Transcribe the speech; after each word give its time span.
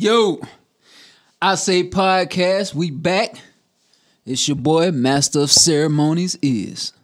Yo, 0.00 0.40
I 1.42 1.56
say 1.56 1.86
podcast. 1.86 2.72
We 2.72 2.90
back. 2.90 3.34
It's 4.24 4.48
your 4.48 4.56
boy, 4.56 4.92
Master 4.92 5.40
of 5.40 5.50
Ceremonies. 5.50 6.38
Is 6.40 6.94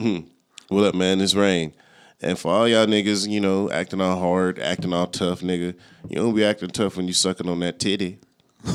Hmm. 0.00 0.22
What 0.66 0.82
up, 0.82 0.96
man? 0.96 1.20
It's 1.20 1.36
Rain. 1.36 1.72
And 2.20 2.36
for 2.36 2.52
all 2.52 2.66
y'all 2.66 2.86
niggas, 2.86 3.30
you 3.30 3.40
know, 3.40 3.70
acting 3.70 4.00
all 4.00 4.18
hard, 4.18 4.58
acting 4.58 4.92
all 4.92 5.06
tough, 5.06 5.42
nigga, 5.42 5.76
you 6.08 6.16
don't 6.16 6.34
be 6.34 6.44
acting 6.44 6.70
tough 6.70 6.96
when 6.96 7.06
you 7.06 7.12
sucking 7.12 7.48
on 7.48 7.60
that 7.60 7.78
titty, 7.78 8.18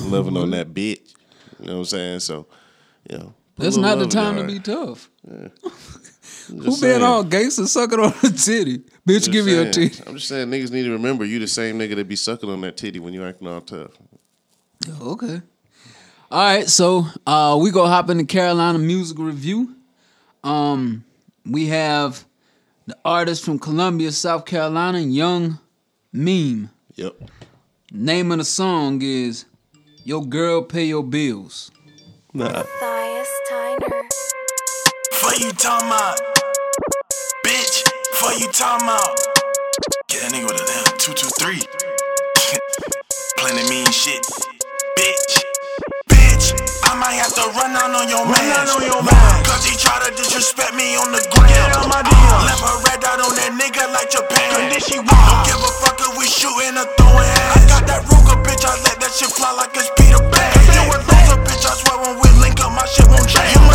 loving 0.06 0.38
on 0.38 0.52
that 0.52 0.74
bitch. 0.74 1.14
You 1.60 1.66
know 1.66 1.74
what 1.74 1.80
I'm 1.80 1.86
saying? 1.86 2.20
So, 2.22 2.48
you 3.10 3.18
know. 3.18 3.34
that's 3.58 3.76
not 3.76 4.00
the 4.00 4.08
time 4.08 4.38
to 4.38 4.46
be 4.46 4.60
tough. 4.60 5.10
I'm 5.30 5.52
Who 6.48 6.64
just 6.64 6.82
being 6.82 6.94
saying. 6.94 7.04
all 7.04 7.24
gangster 7.24 7.68
sucking 7.68 8.00
on 8.00 8.14
a 8.24 8.30
titty? 8.30 8.80
Bitch, 8.80 9.06
Just 9.06 9.32
give 9.32 9.46
me 9.46 9.58
a 9.58 9.72
titty. 9.72 10.04
I'm 10.08 10.16
just 10.16 10.28
saying, 10.28 10.50
niggas 10.50 10.72
need 10.72 10.84
to 10.84 10.92
remember 10.92 11.26
you 11.26 11.40
the 11.40 11.48
same 11.48 11.78
nigga 11.78 11.96
that 11.96 12.08
be 12.08 12.16
sucking 12.16 12.50
on 12.50 12.62
that 12.62 12.78
titty 12.78 13.00
when 13.00 13.14
you 13.14 13.24
acting 13.26 13.48
all 13.48 13.62
tough. 13.62 13.92
Okay. 15.02 15.42
All 16.32 16.40
right, 16.44 16.68
so 16.68 17.06
uh, 17.26 17.58
we 17.60 17.72
go 17.72 17.88
hop 17.88 18.10
into 18.10 18.26
Carolina 18.26 18.78
music 18.78 19.18
review. 19.18 19.76
Um, 20.44 21.04
we 21.46 21.68
have 21.68 22.24
the 22.86 22.96
artist 23.04 23.44
from 23.44 23.58
Columbia, 23.60 24.12
South 24.12 24.46
Carolina, 24.46 25.00
Young 25.00 25.60
Meme. 26.14 26.70
Yep. 26.96 27.16
Name 27.92 28.32
of 28.32 28.38
the 28.38 28.46
song 28.46 29.02
is 29.02 29.46
"Your 30.04 30.24
Girl 30.24 30.62
Pay 30.62 30.86
Your 30.86 31.04
Bills." 31.04 31.72
Nah. 32.34 32.64
Fuck 35.30 35.46
you 35.46 35.54
talking 35.54 35.86
about, 35.86 36.18
bitch. 37.46 37.86
Fuck 38.18 38.34
you 38.42 38.50
talking 38.50 38.90
about. 38.90 39.14
Get 40.10 40.26
that 40.26 40.34
nigga 40.34 40.50
with 40.50 40.58
a 40.58 40.66
damn 40.66 40.90
two 40.98 41.14
two 41.14 41.30
three. 41.38 41.62
Plenty 43.38 43.62
mean 43.70 43.86
shit, 43.94 44.26
bitch. 44.98 45.34
Bitch, 46.10 46.50
I 46.90 46.98
might 46.98 47.14
have 47.22 47.30
to 47.38 47.46
run 47.54 47.78
out 47.78 47.94
on 47.94 48.10
your 48.10 48.26
man. 48.26 48.74
on 48.74 48.82
your 48.82 49.06
man. 49.06 49.46
Cause 49.46 49.70
he 49.70 49.78
try 49.78 50.02
to 50.02 50.10
disrespect 50.18 50.74
me 50.74 50.98
on 50.98 51.14
the 51.14 51.22
ground. 51.30 51.54
Get 51.54 51.78
on 51.78 51.94
my 51.94 52.02
DM. 52.02 52.50
Left 52.50 52.66
a 52.66 52.74
red 52.90 52.98
dot 52.98 53.22
on 53.22 53.30
that 53.30 53.54
nigga 53.54 53.86
like 53.94 54.10
Japan. 54.10 54.50
Condition 54.50 55.06
Don't 55.06 55.42
give 55.46 55.62
a 55.62 55.72
fuck 55.86 56.02
if 56.10 56.18
we 56.18 56.26
shooting 56.26 56.74
or 56.74 56.90
throwing 56.98 57.30
hands. 57.30 57.70
I 57.70 57.78
got 57.78 57.84
that 57.86 58.02
Ruger, 58.10 58.42
bitch. 58.42 58.66
I 58.66 58.74
let 58.82 58.98
that 58.98 59.14
shit 59.14 59.30
fly 59.30 59.54
like 59.54 59.78
it's 59.78 59.94
Peter 59.94 60.26
Pan. 60.26 60.58
You 60.74 60.90
a 60.90 60.98
loser, 61.06 61.38
bitch. 61.46 61.70
I 61.70 61.78
swear 61.78 62.02
when 62.02 62.18
we 62.18 62.34
link 62.42 62.58
up, 62.66 62.74
my 62.74 62.82
shit 62.90 63.06
won't 63.06 63.30
change. 63.30 63.69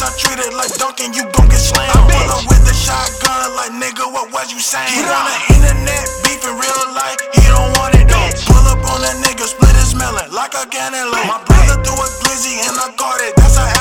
You 0.00 0.06
must 0.06 0.22
be 0.22 0.30
new 0.30 0.38
to 0.38 0.38
this. 0.38 0.38
I 0.38 0.38
treat 0.38 0.38
it 0.38 0.54
like 0.54 0.74
Duncan. 0.78 1.12
You 1.12 1.24
gon' 1.32 1.48
get 1.48 1.58
slammed. 1.58 1.90
I 1.90 2.06
pull 2.06 2.30
up 2.30 2.44
with 2.46 2.62
the 2.62 2.74
shotgun 2.74 3.56
like 3.56 3.72
nigga. 3.74 4.06
What 4.12 4.32
was 4.32 4.52
you 4.52 4.60
saying? 4.60 4.94
He 4.94 5.02
want 5.02 5.26
the 5.26 5.54
internet 5.54 6.04
beef 6.22 6.42
in 6.44 6.54
real 6.54 6.84
life. 6.94 7.18
He 7.34 7.42
don't 7.50 7.72
want 7.78 7.94
it 7.94 8.06
though. 8.06 8.30
Pull 8.46 8.66
up 8.70 8.82
on 8.94 9.02
that 9.02 9.18
nigga, 9.18 9.46
split 9.46 9.74
his 9.74 9.94
melon 9.94 10.30
like 10.30 10.54
a 10.54 10.66
cantaloupe. 10.70 11.26
My 11.26 11.42
brother 11.44 11.82
threw 11.82 11.98
a 11.98 12.08
glizzy 12.22 12.62
and 12.62 12.78
I 12.78 12.94
caught 12.94 13.20
it. 13.20 13.34
That's 13.36 13.58
a 13.58 13.77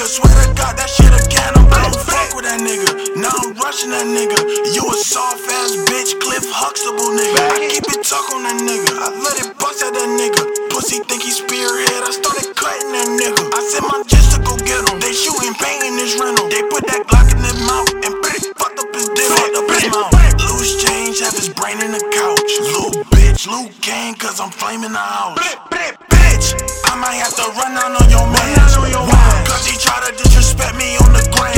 nigga. 0.00 0.08
Swear 0.08 0.32
to 0.32 0.54
God, 0.56 0.74
that 0.76 0.88
shit 0.88 1.12
a 1.12 1.20
cannibal. 1.28 1.68
Don't 1.68 2.00
fuck 2.00 2.32
with 2.32 2.44
that 2.48 2.60
nigga. 2.60 2.88
Now 3.20 3.32
I'm 3.44 3.52
rushing 3.60 3.90
that 3.92 4.08
nigga. 4.08 4.38
You 4.72 4.88
a 4.88 4.96
soft 4.96 5.44
ass 5.44 5.76
bitch, 5.88 6.16
Cliff 6.20 6.44
Huxtable 6.48 7.12
nigga. 7.12 7.36
I 7.36 7.68
keep 7.68 7.84
it 7.84 8.00
tuck 8.04 8.24
on 8.32 8.42
that 8.48 8.56
nigga. 8.64 8.96
I 8.96 9.12
let 9.20 9.36
it 9.36 9.52
bust 9.60 9.84
at 9.84 9.92
that 9.92 10.10
nigga. 10.16 10.42
Pussy 10.72 11.04
think 11.04 11.22
he 11.22 11.32
spearhead. 11.32 12.00
I 12.00 12.12
started 12.16 12.48
cutting 12.56 12.92
that 12.96 13.08
nigga. 13.12 13.42
I 13.52 13.60
sent 13.60 13.84
my 13.84 14.00
just 14.08 14.32
to 14.32 14.38
go 14.40 14.56
get 14.64 14.80
him. 14.80 14.96
They 15.00 15.12
shooting 15.12 15.54
pain 15.60 15.84
in 15.84 15.94
his 16.00 16.16
rental. 16.16 16.48
They 16.48 16.64
put 16.72 16.86
that 16.88 17.04
Glock 17.04 17.28
in 17.32 17.44
his 17.44 17.60
mouth 17.60 17.90
and 18.00 18.14
fucked 18.60 18.80
up 18.80 18.88
his 18.96 19.08
dick. 19.12 19.28
Up 19.28 19.68
his 19.68 19.84
mouth. 19.92 20.12
Loose 20.48 20.80
change, 20.80 21.20
have 21.20 21.36
his 21.36 21.52
brain 21.52 21.76
in 21.84 21.92
the 21.92 22.02
couch. 22.16 22.52
Little 22.64 23.04
bitch, 23.12 23.44
Luke 23.44 23.72
gang, 23.84 24.16
cause 24.16 24.40
I'm 24.40 24.50
flaming 24.50 24.92
the 24.92 25.04
house. 25.04 25.36
Bitch, 26.40 26.56
I 26.88 26.96
might 26.96 27.20
have 27.20 27.36
to 27.36 27.52
run 27.52 27.76
out 27.76 27.92
on 28.00 28.08
your 28.08 28.24
man. 28.24 28.56
Cause 29.44 29.68
he 29.68 29.76
try 29.76 30.00
to 30.08 30.10
disrespect 30.16 30.72
me 30.72 30.96
on 30.96 31.12
the 31.12 31.20
ground. 31.36 31.52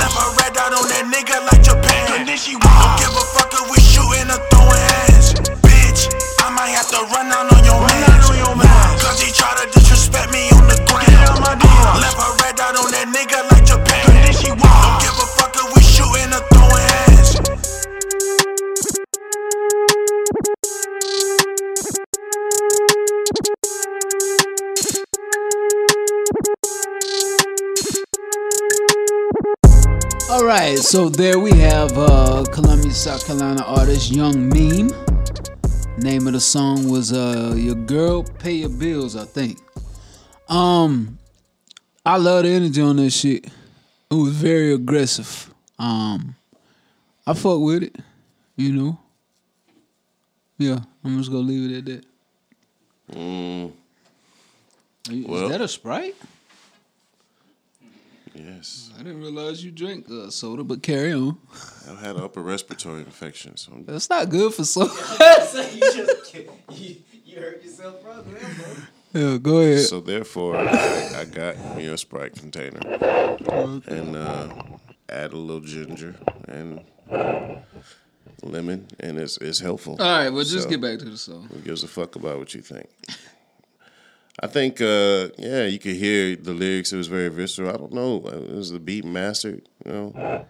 Left 0.00 0.16
a 0.16 0.32
red 0.40 0.56
dot 0.56 0.72
on 0.72 0.88
that 0.88 1.04
nigga 1.12 1.36
like 1.44 1.60
Japan. 1.60 2.24
Don't 2.24 2.96
give 2.96 3.12
a 3.12 3.24
fuck 3.36 3.52
if 3.52 3.68
we 3.68 3.76
shooting 3.84 4.32
or 4.32 4.40
throwing 4.48 4.80
hands. 4.96 5.36
Bitch, 5.60 6.08
I 6.40 6.48
might 6.56 6.72
have 6.72 6.88
to 6.88 7.04
run 7.12 7.28
out 7.36 7.52
on 7.52 7.60
your 7.68 7.84
man. 7.84 8.96
Cause 8.96 9.20
he 9.20 9.28
try 9.28 9.52
to 9.60 9.68
disrespect 9.76 10.32
me 10.32 10.48
on 10.56 10.64
the 10.72 10.80
ground. 10.88 12.00
Left 12.00 12.16
a 12.16 12.28
red 12.40 12.56
dot 12.56 12.72
on 12.72 12.88
that 12.96 13.12
nigga 13.12 13.44
like 13.44 13.51
right, 30.52 30.78
so 30.78 31.08
there 31.08 31.38
we 31.38 31.50
have 31.52 31.92
uh, 31.96 32.44
Columbia, 32.52 32.90
South 32.92 33.26
Carolina 33.26 33.62
artist 33.64 34.12
Young 34.12 34.48
Meme. 34.50 34.90
Name 35.98 36.26
of 36.26 36.34
the 36.34 36.40
song 36.40 36.88
was 36.90 37.12
uh, 37.12 37.54
"Your 37.56 37.74
Girl 37.74 38.22
Pay 38.22 38.52
Your 38.52 38.68
Bills," 38.68 39.16
I 39.16 39.24
think. 39.24 39.58
Um, 40.48 41.18
I 42.04 42.18
love 42.18 42.44
the 42.44 42.50
energy 42.50 42.82
on 42.82 42.96
that 42.96 43.10
shit. 43.10 43.46
It 43.46 44.14
was 44.14 44.32
very 44.32 44.74
aggressive. 44.74 45.52
Um, 45.78 46.36
I 47.26 47.32
fuck 47.32 47.60
with 47.60 47.84
it, 47.84 47.96
you 48.56 48.72
know. 48.72 48.98
Yeah, 50.58 50.80
I'm 51.02 51.16
just 51.18 51.30
gonna 51.30 51.44
leave 51.44 51.70
it 51.70 51.78
at 51.78 51.84
that. 51.86 53.16
Mm, 53.16 53.72
Is 55.10 55.26
Well- 55.26 55.48
that 55.48 55.60
a 55.60 55.68
sprite? 55.68 56.14
Yes. 58.34 58.90
I 58.98 59.02
didn't 59.02 59.20
realize 59.20 59.64
you 59.64 59.70
drink 59.70 60.06
uh, 60.10 60.30
soda, 60.30 60.64
but 60.64 60.82
carry 60.82 61.12
on. 61.12 61.38
I've 61.88 61.98
had 62.00 62.16
an 62.16 62.22
upper 62.22 62.42
respiratory 62.42 63.00
infection, 63.00 63.56
so 63.56 63.72
I'm 63.72 63.84
That's 63.84 64.08
not 64.10 64.28
good 64.28 64.52
for 64.54 64.64
soda. 64.64 64.92
you 65.74 65.80
just 65.80 66.34
you, 66.34 66.96
you 67.24 67.40
hurt 67.40 67.62
yourself, 67.64 68.02
bro. 68.02 68.22
Go 68.22 68.36
ahead, 68.36 68.76
yeah, 69.12 69.36
go 69.38 69.58
ahead. 69.58 69.80
So 69.80 70.00
therefore, 70.00 70.56
I, 70.56 71.20
I 71.20 71.24
got 71.26 71.76
me 71.76 71.86
a 71.86 71.98
Sprite 71.98 72.34
container 72.34 72.80
and 73.86 74.16
uh, 74.16 74.48
add 75.08 75.32
a 75.32 75.36
little 75.36 75.60
ginger 75.60 76.14
and 76.48 76.80
lemon, 78.42 78.88
and 79.00 79.18
it's 79.18 79.36
it's 79.38 79.60
helpful. 79.60 79.96
All 80.00 80.06
right, 80.06 80.30
well, 80.30 80.44
just 80.44 80.64
So, 80.64 80.70
get 80.70 80.80
back 80.80 80.98
to 81.00 81.04
the 81.04 81.16
song. 81.18 81.48
Who 81.52 81.60
gives 81.60 81.82
a 81.84 81.88
fuck 81.88 82.16
about 82.16 82.38
what 82.38 82.54
you 82.54 82.62
think? 82.62 82.88
I 84.40 84.46
think, 84.46 84.80
uh, 84.80 85.28
yeah, 85.38 85.66
you 85.66 85.78
could 85.78 85.96
hear 85.96 86.36
the 86.36 86.52
lyrics. 86.52 86.92
It 86.92 86.96
was 86.96 87.06
very 87.06 87.28
visceral. 87.28 87.68
I 87.70 87.76
don't 87.76 87.92
know. 87.92 88.16
It 88.26 88.54
was 88.54 88.70
the 88.70 88.80
beat 88.80 89.04
mastered. 89.04 89.68
You 89.84 89.92
know, 89.92 90.46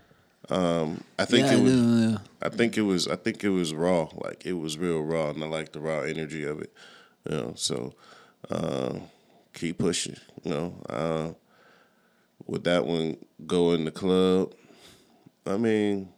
um, 0.51 1.03
I 1.19 1.25
think 1.25 1.47
yeah, 1.47 1.55
it 1.55 1.63
was. 1.63 1.75
yeah, 1.75 2.11
yeah. 2.11 2.19
I 2.43 2.49
think 2.49 2.77
it 2.77 2.83
was 2.83 3.09
I 3.09 3.17
think 3.17 3.45
it 3.45 3.51
was 3.51 3.73
raw. 3.73 4.09
Like 4.15 4.45
it 4.47 4.55
was 4.55 4.77
real 4.79 5.03
raw 5.03 5.31
and 5.31 5.43
I 5.43 5.47
like 5.47 5.73
the 5.73 5.81
raw 5.81 6.01
energy 6.01 6.45
of 6.45 6.61
it. 6.61 6.73
You 7.29 7.37
know, 7.37 7.53
so 7.57 7.95
uh, 8.51 8.99
keep 9.55 9.79
pushing, 9.79 10.17
you 10.43 10.51
know. 10.51 10.75
Uh, 10.89 11.33
would 12.47 12.65
that 12.65 12.85
one 12.85 13.17
go 13.47 13.73
in 13.73 13.85
the 13.85 13.91
club? 13.93 14.53
I 15.47 15.57
mean, 15.57 16.09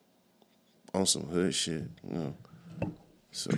on 0.94 1.06
some 1.06 1.24
hood 1.24 1.54
shit, 1.54 1.88
you 2.08 2.14
know. 2.18 2.34
So 3.32 3.50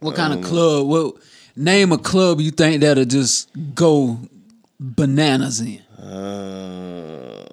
What 0.00 0.14
kind 0.16 0.32
of 0.32 0.42
club? 0.44 0.86
What 0.86 1.14
name 1.56 1.92
a 1.92 1.98
club 1.98 2.40
you 2.40 2.50
think 2.50 2.80
that'll 2.82 3.04
just 3.04 3.50
go 3.74 4.18
bananas 4.78 5.60
in? 5.60 5.80
Uh, 5.98 7.44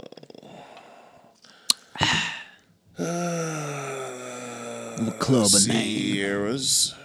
club 5.20 5.48
a 5.54 5.68
name? 5.68 5.84
Sierras 5.84 6.96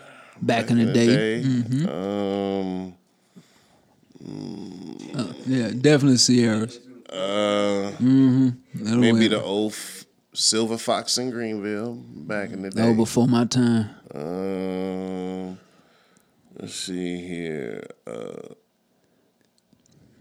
Back 0.42 0.70
in 0.70 0.78
the 0.78 0.92
day. 0.92 1.42
Mm-hmm. 1.44 1.88
Um, 1.88 2.94
Yeah, 5.46 5.70
definitely 5.70 6.16
Sierras. 6.18 6.78
uh, 7.10 7.90
That'll 7.98 8.98
maybe 9.00 9.28
the 9.28 9.42
old 9.42 9.72
f- 9.72 10.06
Silver 10.32 10.78
Fox 10.78 11.18
in 11.18 11.30
Greenville 11.30 11.94
back 11.94 12.50
in 12.52 12.62
the 12.62 12.70
day. 12.70 12.88
Was 12.88 12.96
before 12.96 13.26
my 13.28 13.44
time. 13.44 13.90
Um, 14.14 15.58
let's 16.58 16.74
see 16.74 17.26
here. 17.26 17.86
Uh, 18.06 18.54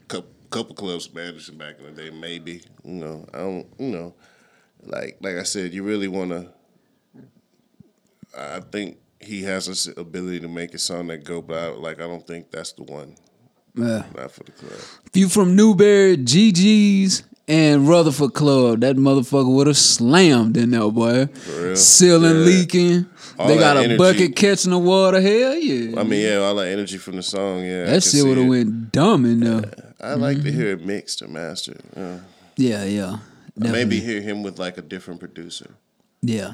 couple, 0.07 0.31
couple 0.50 0.75
clubs 0.75 1.06
Spanish 1.06 1.50
back 1.50 1.80
in 1.80 1.95
the 1.95 2.03
day, 2.03 2.09
maybe. 2.09 2.62
You 2.83 2.94
know, 2.94 3.25
I 3.33 3.38
don't. 3.38 3.68
You 3.77 3.88
know, 3.88 4.15
like 4.83 5.18
like 5.21 5.38
I 5.38 5.44
said, 5.44 5.74
you 5.74 5.83
really 5.83 6.07
want 6.07 6.31
to. 6.31 6.50
I 8.38 8.59
think 8.59 8.97
he 9.19 9.44
has 9.44 9.65
this 9.68 9.88
ability 9.88 10.39
to 10.41 10.47
make 10.47 10.74
a 10.74 10.80
song 10.80 11.07
that 11.07 11.24
go, 11.24 11.41
but 11.41 11.57
I, 11.57 11.68
like 11.69 11.97
I 12.00 12.07
don't 12.07 12.25
think 12.25 12.51
that's 12.51 12.74
the 12.74 12.83
one. 12.83 13.15
Yeah. 13.75 14.03
Not 14.15 14.31
for 14.31 14.44
the 14.44 14.51
club. 14.51 14.80
If 15.06 15.15
you 15.15 15.30
from 15.30 15.56
Newberry, 15.56 16.18
GG's 16.18 17.24
and 17.50 17.88
Rutherford 17.90 18.34
Club. 18.34 18.80
That 18.81 18.96
motherfucker 18.96 19.54
would 19.54 19.68
have 19.68 19.78
slammed 19.78 20.56
in 20.56 20.72
there, 20.72 20.90
boy. 20.90 21.28
real? 21.57 21.75
Ceiling 21.75 22.36
Yeah. 22.36 22.46
leaking. 22.46 23.06
All 23.38 23.48
they 23.48 23.57
got 23.57 23.75
a 23.78 23.81
energy. 23.81 23.98
bucket 23.98 24.36
catching 24.36 24.72
the 24.72 24.78
water. 24.78 25.19
Hell 25.19 25.56
yeah. 25.56 26.00
I 26.00 26.04
mean, 26.04 26.22
yeah, 26.25 26.36
all 26.38 26.56
that 26.56 26.68
energy 26.68 26.98
from 26.98 27.16
the 27.16 27.24
song. 27.24 27.63
Yeah, 27.66 27.86
that 27.86 28.04
shit 28.04 28.24
would 28.25 28.38
have 28.38 28.48
went 28.48 28.92
dumb 28.92 29.25
in 29.25 29.40
there. 29.42 29.63
I 30.00 30.13
like 30.13 30.38
Mm-hmm. 30.38 30.46
to 30.46 30.51
hear 30.51 30.68
it 30.72 30.86
mixed 30.86 31.22
or 31.22 31.28
mastered. 31.28 31.81
Yeah. 31.98 32.19
Yeah, 32.57 32.84
yeah. 32.86 33.18
Maybe 33.57 34.00
hear 34.00 34.22
him 34.22 34.44
with 34.44 34.60
like 34.60 34.78
a 34.78 34.81
different 34.81 35.19
producer. 35.19 35.72
Yeah. 36.22 36.54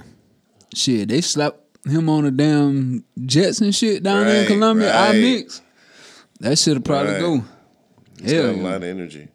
Shit, 0.73 1.09
they 1.09 1.21
slapped 1.21 1.59
him 1.87 2.09
on 2.09 2.23
the 2.23 2.31
damn 2.31 3.03
jets 3.25 3.61
and 3.61 3.73
shit 3.75 4.01
down 4.03 4.25
there 4.25 4.35
in 4.35 4.41
Right, 4.41 4.47
Columbia. 4.47 4.95
I 4.95 5.11
mix. 5.13 5.61
That 6.39 6.57
should 6.57 6.75
have 6.75 6.83
probably 6.83 7.13
Right. 7.13 7.19
go. 7.21 7.35
Hell 8.23 8.43
got 8.43 8.53
a 8.53 8.57
yeah. 8.57 8.63
lot 8.63 8.75
of 8.77 8.83
energy. 8.83 9.27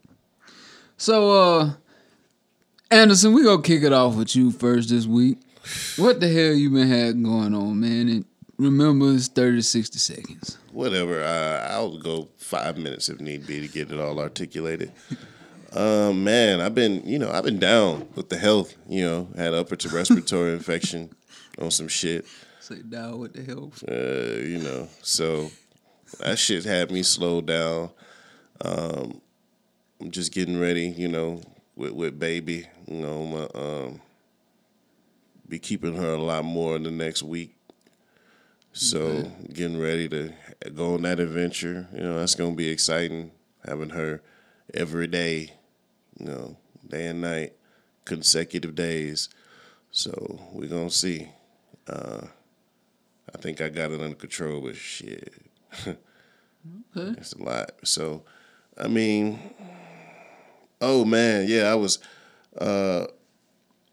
So, 1.00 1.30
uh, 1.32 1.70
Anderson, 2.90 3.32
we 3.32 3.42
gonna 3.42 3.62
kick 3.62 3.82
it 3.84 3.92
off 3.94 4.16
with 4.16 4.36
you 4.36 4.50
first 4.50 4.90
this 4.90 5.06
week. 5.06 5.38
What 5.96 6.20
the 6.20 6.28
hell 6.28 6.52
you 6.52 6.68
been 6.68 6.88
had 6.88 7.22
going 7.22 7.54
on, 7.54 7.80
man? 7.80 8.10
And 8.10 8.26
remember, 8.58 9.10
it's 9.14 9.26
30 9.28 9.56
to 9.56 9.62
60 9.62 9.98
seconds. 9.98 10.58
Whatever. 10.72 11.22
Uh, 11.22 11.68
I'll 11.70 11.96
go 11.96 12.28
five 12.36 12.76
minutes 12.76 13.08
if 13.08 13.18
need 13.18 13.46
be 13.46 13.66
to 13.66 13.68
get 13.72 13.90
it 13.90 13.98
all 13.98 14.20
articulated. 14.20 14.92
Um, 15.72 16.22
man, 16.24 16.60
I've 16.60 16.74
been, 16.74 17.02
you 17.08 17.18
know, 17.18 17.30
I've 17.30 17.44
been 17.44 17.58
down 17.58 18.06
with 18.14 18.28
the 18.28 18.36
health. 18.36 18.76
You 18.86 19.06
know, 19.06 19.28
had 19.34 19.54
upper 19.54 19.76
to 19.76 19.88
respiratory 19.88 20.52
infection 20.52 21.14
on 21.58 21.70
some 21.70 21.88
shit. 21.88 22.26
Say, 22.60 22.82
down 22.82 23.18
with 23.18 23.32
the 23.32 23.42
hell? 23.42 23.72
Uh, 23.88 24.38
you 24.46 24.58
know, 24.58 24.86
so 25.00 25.50
that 26.18 26.38
shit 26.38 26.64
had 26.64 26.90
me 26.90 27.02
slowed 27.02 27.46
down. 27.46 27.88
Um, 28.62 29.22
I'm 30.00 30.10
just 30.10 30.32
getting 30.32 30.58
ready, 30.58 30.88
you 30.88 31.08
know, 31.08 31.42
with 31.76 31.92
with 31.92 32.18
baby. 32.18 32.66
You 32.86 32.96
know, 33.00 33.26
my, 33.26 33.60
um, 33.60 34.00
be 35.48 35.58
keeping 35.58 35.96
her 35.96 36.12
a 36.14 36.22
lot 36.22 36.44
more 36.44 36.76
in 36.76 36.84
the 36.84 36.90
next 36.90 37.22
week. 37.22 37.54
So 38.72 39.30
getting 39.52 39.78
ready 39.80 40.08
to 40.08 40.32
go 40.74 40.94
on 40.94 41.02
that 41.02 41.20
adventure. 41.20 41.88
You 41.92 42.00
know, 42.00 42.18
that's 42.18 42.34
gonna 42.34 42.54
be 42.54 42.68
exciting. 42.68 43.32
Having 43.66 43.90
her 43.90 44.22
every 44.72 45.06
day, 45.06 45.52
you 46.18 46.26
know, 46.26 46.56
day 46.88 47.06
and 47.08 47.20
night, 47.20 47.52
consecutive 48.04 48.74
days. 48.74 49.28
So 49.90 50.40
we're 50.52 50.68
gonna 50.68 50.90
see. 50.90 51.28
Uh, 51.86 52.22
I 53.34 53.38
think 53.38 53.60
I 53.60 53.68
got 53.68 53.90
it 53.90 54.00
under 54.00 54.16
control, 54.16 54.60
but 54.62 54.76
shit, 54.76 55.32
Okay. 55.86 55.96
it's 57.18 57.32
a 57.32 57.42
lot. 57.42 57.72
So, 57.84 58.22
I 58.78 58.88
mean, 58.88 59.38
oh 60.80 61.04
man, 61.04 61.46
yeah, 61.48 61.70
I 61.70 61.74
was, 61.74 61.98
uh, 62.58 63.06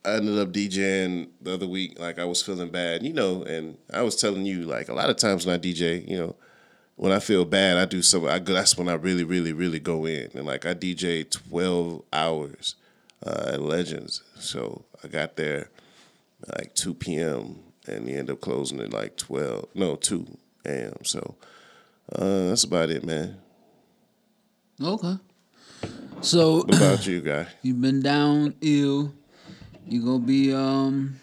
I 0.05 0.15
ended 0.15 0.39
up 0.39 0.51
DJing 0.53 1.29
the 1.41 1.53
other 1.53 1.67
week. 1.67 1.99
Like 1.99 2.19
I 2.19 2.25
was 2.25 2.41
feeling 2.41 2.69
bad, 2.69 3.03
you 3.03 3.13
know, 3.13 3.43
and 3.43 3.77
I 3.93 4.01
was 4.01 4.15
telling 4.15 4.45
you, 4.45 4.63
like 4.63 4.89
a 4.89 4.93
lot 4.93 5.09
of 5.09 5.17
times 5.17 5.45
when 5.45 5.55
I 5.55 5.59
DJ, 5.59 6.07
you 6.07 6.17
know, 6.17 6.35
when 6.95 7.11
I 7.11 7.19
feel 7.19 7.45
bad, 7.45 7.77
I 7.77 7.85
do 7.85 8.01
something. 8.01 8.29
I 8.29 8.39
that's 8.39 8.77
when 8.77 8.89
I 8.89 8.93
really, 8.93 9.23
really, 9.23 9.53
really 9.53 9.79
go 9.79 10.05
in, 10.05 10.31
and 10.33 10.45
like 10.45 10.65
I 10.65 10.73
DJ 10.73 11.29
twelve 11.29 12.03
hours 12.11 12.75
uh, 13.25 13.51
at 13.53 13.61
Legends. 13.61 14.23
So 14.39 14.85
I 15.03 15.07
got 15.07 15.35
there 15.35 15.69
like 16.57 16.73
two 16.73 16.93
p.m. 16.93 17.59
and 17.85 18.07
he 18.07 18.15
ended 18.15 18.31
up 18.33 18.41
closing 18.41 18.79
at 18.79 18.93
like 18.93 19.15
twelve, 19.17 19.67
no 19.75 19.95
two 19.95 20.25
a.m. 20.65 21.03
So 21.03 21.35
uh, 22.13 22.49
that's 22.49 22.63
about 22.63 22.89
it, 22.89 23.03
man. 23.03 23.37
Okay. 24.81 25.17
So, 26.21 26.57
What 26.63 26.75
about 26.75 27.07
you, 27.07 27.21
guy? 27.21 27.47
you've 27.61 27.81
been 27.81 28.01
down 28.01 28.55
ill. 28.61 29.13
You 29.87 30.03
gonna 30.03 30.19
be, 30.19 30.53
um, 30.53 31.19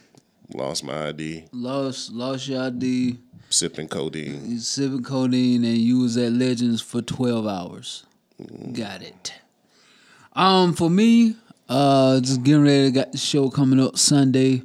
Lost 0.54 0.84
my 0.84 1.08
ID, 1.08 1.44
lost, 1.52 2.12
lost 2.12 2.48
your 2.48 2.62
ID. 2.64 3.18
sipping 3.50 3.88
codeine. 3.88 4.50
You 4.50 4.58
sipping 4.58 5.02
codeine 5.02 5.64
and 5.64 5.76
you 5.78 5.98
was 6.00 6.16
at 6.16 6.32
Legends 6.32 6.80
for 6.80 7.02
12 7.02 7.46
hours. 7.46 8.04
Got 8.72 9.02
it. 9.02 9.34
Um, 10.34 10.74
for 10.74 10.88
me, 10.90 11.36
uh, 11.68 12.20
just 12.20 12.42
getting 12.42 12.62
ready. 12.62 12.90
Got 12.90 13.12
the 13.12 13.18
show 13.18 13.48
coming 13.50 13.80
up 13.80 13.96
Sunday. 13.98 14.62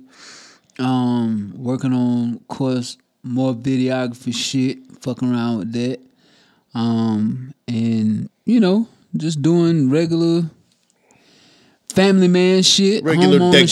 Um, 0.78 1.54
working 1.56 1.94
on, 1.94 2.40
course, 2.48 2.98
more 3.24 3.54
videography 3.54 4.34
shit. 4.34 4.80
Fucking 5.02 5.32
around 5.32 5.60
with 5.60 5.72
that. 5.74 6.00
Um, 6.74 7.54
and 7.68 8.30
you 8.46 8.60
know, 8.60 8.88
just 9.16 9.42
doing 9.42 9.90
regular 9.90 10.44
family 11.94 12.28
man 12.28 12.64
shit, 12.64 13.04
Regular 13.04 13.40
homeowner 13.40 13.68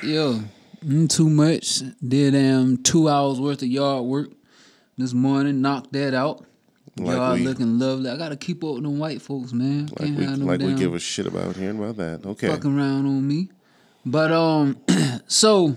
shit. 0.00 0.02
Yo, 0.08 0.40
mm, 0.84 1.08
too 1.10 1.28
much. 1.28 1.82
Did 2.06 2.34
um 2.34 2.78
two 2.82 3.08
hours 3.08 3.40
worth 3.40 3.62
of 3.62 3.68
yard 3.68 4.04
work 4.04 4.30
this 4.96 5.12
morning. 5.12 5.60
Knocked 5.60 5.92
that 5.92 6.14
out. 6.14 6.44
Like 6.96 7.16
Yard 7.16 7.38
we- 7.40 7.46
looking 7.46 7.78
lovely. 7.78 8.10
I 8.10 8.16
gotta 8.16 8.36
keep 8.36 8.64
up 8.64 8.74
with 8.74 8.82
them 8.82 8.98
white 8.98 9.22
folks, 9.22 9.52
man. 9.52 9.86
Like 9.86 10.16
Can't 10.16 10.18
we, 10.18 10.26
like 10.26 10.60
we 10.60 10.74
give 10.74 10.94
a 10.94 10.98
shit 10.98 11.26
about 11.26 11.54
hearing 11.56 11.78
about 11.78 11.96
that. 11.98 12.26
Okay. 12.26 12.48
fucking 12.48 12.76
around 12.76 13.06
on 13.06 13.26
me. 13.26 13.50
But 14.04 14.32
um, 14.32 14.76
so 15.28 15.76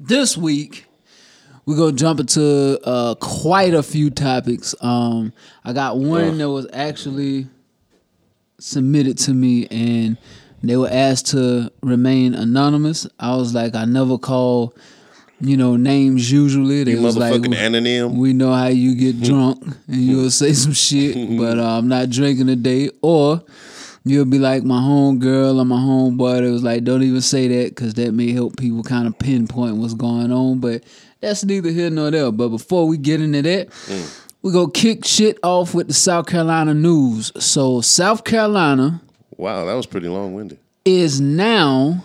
this 0.00 0.36
week 0.36 0.86
we're 1.68 1.76
gonna 1.76 1.92
jump 1.92 2.18
into 2.18 2.80
uh 2.82 3.14
quite 3.16 3.74
a 3.74 3.82
few 3.82 4.08
topics. 4.08 4.74
Um, 4.80 5.34
I 5.62 5.74
got 5.74 5.98
one 5.98 6.38
that 6.38 6.48
was 6.48 6.66
actually 6.72 7.46
submitted 8.58 9.18
to 9.18 9.34
me, 9.34 9.66
and 9.66 10.16
they 10.62 10.78
were 10.78 10.88
asked 10.90 11.26
to 11.28 11.70
remain 11.82 12.32
anonymous. 12.34 13.06
I 13.20 13.36
was 13.36 13.54
like, 13.54 13.74
I 13.74 13.84
never 13.84 14.16
call, 14.16 14.74
you 15.42 15.58
know, 15.58 15.76
names 15.76 16.32
usually. 16.32 16.84
They 16.84 16.92
You 16.92 17.02
was 17.02 17.18
like, 17.18 17.34
motherfucking 17.34 17.54
anonym. 17.54 18.16
we 18.16 18.32
know 18.32 18.54
how 18.54 18.68
you 18.68 18.94
get 18.94 19.20
drunk 19.20 19.62
and 19.88 19.96
you'll 19.96 20.30
say 20.30 20.54
some 20.54 20.72
shit, 20.72 21.38
but 21.38 21.58
uh, 21.58 21.76
I'm 21.76 21.86
not 21.86 22.08
drinking 22.08 22.46
today. 22.46 22.88
Or 23.02 23.42
you'll 24.04 24.24
be 24.24 24.38
like 24.38 24.64
my 24.64 24.80
home 24.80 25.18
girl 25.18 25.60
or 25.60 25.66
my 25.66 25.76
homeboy 25.76 26.42
It 26.42 26.50
was 26.50 26.62
like, 26.62 26.84
don't 26.84 27.02
even 27.02 27.20
say 27.20 27.46
that 27.48 27.74
because 27.74 27.92
that 27.94 28.14
may 28.14 28.32
help 28.32 28.56
people 28.56 28.82
kind 28.82 29.06
of 29.06 29.18
pinpoint 29.18 29.76
what's 29.76 29.92
going 29.92 30.32
on. 30.32 30.60
But 30.60 30.82
that's 31.20 31.44
neither 31.44 31.70
here 31.70 31.90
nor 31.90 32.10
there. 32.10 32.30
But 32.32 32.48
before 32.48 32.86
we 32.86 32.96
get 32.98 33.20
into 33.20 33.42
that, 33.42 33.68
we 34.42 34.52
go 34.52 34.68
kick 34.68 35.04
shit 35.04 35.38
off 35.42 35.74
with 35.74 35.88
the 35.88 35.94
South 35.94 36.26
Carolina 36.26 36.74
news. 36.74 37.32
So 37.42 37.80
South 37.80 38.24
Carolina 38.24 39.00
Wow, 39.36 39.64
that 39.66 39.74
was 39.74 39.86
pretty 39.86 40.08
long 40.08 40.34
winded. 40.34 40.58
is 40.84 41.20
now 41.20 42.04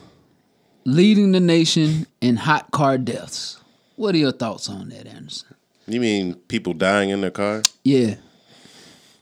leading 0.86 1.32
the 1.32 1.40
nation 1.40 2.06
in 2.22 2.36
hot 2.36 2.70
car 2.72 2.98
deaths. 2.98 3.60
What 3.96 4.14
are 4.14 4.20
your 4.20 4.32
thoughts 4.32 4.70
on 4.70 4.90
that, 4.90 5.08
Anderson? 5.08 5.56
You 5.88 6.00
mean 6.00 6.36
people 6.36 6.74
dying 6.74 7.10
in 7.10 7.22
their 7.22 7.32
car? 7.32 7.64
Yeah. 7.84 8.16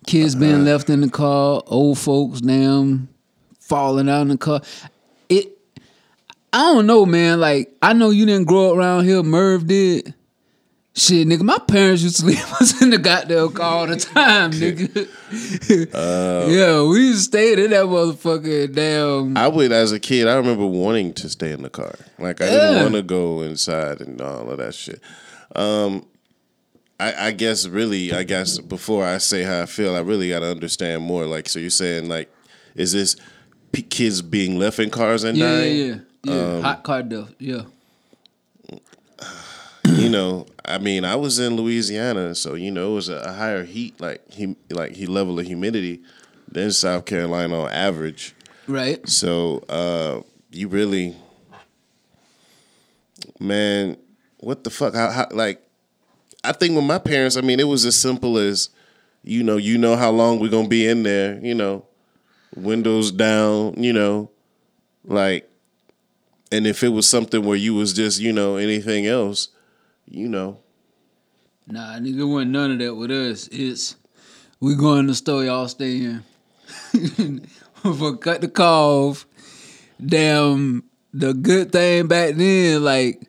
Kids 0.05 0.35
being 0.35 0.55
uh-huh. 0.55 0.63
left 0.63 0.89
in 0.89 1.01
the 1.01 1.09
car, 1.09 1.63
old 1.67 1.99
folks 1.99 2.41
damn 2.41 3.07
falling 3.59 4.09
out 4.09 4.23
in 4.23 4.27
the 4.29 4.37
car. 4.37 4.61
It 5.29 5.57
I 6.53 6.73
don't 6.73 6.85
know, 6.87 7.05
man. 7.05 7.39
Like, 7.39 7.75
I 7.81 7.93
know 7.93 8.09
you 8.09 8.25
didn't 8.25 8.47
grow 8.47 8.71
up 8.71 8.77
around 8.77 9.05
here, 9.05 9.23
Merv 9.23 9.67
did. 9.67 10.13
Shit, 10.93 11.25
nigga, 11.25 11.43
my 11.43 11.57
parents 11.57 12.03
used 12.03 12.19
to 12.19 12.25
leave 12.25 12.51
us 12.59 12.81
in 12.81 12.89
the 12.89 12.97
goddamn 12.97 13.53
car 13.53 13.65
all 13.77 13.87
the 13.87 13.95
time, 13.95 14.51
nigga. 14.51 15.07
yeah, 16.53 16.83
we 16.83 16.99
used 17.07 17.31
to 17.31 17.37
stay 17.37 17.53
in 17.53 17.69
that 17.69 17.85
motherfucker 17.85 18.73
damn 18.73 19.37
I 19.37 19.47
would, 19.47 19.71
as 19.71 19.93
a 19.93 19.99
kid, 20.01 20.27
I 20.27 20.35
remember 20.35 20.65
wanting 20.65 21.13
to 21.13 21.29
stay 21.29 21.51
in 21.53 21.61
the 21.61 21.69
car. 21.69 21.95
Like 22.19 22.41
I 22.41 22.49
didn't 22.49 22.75
want 22.75 22.95
to 22.95 23.01
go 23.03 23.41
inside 23.41 24.01
and 24.01 24.19
all 24.19 24.49
of 24.49 24.57
that 24.57 24.73
shit. 24.75 24.99
Um, 25.55 26.05
I, 26.99 27.27
I 27.27 27.31
guess 27.31 27.65
really, 27.67 28.11
I 28.13 28.23
guess 28.23 28.59
before 28.59 29.05
I 29.05 29.17
say 29.19 29.43
how 29.43 29.61
I 29.61 29.65
feel, 29.67 29.95
I 29.95 29.99
really 30.01 30.27
got 30.27 30.39
to 30.39 30.51
understand 30.51 31.03
more. 31.03 31.25
Like, 31.25 31.47
so 31.47 31.59
you're 31.59 31.69
saying 31.69 32.09
like, 32.09 32.29
is 32.75 32.91
this 32.91 33.15
p- 33.71 33.81
kids 33.81 34.21
being 34.21 34.59
left 34.59 34.77
in 34.77 34.89
cars 34.89 35.23
and 35.23 35.37
Yeah, 35.37 35.51
dying? 35.51 35.77
yeah, 35.77 35.83
yeah. 35.85 35.95
Yeah. 36.23 36.61
hot 36.61 36.83
car 36.83 37.03
death, 37.03 37.33
yeah. 37.39 37.63
you 39.85 40.09
know, 40.09 40.45
I 40.65 40.77
mean, 40.77 41.05
I 41.05 41.15
was 41.15 41.39
in 41.39 41.55
Louisiana, 41.55 42.35
so 42.35 42.55
you 42.55 42.71
know, 42.71 42.91
it 42.91 42.95
was 42.95 43.09
a, 43.09 43.17
a 43.17 43.33
higher 43.33 43.63
heat, 43.63 43.99
like 43.99 44.21
he, 44.31 44.55
like 44.69 44.93
he 44.93 45.05
level 45.05 45.39
of 45.39 45.45
humidity 45.45 46.01
than 46.51 46.71
South 46.71 47.05
Carolina 47.05 47.61
on 47.61 47.71
average. 47.71 48.35
Right. 48.67 49.07
So 49.07 49.63
uh, 49.69 50.21
you 50.51 50.67
really, 50.67 51.15
man, 53.39 53.97
what 54.39 54.63
the 54.63 54.69
fuck? 54.69 54.93
How, 54.93 55.11
how, 55.11 55.27
like, 55.31 55.61
I 56.43 56.51
think 56.51 56.75
with 56.75 56.85
my 56.85 56.97
parents, 56.97 57.37
I 57.37 57.41
mean, 57.41 57.59
it 57.59 57.67
was 57.67 57.85
as 57.85 57.99
simple 57.99 58.37
as, 58.37 58.69
you 59.23 59.43
know, 59.43 59.57
you 59.57 59.77
know 59.77 59.95
how 59.95 60.09
long 60.09 60.39
we're 60.39 60.49
gonna 60.49 60.67
be 60.67 60.87
in 60.87 61.03
there, 61.03 61.39
you 61.43 61.53
know, 61.53 61.85
windows 62.55 63.11
down, 63.11 63.81
you 63.81 63.93
know, 63.93 64.31
like, 65.03 65.50
and 66.51 66.67
if 66.67 66.83
it 66.83 66.89
was 66.89 67.07
something 67.07 67.43
where 67.43 67.57
you 67.57 67.73
was 67.73 67.93
just, 67.93 68.19
you 68.19 68.33
know, 68.33 68.57
anything 68.57 69.07
else, 69.07 69.49
you 70.05 70.27
know, 70.27 70.59
Nah, 71.67 71.99
nigga, 71.99 72.27
wasn't 72.27 72.51
none 72.51 72.71
of 72.71 72.79
that 72.79 72.95
with 72.95 73.11
us. 73.11 73.47
It's 73.49 73.95
we 74.59 74.75
going 74.75 75.03
to 75.03 75.11
the 75.11 75.15
store, 75.15 75.45
y'all 75.45 75.69
stay 75.69 75.97
in. 75.97 76.23
for 77.81 78.17
cut 78.17 78.41
the 78.41 78.49
cough. 78.49 79.25
Damn, 80.03 80.83
the 81.13 81.33
good 81.33 81.71
thing 81.71 82.07
back 82.07 82.35
then, 82.35 82.83
like 82.83 83.21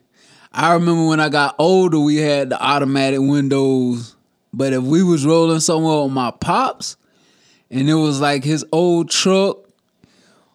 I 0.52 0.72
remember 0.74 1.06
when 1.06 1.20
I 1.20 1.28
got 1.28 1.54
older, 1.58 2.00
we 2.00 2.16
had 2.16 2.50
the 2.50 2.60
automatic 2.60 3.20
windows. 3.20 4.16
But 4.52 4.72
if 4.72 4.82
we 4.82 5.02
was 5.02 5.24
rolling 5.24 5.60
somewhere 5.60 6.02
with 6.02 6.12
my 6.12 6.30
pops, 6.30 6.96
and 7.70 7.88
it 7.88 7.94
was 7.94 8.20
like 8.20 8.44
his 8.44 8.64
old 8.72 9.08
truck 9.08 9.58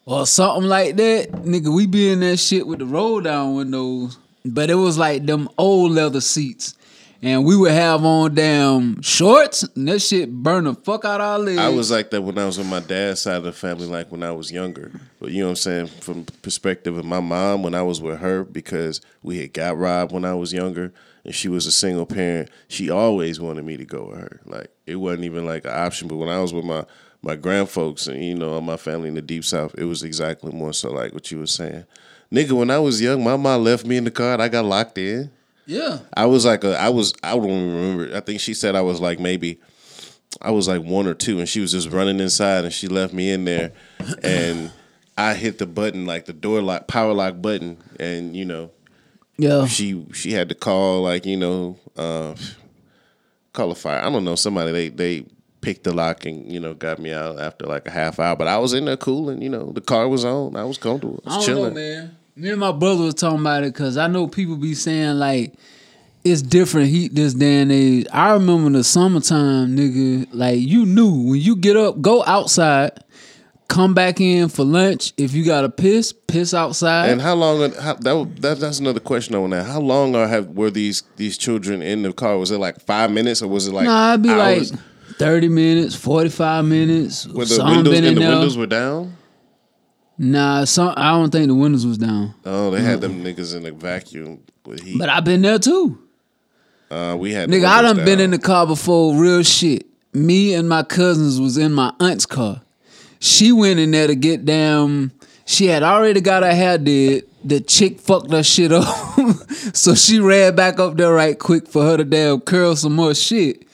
or 0.07 0.25
something 0.25 0.69
like 0.69 0.95
that, 0.95 1.31
nigga, 1.33 1.71
we 1.73 1.85
be 1.85 2.09
in 2.09 2.21
that 2.21 2.37
shit 2.37 2.65
with 2.65 2.79
the 2.79 2.85
roll 2.85 3.19
down 3.19 3.55
windows. 3.55 4.17
But 4.45 4.69
it 4.69 4.75
was 4.75 4.97
like 4.97 5.25
them 5.25 5.49
old 5.57 5.91
leather 5.91 6.21
seats. 6.21 6.75
And 7.21 7.43
we 7.43 7.57
would 7.57 7.71
have 7.71 8.05
on 8.05 8.35
damn 8.35 9.01
shorts, 9.01 9.63
and 9.63 9.87
that 9.87 9.99
shit 9.99 10.31
burn 10.31 10.63
the 10.63 10.75
fuck 10.75 11.03
out 11.03 11.19
our 11.19 11.39
legs. 11.39 11.57
I 11.57 11.69
was 11.69 11.91
like 11.91 12.11
that 12.11 12.21
when 12.21 12.37
I 12.37 12.45
was 12.45 12.57
on 12.59 12.67
my 12.67 12.79
dad's 12.79 13.21
side 13.21 13.37
of 13.37 13.43
the 13.43 13.51
family, 13.51 13.87
like 13.87 14.11
when 14.11 14.23
I 14.23 14.31
was 14.31 14.51
younger. 14.51 14.91
But 15.19 15.31
you 15.31 15.39
know 15.39 15.47
what 15.47 15.51
I'm 15.51 15.55
saying? 15.57 15.87
From 15.87 16.25
perspective 16.41 16.95
of 16.95 17.05
my 17.05 17.19
mom, 17.19 17.63
when 17.63 17.73
I 17.73 17.81
was 17.81 17.99
with 17.99 18.19
her, 18.19 18.43
because 18.43 19.01
we 19.23 19.39
had 19.39 19.51
got 19.51 19.77
robbed 19.77 20.11
when 20.11 20.25
I 20.25 20.35
was 20.35 20.53
younger, 20.53 20.93
and 21.25 21.33
she 21.33 21.49
was 21.49 21.65
a 21.65 21.71
single 21.71 22.05
parent, 22.05 22.49
she 22.67 22.89
always 22.89 23.39
wanted 23.39 23.65
me 23.65 23.77
to 23.77 23.85
go 23.85 24.05
with 24.05 24.19
her. 24.19 24.39
Like 24.45 24.69
it 24.85 24.95
wasn't 24.95 25.25
even 25.25 25.43
like 25.45 25.65
an 25.65 25.73
option. 25.73 26.07
But 26.07 26.17
when 26.17 26.29
I 26.29 26.39
was 26.39 26.53
with 26.53 26.65
my 26.65 26.85
my 27.21 27.35
grandfolks 27.35 28.07
and 28.07 28.23
you 28.23 28.35
know 28.35 28.59
my 28.61 28.77
family 28.77 29.09
in 29.09 29.15
the 29.15 29.21
deep 29.21 29.43
south, 29.43 29.75
it 29.77 29.85
was 29.85 30.03
exactly 30.03 30.51
more 30.51 30.73
so 30.73 30.91
like 30.91 31.13
what 31.13 31.31
you 31.31 31.39
were 31.39 31.47
saying. 31.47 31.85
Nigga, 32.31 32.51
when 32.51 32.69
I 32.69 32.79
was 32.79 33.01
young, 33.01 33.23
my 33.23 33.37
mom 33.37 33.63
left 33.63 33.85
me 33.85 33.97
in 33.97 34.03
the 34.03 34.11
car 34.11 34.33
and 34.33 34.41
I 34.41 34.49
got 34.49 34.65
locked 34.65 34.97
in. 34.97 35.31
yeah. 35.65 35.99
I 36.15 36.25
was 36.25 36.45
like 36.45 36.63
a, 36.63 36.77
I 36.77 36.89
was, 36.89 37.13
I 37.23 37.35
don't 37.35 37.45
even 37.49 37.73
remember. 37.75 38.15
I 38.17 38.19
think 38.19 38.39
she 38.41 38.53
said 38.53 38.75
I 38.75 38.81
was 38.81 38.99
like 38.99 39.19
maybe, 39.19 39.59
I 40.41 40.51
was 40.51 40.67
like 40.67 40.83
one 40.83 41.07
or 41.07 41.13
two, 41.13 41.39
and 41.39 41.47
she 41.47 41.61
was 41.61 41.71
just 41.71 41.89
running 41.89 42.19
inside, 42.19 42.65
and 42.65 42.73
she 42.73 42.87
left 42.89 43.13
me 43.13 43.31
in 43.31 43.45
there, 43.45 43.71
and 44.23 44.71
I 45.17 45.33
hit 45.35 45.57
the 45.57 45.65
button 45.65 46.05
like 46.05 46.25
the 46.25 46.33
door 46.33 46.61
lock, 46.61 46.87
power 46.87 47.13
lock 47.13 47.41
button, 47.41 47.77
and 47.99 48.35
you 48.35 48.43
know, 48.45 48.71
Yeah. 49.37 49.65
she 49.67 50.05
she 50.13 50.33
had 50.33 50.49
to 50.49 50.55
call 50.55 51.01
like 51.03 51.25
you 51.25 51.37
know, 51.37 51.77
uh, 51.95 52.35
call 53.53 53.71
a 53.71 53.75
fire. 53.75 54.01
I 54.03 54.09
don't 54.11 54.25
know 54.25 54.35
somebody 54.35 54.71
they 54.73 54.89
they 54.89 55.25
picked 55.67 55.83
the 55.83 55.93
lock 55.93 56.25
and 56.25 56.49
you 56.49 56.61
know 56.61 56.73
got 56.73 56.97
me 56.97 57.11
out 57.11 57.37
after 57.41 57.65
like 57.65 57.85
a 57.85 57.91
half 57.91 58.21
hour, 58.21 58.37
but 58.37 58.47
I 58.47 58.57
was 58.57 58.73
in 58.73 58.85
there 58.85 58.95
cooling. 58.95 59.41
You 59.41 59.49
know, 59.49 59.73
the 59.73 59.81
car 59.81 60.07
was 60.07 60.23
on. 60.23 60.55
I 60.55 60.63
was 60.63 60.77
comfortable. 60.77 61.21
I 61.25 61.33
I 61.33 61.35
was 61.35 61.45
don't 61.45 61.55
chilling. 61.55 61.73
know, 61.73 61.79
man. 61.81 62.17
Me 62.37 62.49
and 62.51 62.59
my 62.61 62.71
brother 62.71 63.03
was 63.03 63.15
talking 63.15 63.41
about 63.41 63.63
it 63.63 63.73
because 63.73 63.97
I 63.97 64.07
know 64.07 64.27
people 64.29 64.55
be 64.55 64.75
saying 64.75 65.15
like 65.15 65.55
it's 66.23 66.41
different 66.41 66.87
heat 66.87 67.13
this 67.15 67.33
day 67.33 67.61
and 67.61 67.71
age. 67.73 68.07
I 68.13 68.31
remember 68.31 68.69
the 68.77 68.83
summertime, 68.85 69.75
nigga. 69.75 70.29
Like 70.31 70.59
you 70.59 70.85
knew 70.85 71.31
when 71.31 71.41
you 71.41 71.57
get 71.57 71.75
up, 71.75 71.99
go 71.99 72.23
outside, 72.23 72.91
come 73.67 73.93
back 73.93 74.21
in 74.21 74.47
for 74.47 74.63
lunch. 74.63 75.11
If 75.17 75.33
you 75.33 75.43
got 75.43 75.61
to 75.63 75.69
piss, 75.69 76.13
piss 76.13 76.53
outside. 76.53 77.09
And 77.09 77.21
how 77.21 77.35
long? 77.35 77.61
Uh, 77.61 77.81
how, 77.81 77.95
that, 77.95 78.35
that 78.39 78.59
that's 78.59 78.79
another 78.79 79.01
question 79.01 79.35
I 79.35 79.39
on 79.39 79.49
that. 79.49 79.65
How 79.65 79.81
long 79.81 80.15
are 80.15 80.29
have 80.29 80.47
were 80.51 80.71
these 80.71 81.03
these 81.17 81.37
children 81.37 81.81
in 81.81 82.03
the 82.03 82.13
car? 82.13 82.37
Was 82.37 82.51
it 82.51 82.57
like 82.57 82.79
five 82.79 83.11
minutes 83.11 83.41
or 83.41 83.49
was 83.49 83.67
it 83.67 83.73
like 83.73 83.83
nah, 83.83 84.13
it'd 84.13 84.23
be 84.23 84.29
hours? 84.29 84.71
like 84.71 84.81
thirty 85.17 85.49
minutes, 85.49 85.95
forty 85.95 86.29
five 86.29 86.65
minutes. 86.65 87.27
where 87.27 87.45
the 87.45 87.55
Some 87.55 87.69
windows 87.77 87.93
been 87.93 88.03
in 88.03 88.07
and 88.09 88.17
the 88.17 88.21
there. 88.21 88.29
windows 88.31 88.57
were 88.57 88.67
down? 88.67 89.17
Nah, 90.17 90.63
some 90.65 90.93
I 90.97 91.11
don't 91.11 91.29
think 91.31 91.47
the 91.47 91.55
windows 91.55 91.85
was 91.85 91.97
down. 91.97 92.33
Oh, 92.45 92.71
they 92.71 92.81
had 92.81 93.01
them 93.01 93.23
niggas 93.23 93.55
in 93.55 93.63
the 93.63 93.71
vacuum 93.71 94.39
with 94.65 94.81
heat. 94.81 94.97
But 94.97 95.09
I've 95.09 95.23
been 95.25 95.41
there 95.43 95.59
too. 95.59 95.99
uh, 96.89 97.15
we 97.19 97.33
had 97.33 97.49
the 97.49 97.57
Nigga, 97.57 97.65
I 97.65 97.77
windows 97.81 97.97
done 97.97 98.05
been 98.05 98.17
down. 98.17 98.25
in 98.25 98.31
the 98.31 98.39
car 98.39 98.65
before, 98.65 99.15
real 99.15 99.43
shit. 99.43 99.85
Me 100.13 100.53
and 100.55 100.67
my 100.67 100.81
cousins 100.81 101.39
was 101.39 101.57
in 101.57 101.71
my 101.73 101.93
aunt's 101.99 102.25
car. 102.25 102.61
She 103.19 103.51
went 103.51 103.79
in 103.79 103.91
there 103.91 104.07
to 104.07 104.15
get 104.15 104.45
down. 104.45 105.11
She 105.45 105.67
had 105.67 105.83
already 105.83 106.21
got 106.21 106.41
her 106.43 106.53
hair 106.53 106.77
did. 106.79 107.25
The 107.43 107.61
chick 107.61 107.99
fucked 107.99 108.31
her 108.31 108.41
shit 108.43 108.71
up. 108.71 108.83
so 109.73 109.93
she 109.93 110.19
ran 110.19 110.55
back 110.55 110.79
up 110.79 110.97
there 110.97 111.13
right 111.13 111.37
quick 111.37 111.67
for 111.67 111.83
her 111.83 111.97
to 111.97 112.03
damn 112.03 112.41
curl 112.41 112.75
some 112.75 112.93
more 112.95 113.13
shit. 113.13 113.66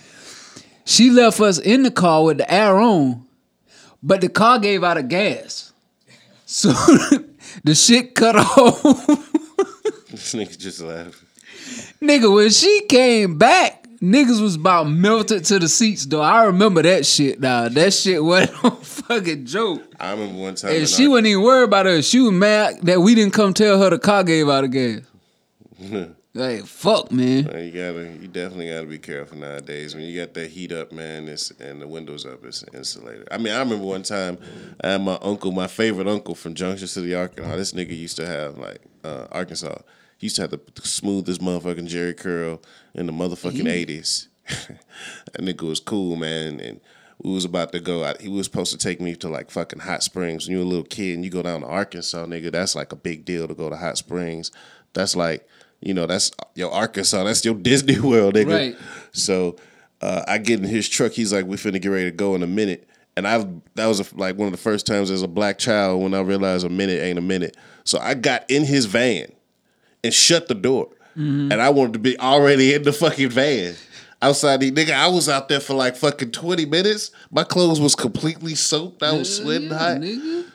She 0.86 1.10
left 1.10 1.40
us 1.40 1.58
in 1.60 1.84
the 1.84 1.92
car 1.92 2.24
with 2.24 2.38
the 2.38 2.54
air 2.54 2.80
on, 2.80 3.25
but 4.02 4.22
the 4.22 4.30
car 4.30 4.60
gave 4.60 4.84
out 4.84 4.98
of 4.98 5.08
gas. 5.10 5.72
So 6.46 6.70
the 7.63 7.74
shit 7.74 8.13
cut 8.13 8.36
off. 8.36 8.84
This 10.12 10.36
nigga 10.36 10.56
just 10.58 10.82
laughed. 10.82 11.24
Nigga, 12.00 12.32
when 12.32 12.52
she 12.52 12.82
came 12.88 13.40
back, 13.40 13.88
niggas 14.02 14.40
was 14.40 14.56
about 14.56 14.84
melted 14.88 15.46
to 15.46 15.58
the 15.58 15.68
seats, 15.68 16.06
though. 16.06 16.22
I 16.22 16.44
remember 16.44 16.84
that 16.84 17.08
shit, 17.08 17.40
now. 17.40 17.70
That 17.70 17.92
shit 17.94 18.24
wasn't 18.24 18.52
no 18.63 18.70
fucking 18.72 19.46
joke. 19.46 19.82
I 20.00 20.12
remember 20.12 20.42
one 20.42 20.54
time. 20.56 20.75
And 20.75 20.88
she 20.88 21.06
our- 21.06 21.10
wasn't 21.12 21.28
even 21.28 21.42
worried 21.44 21.63
about 21.63 21.88
us. 21.88 22.06
She 22.06 22.20
was 22.20 22.34
mad 22.34 22.82
that 22.84 23.00
we 23.00 23.16
didn't 23.16 23.34
come 23.34 23.54
tell 23.56 23.80
her 23.82 23.90
the 23.90 23.98
car 23.98 24.24
gave 24.24 24.48
out 24.48 24.63
of 24.66 24.70
gas. 24.72 25.00
like, 26.36 26.66
fuck, 26.66 27.12
man. 27.12 27.44
You 27.46 27.72
gotta, 27.72 28.18
you 28.20 28.28
definitely 28.28 28.70
gotta 28.70 28.88
be 28.88 28.98
careful 28.98 29.38
nowadays. 29.38 29.94
When 29.94 30.04
you 30.04 30.20
got 30.20 30.34
that 30.34 30.50
heat 30.50 30.72
up, 30.72 30.92
man, 30.92 31.28
it's, 31.28 31.52
and 31.52 31.82
the 31.82 31.88
windows 31.88 32.25
up, 32.25 32.44
it's 32.44 32.63
insulated. 32.74 33.28
I 33.32 33.38
mean, 33.38 33.54
I 33.54 33.60
remember 33.60 33.86
one 33.86 34.04
time 34.04 34.40
I 34.84 34.90
had 34.90 35.02
my 35.02 35.20
uncle, 35.22 35.52
my 35.52 35.68
favorite 35.68 36.08
uncle 36.08 36.34
from 36.34 36.56
Junction 36.56 36.88
City, 36.88 37.13
Arkansas. 37.13 37.56
This 37.56 37.74
nigga 37.74 37.96
used 37.96 38.18
to 38.18 38.25
have 38.25 38.58
like 38.58 38.82
uh, 39.04 39.28
Arkansas. 39.32 39.78
He 40.18 40.25
used 40.25 40.38
to 40.38 40.44
have 40.44 40.52
the 40.52 40.60
smoothest 40.82 41.40
motherfucking 41.40 41.88
Jheri 41.88 42.18
curl 42.18 42.62
in 42.96 43.06
the 43.06 43.13
motherfucking 43.13 43.70
eighties. 43.70 44.30
that 44.48 45.40
nigga 45.42 45.68
was 45.68 45.80
cool, 45.80 46.16
man, 46.16 46.60
and. 46.60 46.82
We 47.20 47.32
was 47.32 47.46
about 47.46 47.72
to 47.72 47.80
go 47.80 48.04
out. 48.04 48.20
He 48.20 48.28
was 48.28 48.48
supposed 48.48 48.74
to 48.74 48.78
take 48.78 49.00
me 49.00 49.16
to 49.18 49.30
like 49.30 49.50
fucking 49.50 49.80
Hot 49.80 50.04
Springs. 50.04 50.46
When 50.46 50.58
you're 50.58 50.66
a 50.66 50.68
little 50.68 50.84
kid 50.84 51.13
and 51.13 51.24
you 51.24 51.32
go 51.32 51.42
down 51.42 51.62
to 51.62 51.68
Arkansas, 51.68 52.25
nigga, 52.25 52.52
that's 52.52 52.75
like 52.75 52.92
a 52.92 52.98
big 52.98 53.24
deal 53.24 53.48
to 53.48 53.54
go 53.54 53.70
to 53.70 53.78
Hot 53.78 53.98
Springs. 53.98 54.52
That's 54.92 55.16
like, 55.16 55.48
you 55.86 55.94
know, 55.94 56.06
that's 56.06 56.32
your 56.56 56.72
Arkansas. 56.72 57.24
That's 57.24 57.44
your 57.46 57.56
Disney 57.56 58.00
World, 58.10 58.36
nigga. 58.36 58.48
Right. 58.74 58.75
So 59.12 59.56
uh, 60.02 60.24
I 60.28 60.38
get 60.38 60.60
in 60.60 60.66
his 60.66 60.88
truck. 60.90 61.12
He's 61.13 61.32
like, 61.34 61.46
"We 61.46 61.58
finna 61.58 61.82
get 61.82 61.90
ready 61.90 62.06
to 62.06 62.16
go 62.16 62.36
in 62.36 62.44
a 62.44 62.48
minute." 62.48 62.88
And 63.16 63.28
I 63.28 63.46
that 63.75 63.86
was 63.86 64.00
a, 64.00 64.16
like 64.18 64.38
one 64.38 64.48
of 64.48 64.52
the 64.52 64.58
first 64.58 64.88
times 64.88 65.12
as 65.12 65.22
a 65.22 65.28
black 65.28 65.58
child 65.60 66.02
when 66.02 66.13
I 66.13 66.22
realized 66.22 66.66
a 66.66 66.70
minute 66.70 67.02
ain't 67.02 67.20
a 67.20 67.22
minute. 67.22 67.56
So 67.84 68.00
I 68.00 68.13
got 68.16 68.50
in 68.50 68.63
his 68.66 68.86
van 68.86 69.32
and 70.04 70.13
shut 70.13 70.48
the 70.48 70.56
door, 70.56 70.90
and 71.16 71.54
I 71.54 71.70
wanted 71.70 71.94
to 71.94 72.00
be 72.00 72.18
already 72.20 72.74
in 72.74 72.84
the 72.84 72.92
fucking 72.94 73.30
van. 73.30 73.75
Outside 74.22 74.62
the 74.62 74.72
nigga, 74.72 74.94
I 74.94 75.10
was 75.10 75.28
out 75.28 75.48
there 75.50 75.60
for 75.60 75.74
like 75.74 75.96
fucking 75.98 76.32
twenty 76.32 76.66
minutes. 76.66 77.12
My 77.30 77.44
clothes 77.44 77.80
was 77.82 77.94
completely 77.94 78.56
soaked. 78.56 79.04
I 79.04 79.12
was 79.12 79.38
sweating 79.38 79.70
Yeah, 79.70 79.78
hot. 79.78 79.98
nigga. 79.98 80.46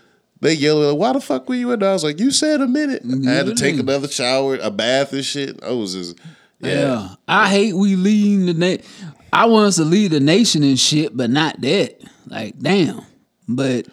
They 0.41 0.55
yelling, 0.55 0.89
like, 0.91 0.99
"Why 0.99 1.13
the 1.13 1.21
fuck 1.21 1.49
were 1.49 1.55
you 1.57 1.73
in 1.73 1.81
there?" 1.81 1.91
I 1.91 1.93
was 1.95 2.05
like, 2.05 2.21
"You 2.21 2.31
said 2.31 2.61
a 2.61 2.69
minute." 2.69 3.03
I 3.27 3.31
had 3.31 3.47
to 3.47 3.55
take 3.55 3.79
another 3.79 4.09
shower, 4.09 4.57
a 4.57 4.71
bath, 4.71 5.13
and 5.13 5.25
shit. 5.25 5.63
I 5.65 5.71
was 5.73 5.95
just, 5.95 6.17
Yeah. 6.61 6.71
yeah. 6.73 7.09
I 7.27 7.49
hate 7.49 7.73
we 7.75 7.97
leading 7.97 8.47
the 8.47 8.55
nation. 8.55 8.85
I 9.33 9.47
want 9.47 9.67
us 9.67 9.77
to 9.77 9.85
lead 9.85 10.13
the 10.13 10.21
nation 10.21 10.63
and 10.63 10.79
shit, 10.79 11.17
but 11.17 11.31
not 11.31 11.61
that. 11.61 12.01
Like, 12.27 12.59
damn. 12.59 13.03
But 13.49 13.87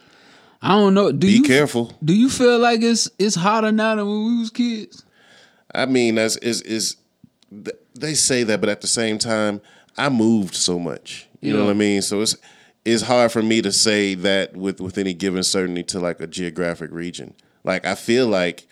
I 0.62 0.70
don't 0.70 0.94
know. 0.94 1.12
Do 1.12 1.28
Be 1.28 1.34
you 1.34 1.44
careful. 1.44 1.94
Do 2.04 2.14
you 2.16 2.30
feel 2.30 2.60
like 2.60 2.82
it's 2.82 3.10
it's 3.20 3.36
hotter 3.36 3.72
now 3.72 3.96
than 3.96 4.06
when 4.08 4.25
we 4.25 4.40
was 4.40 4.50
kids? 4.50 5.04
I 5.74 5.86
mean, 5.88 6.16
that's 6.16 6.38
is 6.38 6.62
is 6.62 6.96
they 7.96 8.14
say 8.14 8.44
that, 8.44 8.60
but 8.62 8.70
at 8.70 8.82
the 8.82 8.88
same 8.88 9.18
time, 9.18 9.62
I 9.98 10.10
moved 10.10 10.56
so 10.56 10.80
much. 10.80 11.28
You 11.42 11.54
know 11.54 11.66
what 11.66 11.72
I 11.72 11.75
mean? 11.75 12.02
So 12.02 12.22
it's 12.22 12.36
it's 12.86 13.04
hard 13.04 13.32
for 13.32 13.42
me 13.42 13.62
to 13.62 13.72
say 13.72 14.13
that 14.13 14.56
with 14.56 14.80
with 14.80 14.98
any 14.98 15.13
given 15.13 15.44
certainty 15.44 15.84
to 15.84 16.00
like 16.00 16.22
a 16.22 16.27
geographic 16.27 16.92
region. 16.92 17.34
Like 17.63 17.86
I 17.86 17.96
feel 17.96 18.27
like 18.27 18.68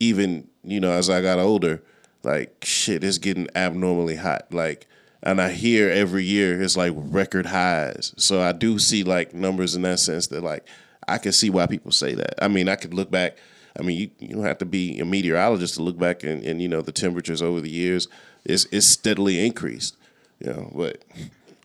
even 0.00 0.48
you 0.62 0.80
know 0.80 0.92
as 0.92 1.10
I 1.10 1.20
got 1.20 1.38
older, 1.38 1.82
like 2.22 2.64
shit, 2.64 3.04
it's 3.04 3.18
getting 3.18 3.48
abnormally 3.54 4.16
hot. 4.16 4.52
Like. 4.52 4.86
And 5.22 5.40
I 5.40 5.50
hear 5.50 5.90
every 5.90 6.22
year 6.22 6.62
it's 6.62 6.76
like 6.76 6.92
record 6.94 7.46
highs. 7.46 8.14
So 8.16 8.40
I 8.42 8.52
do 8.52 8.78
see 8.78 9.02
like 9.02 9.34
numbers 9.34 9.74
in 9.74 9.82
that 9.82 9.98
sense 9.98 10.28
that 10.28 10.44
like 10.44 10.68
I 11.08 11.18
can 11.18 11.32
see 11.32 11.50
why 11.50 11.66
people 11.66 11.90
say 11.90 12.14
that. 12.14 12.34
I 12.42 12.46
mean, 12.46 12.68
I 12.68 12.76
could 12.76 12.94
look 12.94 13.10
back. 13.10 13.36
I 13.78 13.82
mean, 13.82 13.98
you, 13.98 14.10
you 14.20 14.36
don't 14.36 14.44
have 14.44 14.58
to 14.58 14.64
be 14.64 14.98
a 15.00 15.04
meteorologist 15.04 15.74
to 15.74 15.82
look 15.82 15.98
back 15.98 16.22
and, 16.22 16.44
and 16.44 16.62
you 16.62 16.68
know 16.68 16.80
the 16.80 16.92
temperatures 16.92 17.42
over 17.42 17.60
the 17.60 17.70
years 17.70 18.06
is 18.44 18.66
is 18.66 18.88
steadily 18.88 19.44
increased. 19.44 19.96
You 20.38 20.52
know, 20.52 20.72
but 20.74 21.02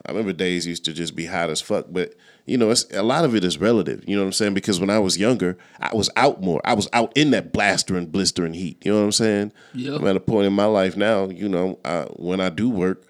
I 0.05 0.11
remember 0.11 0.33
days 0.33 0.65
used 0.65 0.85
to 0.85 0.93
just 0.93 1.15
be 1.15 1.25
hot 1.25 1.49
as 1.49 1.61
fuck. 1.61 1.85
But 1.89 2.15
you 2.45 2.57
know, 2.57 2.71
it's 2.71 2.85
a 2.91 3.03
lot 3.03 3.25
of 3.25 3.35
it 3.35 3.43
is 3.43 3.59
relative. 3.59 4.03
You 4.07 4.15
know 4.15 4.23
what 4.23 4.27
I'm 4.27 4.33
saying? 4.33 4.53
Because 4.53 4.79
when 4.79 4.89
I 4.89 4.99
was 4.99 5.17
younger, 5.17 5.57
I 5.79 5.95
was 5.95 6.09
out 6.15 6.41
more. 6.41 6.61
I 6.65 6.73
was 6.73 6.89
out 6.93 7.11
in 7.15 7.31
that 7.31 7.53
blastering, 7.53 8.07
blistering 8.07 8.53
heat. 8.53 8.83
You 8.85 8.93
know 8.93 8.99
what 8.99 9.05
I'm 9.05 9.11
saying? 9.11 9.53
Yeah. 9.73 9.95
I'm 9.95 10.07
at 10.07 10.15
a 10.15 10.21
point 10.21 10.47
in 10.47 10.53
my 10.53 10.65
life 10.65 10.97
now. 10.97 11.29
You 11.29 11.47
know, 11.47 11.79
I, 11.85 12.03
when 12.15 12.39
I 12.39 12.49
do 12.49 12.69
work, 12.69 13.03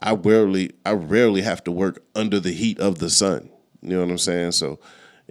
I 0.00 0.14
rarely 0.14 0.72
I 0.84 0.92
rarely 0.92 1.42
have 1.42 1.62
to 1.64 1.70
work 1.72 2.02
under 2.14 2.40
the 2.40 2.52
heat 2.52 2.80
of 2.80 2.98
the 2.98 3.10
sun. 3.10 3.48
You 3.82 3.90
know 3.90 4.00
what 4.00 4.10
I'm 4.10 4.18
saying? 4.18 4.52
So, 4.52 4.78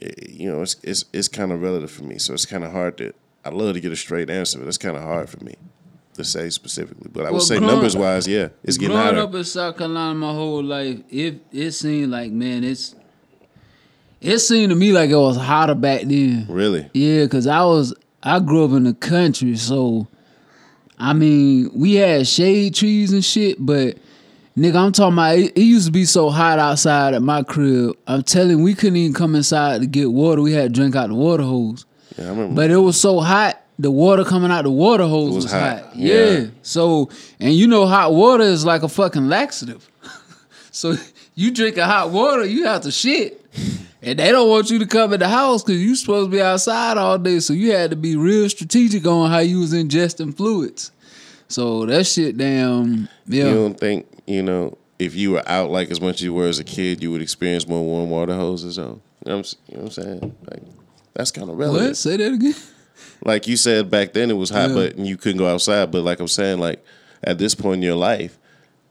eh, 0.02 0.12
you 0.30 0.52
know, 0.52 0.62
it's 0.62 0.78
it's 0.84 1.06
it's 1.12 1.28
kind 1.28 1.52
of 1.52 1.62
relative 1.62 1.92
for 1.92 2.04
me. 2.04 2.18
So 2.20 2.34
it's 2.34 2.46
kind 2.46 2.64
of 2.64 2.72
hard 2.72 2.98
to. 2.98 3.14
I 3.44 3.50
love 3.50 3.74
to 3.74 3.82
get 3.82 3.92
a 3.92 3.96
straight 3.96 4.30
answer, 4.30 4.60
but 4.60 4.68
it's 4.68 4.78
kind 4.78 4.96
of 4.96 5.02
hard 5.02 5.28
for 5.28 5.44
me 5.44 5.56
to 6.24 6.30
say 6.30 6.50
specifically. 6.50 7.10
But 7.14 7.22
I 7.22 7.24
would 7.26 7.34
Well, 7.38 7.42
say 7.42 7.58
growing- 7.58 7.74
numbers 7.74 7.96
wise, 7.96 8.28
yeah, 8.28 8.50
it's 8.64 8.78
getting 8.78 8.96
Growing 8.96 9.16
hotter. 9.16 9.20
up 9.28 9.36
in 9.36 9.44
South 9.44 9.78
Carolina 9.78 10.16
my 10.16 10.34
whole 10.34 10.64
life, 10.64 11.00
it 11.10 11.42
it 11.52 11.72
seemed 11.72 12.12
like 12.12 12.32
man, 12.32 12.64
it's 12.64 12.96
It 14.22 14.38
seemed 14.40 14.70
to 14.70 14.76
me 14.76 14.92
like 14.92 15.10
it 15.10 15.16
was 15.16 15.36
hotter 15.38 15.74
back 15.76 16.02
then. 16.02 16.46
Really? 16.48 16.90
Yeah, 16.94 17.26
cause 17.28 17.48
I 17.48 17.64
was 17.64 17.94
I 18.24 18.40
grew 18.40 18.66
up 18.66 18.72
in 18.72 18.84
the 18.84 18.94
country, 18.94 19.56
so 19.56 20.08
I 21.00 21.14
mean 21.14 21.72
we 21.74 21.96
had 21.96 22.28
shade 22.28 22.76
trees 22.76 23.12
and 23.14 23.26
shit, 23.26 23.58
but 23.66 23.98
nigga, 24.58 24.76
I'm 24.76 24.92
talking 24.92 25.14
about 25.14 25.38
it, 25.40 25.58
it 25.58 25.62
used 25.64 25.88
to 25.88 25.92
be 25.92 26.06
so 26.06 26.30
hot 26.30 26.60
outside 26.60 27.14
at 27.16 27.22
my 27.24 27.42
crib. 27.42 27.96
I'm 28.06 28.22
telling 28.24 28.62
we 28.62 28.76
couldn't 28.76 28.98
even 28.98 29.14
come 29.16 29.34
inside 29.34 29.82
to 29.82 29.88
get 29.88 30.12
water. 30.12 30.42
We 30.42 30.52
had 30.54 30.74
to 30.74 30.80
drink 30.80 30.96
out 30.96 31.08
the 31.10 31.16
water 31.16 31.44
hose. 31.44 31.86
Yeah, 32.20 32.26
I 32.26 32.30
remember. 32.30 32.56
But 32.56 32.70
it 32.72 32.78
was 32.78 33.00
so 33.00 33.22
hot, 33.22 33.61
the 33.82 33.92
water 33.92 34.24
coming 34.24 34.52
out 34.52 34.64
the 34.64 34.72
water 34.72 35.06
hose 35.06 35.34
was 35.34 35.46
was, 35.46 35.52
hot, 35.52 35.84
hot. 35.84 35.96
yeah. 35.96 36.30
Yeah. 36.30 36.46
So 36.62 37.10
and 37.40 37.54
you 37.54 37.68
know 37.68 37.86
hot 37.88 38.14
water 38.14 38.44
is 38.44 38.64
like 38.64 38.84
a 38.84 38.90
fucking 38.90 39.28
laxative. 39.28 39.90
so 40.72 40.96
you 41.36 41.52
drink 41.52 41.78
a 41.78 41.86
hot 41.86 42.12
water, 42.12 42.46
you 42.46 42.66
have 42.66 42.82
to 42.82 42.92
shit. 42.92 43.40
And 44.04 44.18
they 44.18 44.32
don't 44.32 44.50
want 44.50 44.72
you 44.72 44.80
to 44.80 44.88
come 44.88 45.14
in 45.14 45.20
the 45.20 45.28
house 45.28 45.64
because 45.64 45.80
you 45.80 45.96
supposed 45.96 46.32
to 46.32 46.36
be 46.36 46.42
outside 46.42 46.98
all 46.98 47.20
day. 47.20 47.40
So 47.40 47.54
you 47.54 47.72
had 47.72 47.92
to 47.92 47.96
be 47.96 48.16
real 48.16 48.50
strategic 48.50 49.06
on 49.06 49.30
how 49.30 49.40
you 49.40 49.60
was 49.60 49.74
ingesting 49.74 50.36
fluids. 50.36 50.92
So 51.48 51.86
that 51.86 52.06
shit 52.06 52.38
damn 52.38 53.10
yeah. 53.28 53.46
You 53.46 53.54
don't 53.54 53.80
think, 53.80 54.08
you 54.26 54.42
know, 54.42 54.78
if 54.98 55.16
you 55.16 55.32
were 55.32 55.44
out 55.48 55.70
like 55.70 55.92
as 55.92 56.02
much 56.02 56.16
as 56.16 56.24
you 56.24 56.34
were 56.34 56.48
as 56.48 56.60
a 56.60 56.64
kid, 56.64 57.04
you 57.04 57.12
would 57.12 57.22
experience 57.22 57.68
more 57.68 57.84
warm 57.84 58.10
water 58.10 58.36
hoses 58.36 58.78
though? 58.78 59.02
You 59.26 59.32
know 59.32 59.38
what 59.38 59.56
I'm, 59.68 59.74
you 59.74 59.78
know 59.78 59.84
what 59.84 59.98
I'm 59.98 60.04
saying? 60.04 60.36
Like, 60.50 60.64
that's 61.14 61.32
kind 61.32 61.50
of 61.50 61.58
relevant. 61.58 61.90
what? 61.90 61.98
Say 61.98 62.18
that 62.18 62.34
again? 62.34 62.56
Like 63.24 63.48
you 63.48 63.58
said 63.58 63.90
back 63.92 64.14
then 64.14 64.30
it 64.32 64.36
was 64.38 64.50
hot, 64.50 64.70
Yeah. 64.70 64.76
but 64.76 64.98
you 65.00 65.18
couldn't 65.18 65.38
go 65.38 65.48
outside. 65.48 65.92
But 65.92 66.04
like 66.04 66.20
I'm 66.20 66.28
saying, 66.28 66.60
like 66.60 66.84
at 67.24 67.38
this 67.38 67.54
point 67.56 67.78
in 67.78 67.84
your 67.84 67.96
life, 67.96 68.38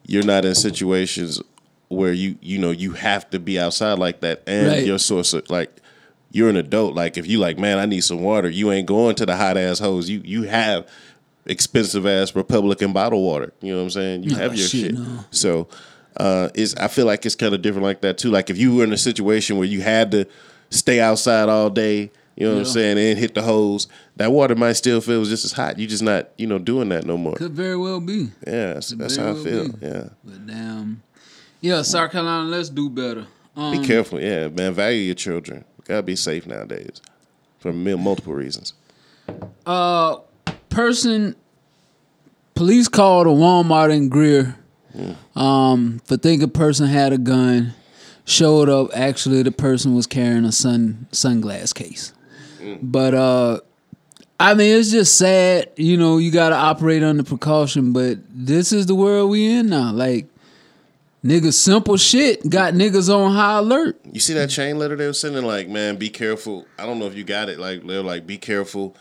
you're 0.06 0.24
not 0.24 0.44
in 0.44 0.54
situations 0.54 1.40
where 1.88 2.12
you 2.12 2.36
you 2.40 2.58
know 2.58 2.70
you 2.70 2.92
have 2.92 3.28
to 3.30 3.38
be 3.40 3.58
outside 3.58 3.98
like 3.98 4.20
that, 4.20 4.42
and 4.46 4.68
Right. 4.68 4.86
your 4.86 4.98
source 4.98 5.32
of 5.32 5.48
like 5.50 5.70
you're 6.32 6.48
an 6.48 6.56
adult. 6.56 6.94
Like 6.94 7.16
if 7.18 7.26
you 7.26 7.38
like, 7.38 7.58
man, 7.58 7.78
I 7.78 7.86
need 7.86 8.02
some 8.02 8.20
water. 8.22 8.48
You 8.48 8.70
ain't 8.70 8.86
going 8.86 9.16
to 9.16 9.26
the 9.26 9.36
hot 9.36 9.56
ass 9.56 9.80
hose. 9.80 10.08
You 10.08 10.22
you 10.24 10.44
have 10.44 10.86
expensive 11.46 12.06
ass 12.06 12.34
Republican 12.36 12.92
bottled 12.92 13.22
water. 13.24 13.52
You 13.60 13.72
know 13.72 13.78
what 13.78 13.84
I'm 13.84 13.90
saying? 13.90 14.22
You 14.24 14.30
Nah, 14.32 14.36
have 14.38 14.56
your 14.56 14.68
shit, 14.68 14.80
shit. 14.86 14.94
no. 14.94 15.24
So 15.32 15.68
uh, 16.16 16.50
is 16.54 16.74
I 16.76 16.88
feel 16.88 17.06
like 17.06 17.24
it's 17.26 17.34
kind 17.34 17.54
of 17.54 17.62
different 17.62 17.84
like 17.84 18.02
that 18.02 18.18
too. 18.18 18.30
Like 18.30 18.50
if 18.50 18.58
you 18.58 18.74
were 18.76 18.84
in 18.84 18.92
a 18.92 18.98
situation 18.98 19.56
where 19.58 19.66
you 19.66 19.80
had 19.80 20.10
to 20.12 20.26
stay 20.70 21.00
outside 21.00 21.48
all 21.48 21.70
day, 21.70 22.10
you 22.36 22.46
know 22.46 22.54
what 22.54 22.58
I'm 22.60 22.64
saying, 22.66 22.98
and 22.98 23.18
hit 23.18 23.34
the 23.34 23.42
hose, 23.42 23.86
that 24.16 24.32
water 24.32 24.54
might 24.54 24.72
still 24.72 25.00
feel 25.00 25.24
just 25.24 25.44
as 25.44 25.52
hot. 25.52 25.78
You 25.78 25.86
just 25.86 26.02
not, 26.02 26.30
you 26.38 26.46
know, 26.46 26.58
doing 26.58 26.88
that 26.90 27.04
no 27.04 27.16
more. 27.16 27.34
Could 27.34 27.52
very 27.52 27.76
well 27.76 28.00
be. 28.00 28.30
Yeah, 28.46 28.74
that's, 28.74 28.90
that's 28.90 29.16
how 29.16 29.32
I 29.32 29.34
feel. 29.34 29.72
be. 29.72 29.86
Yeah. 29.86 30.08
But 30.24 30.46
damn. 30.46 31.02
Yeah, 31.60 31.82
South 31.82 32.12
Carolina, 32.12 32.48
let's 32.48 32.70
do 32.70 32.88
better. 32.88 33.26
Um, 33.56 33.78
Be 33.78 33.86
careful. 33.86 34.20
Yeah, 34.20 34.48
man. 34.48 34.72
Value 34.72 35.00
your 35.00 35.14
children. 35.14 35.64
Gotta 35.84 36.02
be 36.02 36.16
safe 36.16 36.46
nowadays 36.46 37.02
for 37.58 37.72
multiple 37.72 38.32
reasons. 38.32 38.72
Uh, 39.66 40.18
person, 40.70 41.36
police 42.54 42.88
called 42.88 43.26
a 43.26 43.30
Walmart 43.30 43.94
in 43.94 44.08
Greer 44.08 44.56
um, 45.36 46.00
for 46.04 46.16
thinking 46.16 46.42
a 46.44 46.48
person 46.48 46.86
had 46.86 47.12
a 47.12 47.18
gun. 47.18 47.74
Showed 48.24 48.68
up, 48.68 48.90
actually, 48.94 49.42
the 49.42 49.50
person 49.50 49.94
was 49.94 50.06
carrying 50.06 50.44
a 50.44 50.52
sun 50.52 51.08
sunglass 51.10 51.74
case. 51.74 52.12
But 52.82 53.14
uh, 53.14 53.60
I 54.38 54.54
mean, 54.54 54.78
it's 54.78 54.90
just 54.90 55.18
sad. 55.18 55.70
You 55.76 55.96
know, 55.96 56.18
you 56.18 56.30
got 56.30 56.48
to 56.50 56.56
operate 56.56 57.02
under 57.02 57.22
precaution. 57.22 57.92
But 57.92 58.18
this 58.30 58.72
is 58.72 58.86
the 58.86 58.94
world 58.94 59.30
we 59.30 59.52
in 59.52 59.68
now. 59.68 59.92
Like, 59.92 60.26
niggas, 61.22 61.54
simple 61.54 61.96
shit 61.96 62.48
got 62.48 62.74
niggas 62.74 63.14
on 63.14 63.34
high 63.34 63.58
alert. 63.58 64.00
You 64.10 64.20
see 64.20 64.34
that 64.34 64.48
chain 64.48 64.78
letter 64.78 64.96
they 64.96 65.06
were 65.06 65.12
sending? 65.12 65.44
Like, 65.44 65.68
man, 65.68 65.96
be 65.96 66.08
careful. 66.08 66.66
I 66.78 66.86
don't 66.86 66.98
know 66.98 67.06
if 67.06 67.14
you 67.14 67.24
got 67.24 67.48
it. 67.48 67.58
Like, 67.58 67.86
they're 67.86 68.02
like, 68.02 68.26
be 68.26 68.38
careful. 68.38 68.96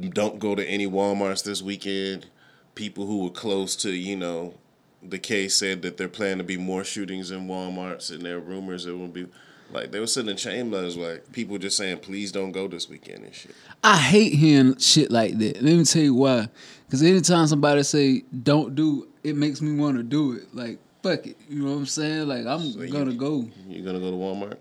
Don't 0.00 0.38
go 0.38 0.54
to 0.54 0.64
any 0.64 0.86
WalMarts 0.86 1.44
this 1.44 1.62
weekend. 1.62 2.26
People 2.74 3.06
who 3.06 3.24
were 3.24 3.30
close 3.30 3.74
to, 3.76 3.90
you 3.90 4.16
know, 4.16 4.54
the 5.02 5.18
case 5.18 5.56
said 5.56 5.82
that 5.82 5.96
there 5.96 6.08
plan 6.08 6.38
to 6.38 6.44
be 6.44 6.56
more 6.56 6.84
shootings 6.84 7.30
in 7.30 7.46
WalMarts, 7.46 8.12
and 8.12 8.22
there 8.22 8.36
are 8.36 8.40
rumors 8.40 8.84
there 8.84 8.96
will 8.96 9.08
be. 9.08 9.26
Like, 9.72 9.90
they 9.90 9.98
were 10.00 10.06
sending 10.06 10.36
chain 10.36 10.70
letters, 10.70 10.96
like 10.96 11.32
people 11.32 11.58
just 11.58 11.76
saying, 11.76 11.98
please 11.98 12.30
don't 12.32 12.52
go 12.52 12.68
this 12.68 12.88
weekend 12.88 13.24
and 13.24 13.34
shit. 13.34 13.54
I 13.82 13.96
hate 13.96 14.32
hearing 14.34 14.76
shit 14.78 15.10
like 15.10 15.38
that. 15.38 15.62
Let 15.62 15.74
me 15.76 15.84
tell 15.84 16.02
you 16.02 16.14
why. 16.14 16.48
Because 16.86 17.02
anytime 17.02 17.46
somebody 17.48 17.82
say 17.82 18.22
don't 18.42 18.74
do, 18.74 19.08
it 19.24 19.34
makes 19.36 19.60
me 19.60 19.78
want 19.80 19.96
to 19.96 20.02
do 20.02 20.32
it. 20.34 20.54
Like 20.54 20.78
fuck 21.02 21.26
it, 21.26 21.36
you 21.48 21.62
know 21.62 21.72
what 21.72 21.78
I'm 21.78 21.86
saying? 21.86 22.28
Like 22.28 22.46
I'm 22.46 22.62
you- 22.62 22.88
gonna 22.88 23.12
go. 23.14 23.48
You 23.68 23.82
gonna 23.84 23.98
go 24.00 24.10
to 24.10 24.16
Walmart? 24.16 24.56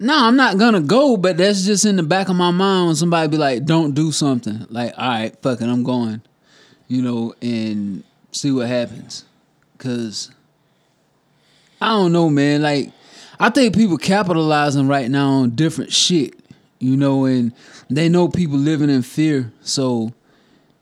No, 0.00 0.14
I'm 0.16 0.36
not 0.36 0.58
gonna 0.58 0.80
go. 0.80 1.16
But 1.16 1.36
that's 1.38 1.64
just 1.64 1.84
in 1.84 1.96
the 1.96 2.02
back 2.04 2.28
of 2.28 2.36
my 2.36 2.50
mind 2.50 2.86
when 2.86 2.96
somebody 2.96 3.28
be 3.28 3.36
like, 3.36 3.64
"Don't 3.64 3.94
do 3.94 4.12
something." 4.12 4.66
Like, 4.70 4.92
all 4.96 5.08
right, 5.08 5.36
fuck 5.42 5.60
it, 5.60 5.68
I'm 5.68 5.82
going. 5.82 6.22
You 6.88 7.02
know, 7.02 7.34
and 7.42 8.04
see 8.32 8.50
what 8.52 8.68
happens. 8.68 9.24
Cause 9.78 10.30
I 11.80 11.88
don't 11.88 12.12
know, 12.12 12.28
man. 12.30 12.62
Like, 12.62 12.90
I 13.40 13.50
think 13.50 13.74
people 13.74 13.96
capitalizing 13.98 14.88
right 14.88 15.10
now 15.10 15.28
on 15.30 15.50
different 15.50 15.92
shit. 15.92 16.34
You 16.80 16.96
know, 16.96 17.24
and 17.24 17.52
they 17.90 18.08
know 18.08 18.28
people 18.28 18.56
living 18.56 18.88
in 18.90 19.02
fear. 19.02 19.52
So 19.62 20.12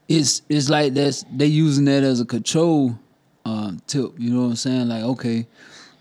it's 0.08 0.42
it's 0.48 0.68
like 0.68 0.92
that's 0.94 1.24
they 1.32 1.46
using 1.46 1.86
that 1.86 2.02
as 2.02 2.20
a 2.20 2.24
control 2.26 2.98
um, 3.46 3.80
tip. 3.86 4.12
You 4.18 4.30
know 4.34 4.42
what 4.42 4.48
I'm 4.48 4.56
saying? 4.56 4.88
Like, 4.88 5.02
okay, 5.04 5.46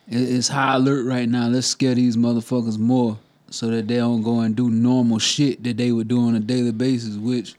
it- 0.09 0.17
it's 0.35 0.49
high 0.49 0.75
alert 0.75 1.05
right 1.05 1.29
now. 1.29 1.47
Let's 1.47 1.67
scare 1.67 1.95
these 1.95 2.17
motherfuckers 2.17 2.77
more 2.77 3.17
so 3.49 3.67
that 3.67 3.87
they 3.87 3.97
don't 3.97 4.21
go 4.21 4.41
and 4.41 4.53
do 4.55 4.69
normal 4.69 5.19
shit 5.19 5.63
that 5.63 5.77
they 5.77 5.91
would 5.93 6.09
do 6.09 6.19
on 6.27 6.35
a 6.35 6.39
daily 6.41 6.71
basis. 6.73 7.15
Which 7.15 7.55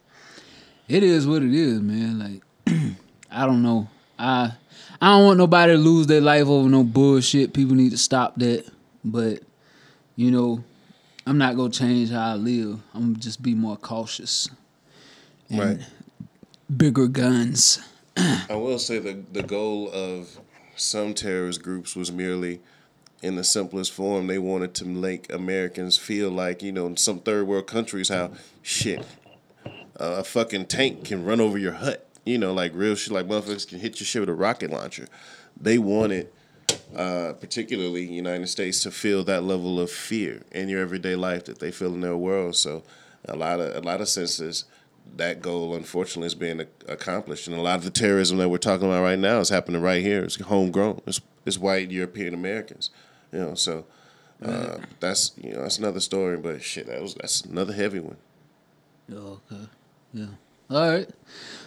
it 0.89 1.03
is 1.03 1.27
what 1.27 1.43
it 1.43 1.55
is, 1.55 1.81
man. 1.81 2.19
Like, 2.19 2.77
I 3.31 3.47
don't 3.47 3.63
know. 3.63 3.89
I 4.19 4.53
I 5.01 5.13
don't 5.17 5.25
want 5.25 5.39
nobody 5.39 5.73
to 5.73 5.79
lose 5.79 6.07
their 6.07 6.21
life 6.21 6.47
over 6.49 6.69
no 6.69 6.85
bullshit. 6.85 7.55
People 7.55 7.77
need 7.77 7.93
to 7.93 7.99
stop 7.99 8.35
that. 8.37 8.67
But 9.07 9.41
you 10.17 10.31
know, 10.31 10.65
I'm 11.27 11.39
not 11.39 11.57
gonna 11.57 11.71
change 11.71 12.11
how 12.11 12.33
I 12.33 12.35
live. 12.35 12.81
I'm 12.93 13.13
gonna 13.13 13.15
just 13.15 13.41
be 13.41 13.55
more 13.55 13.77
cautious. 13.77 14.51
And 15.49 15.61
Right. 15.61 15.79
Bigger 16.77 17.07
guns. 17.07 17.79
I 18.17 18.57
will 18.57 18.79
say 18.81 18.99
the 18.99 19.23
the 19.33 19.43
goal 19.43 19.91
of 19.93 20.39
some 20.75 21.15
terrorist 21.15 21.63
groups 21.63 21.95
was 21.95 22.11
merely 22.11 22.61
in 23.23 23.37
the 23.37 23.45
simplest 23.45 23.93
form 23.93 24.27
they 24.27 24.39
wanted 24.39 24.75
to 24.75 24.85
make 24.85 25.33
Americans 25.33 25.97
feel 25.97 26.31
like 26.31 26.63
you 26.63 26.73
know 26.73 26.87
in 26.87 26.97
some 26.97 27.21
third 27.21 27.47
world 27.47 27.67
countries 27.67 28.09
how 28.09 28.31
shit 28.63 29.05
a 29.97 30.23
fucking 30.23 30.67
tank 30.67 31.05
can 31.05 31.25
run 31.25 31.41
over 31.41 31.57
your 31.57 31.73
hut 31.73 32.07
you 32.27 32.37
know 32.37 32.53
like 32.53 32.73
real 32.75 32.95
shit 32.95 33.13
like 33.13 33.27
motherfuckers 33.27 33.67
can 33.67 33.79
hit 33.79 33.99
your 34.01 34.07
shit 34.07 34.21
with 34.21 34.29
a 34.29 34.35
rocket 34.35 34.71
launcher 34.71 35.07
they 35.59 35.79
wanted 35.79 36.29
uh, 36.95 37.33
particularly 37.41 38.05
United 38.05 38.47
States 38.49 38.83
to 38.83 38.91
feel 38.91 39.25
that 39.25 39.43
level 39.43 39.81
of 39.81 39.91
fear 39.91 40.43
in 40.53 40.69
your 40.69 40.81
everyday 40.81 41.17
life 41.17 41.45
that 41.47 41.59
they 41.59 41.71
feel 41.71 41.93
in 41.95 42.01
their 42.01 42.17
world 42.17 42.55
so 42.57 42.83
a 43.29 43.35
lot 43.37 43.59
of 43.61 43.75
a 43.75 43.81
lot 43.81 44.01
of 44.01 44.09
senses 44.09 44.65
that 45.17 45.41
goal 45.41 45.75
unfortunately 45.75 46.27
is 46.27 46.35
being 46.35 46.61
ac- 46.61 46.69
accomplished 46.89 47.47
and 47.49 47.57
a 47.57 47.61
lot 47.61 47.79
of 47.79 47.85
the 47.85 47.91
terrorism 47.91 48.39
that 48.39 48.49
we're 48.49 48.59
talking 48.59 48.87
about 48.87 49.03
right 49.03 49.19
now 49.19 49.39
is 49.41 49.49
happening 49.49 49.81
right 49.83 50.03
here 50.03 50.23
it's 50.23 50.41
homegrown 50.41 51.01
it's, 51.07 51.21
it's 51.45 51.59
white 51.59 51.91
European 51.91 52.35
Americans 52.35 52.91
you 53.33 53.39
know 53.39 53.55
so 53.55 53.85
uh, 54.45 54.77
that's 55.01 55.33
you 55.43 55.53
know 55.53 55.63
that's 55.63 55.79
another 55.79 56.01
story 56.01 56.37
but 56.37 56.63
shit 56.63 56.87
that 56.87 57.01
was 57.03 57.15
that's 57.15 57.41
another 57.43 57.73
heavy 57.73 58.01
one 58.01 58.17
Oh, 59.13 59.41
Okay. 59.51 59.63
Yeah. 60.13 60.27
All 60.71 60.91
right. 60.91 61.09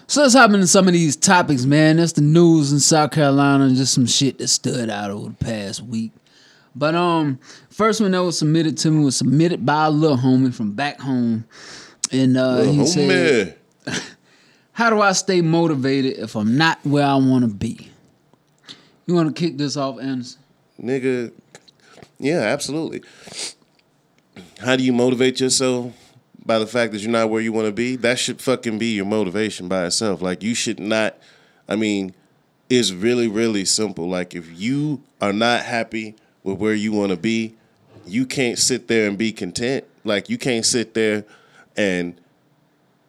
So 0.09 0.23
let's 0.23 0.33
hop 0.33 0.49
into 0.49 0.65
some 0.65 0.87
of 0.87 0.93
these 0.93 1.15
topics, 1.15 1.65
man. 1.65 1.97
That's 1.97 2.13
the 2.13 2.21
news 2.21 2.73
in 2.73 2.79
South 2.79 3.11
Carolina 3.11 3.65
and 3.65 3.75
just 3.75 3.93
some 3.93 4.07
shit 4.07 4.39
that 4.39 4.47
stood 4.47 4.89
out 4.89 5.11
over 5.11 5.29
the 5.29 5.35
past 5.35 5.83
week. 5.83 6.11
But 6.75 6.95
um, 6.95 7.37
first 7.69 8.01
one 8.01 8.09
that 8.13 8.23
was 8.23 8.39
submitted 8.39 8.75
to 8.79 8.89
me 8.89 9.05
was 9.05 9.15
submitted 9.15 9.67
by 9.67 9.85
a 9.85 9.91
little 9.91 10.17
homie 10.17 10.51
from 10.51 10.71
back 10.71 10.99
home, 10.99 11.45
and 12.11 12.37
uh, 12.37 12.63
he 12.63 12.81
oh 12.81 12.85
said, 12.85 13.55
"How 14.71 14.89
do 14.89 14.99
I 14.99 15.11
stay 15.11 15.41
motivated 15.41 16.17
if 16.17 16.35
I'm 16.35 16.57
not 16.57 16.79
where 16.83 17.05
I 17.05 17.13
want 17.13 17.43
to 17.43 17.53
be?" 17.53 17.91
You 19.05 19.13
want 19.13 19.35
to 19.35 19.39
kick 19.39 19.57
this 19.57 19.77
off, 19.77 19.99
Anderson? 19.99 20.41
nigga 20.81 21.31
yeah 22.19 22.39
absolutely 22.39 23.01
how 24.59 24.75
do 24.75 24.83
you 24.83 24.93
motivate 24.93 25.39
yourself 25.39 25.93
by 26.49 26.57
the 26.57 26.65
fact 26.65 26.91
that 26.91 27.01
you're 27.01 27.11
not 27.11 27.29
where 27.29 27.43
you 27.43 27.53
want 27.53 27.67
to 27.67 27.71
be 27.71 27.95
that 27.95 28.17
should 28.17 28.41
fucking 28.41 28.79
be 28.79 28.87
your 28.87 29.05
motivation 29.05 29.67
by 29.67 29.85
itself. 29.85 30.19
Like 30.19 30.41
you 30.41 30.55
should 30.55 30.79
not 30.79 31.15
i 31.67 31.75
mean 31.75 32.15
it's 32.71 32.91
really 32.91 33.27
really 33.27 33.65
simple. 33.65 34.09
Like 34.09 34.33
if 34.33 34.59
you 34.59 35.03
are 35.21 35.31
not 35.31 35.61
happy 35.61 36.15
with 36.43 36.57
where 36.57 36.73
you 36.73 36.91
want 36.91 37.11
to 37.11 37.17
be 37.17 37.55
you 38.07 38.25
can't 38.25 38.57
sit 38.57 38.87
there 38.87 39.07
and 39.07 39.15
be 39.15 39.31
content. 39.31 39.85
Like 40.03 40.27
you 40.27 40.39
can't 40.39 40.65
sit 40.65 40.95
there 40.95 41.23
and 41.77 42.19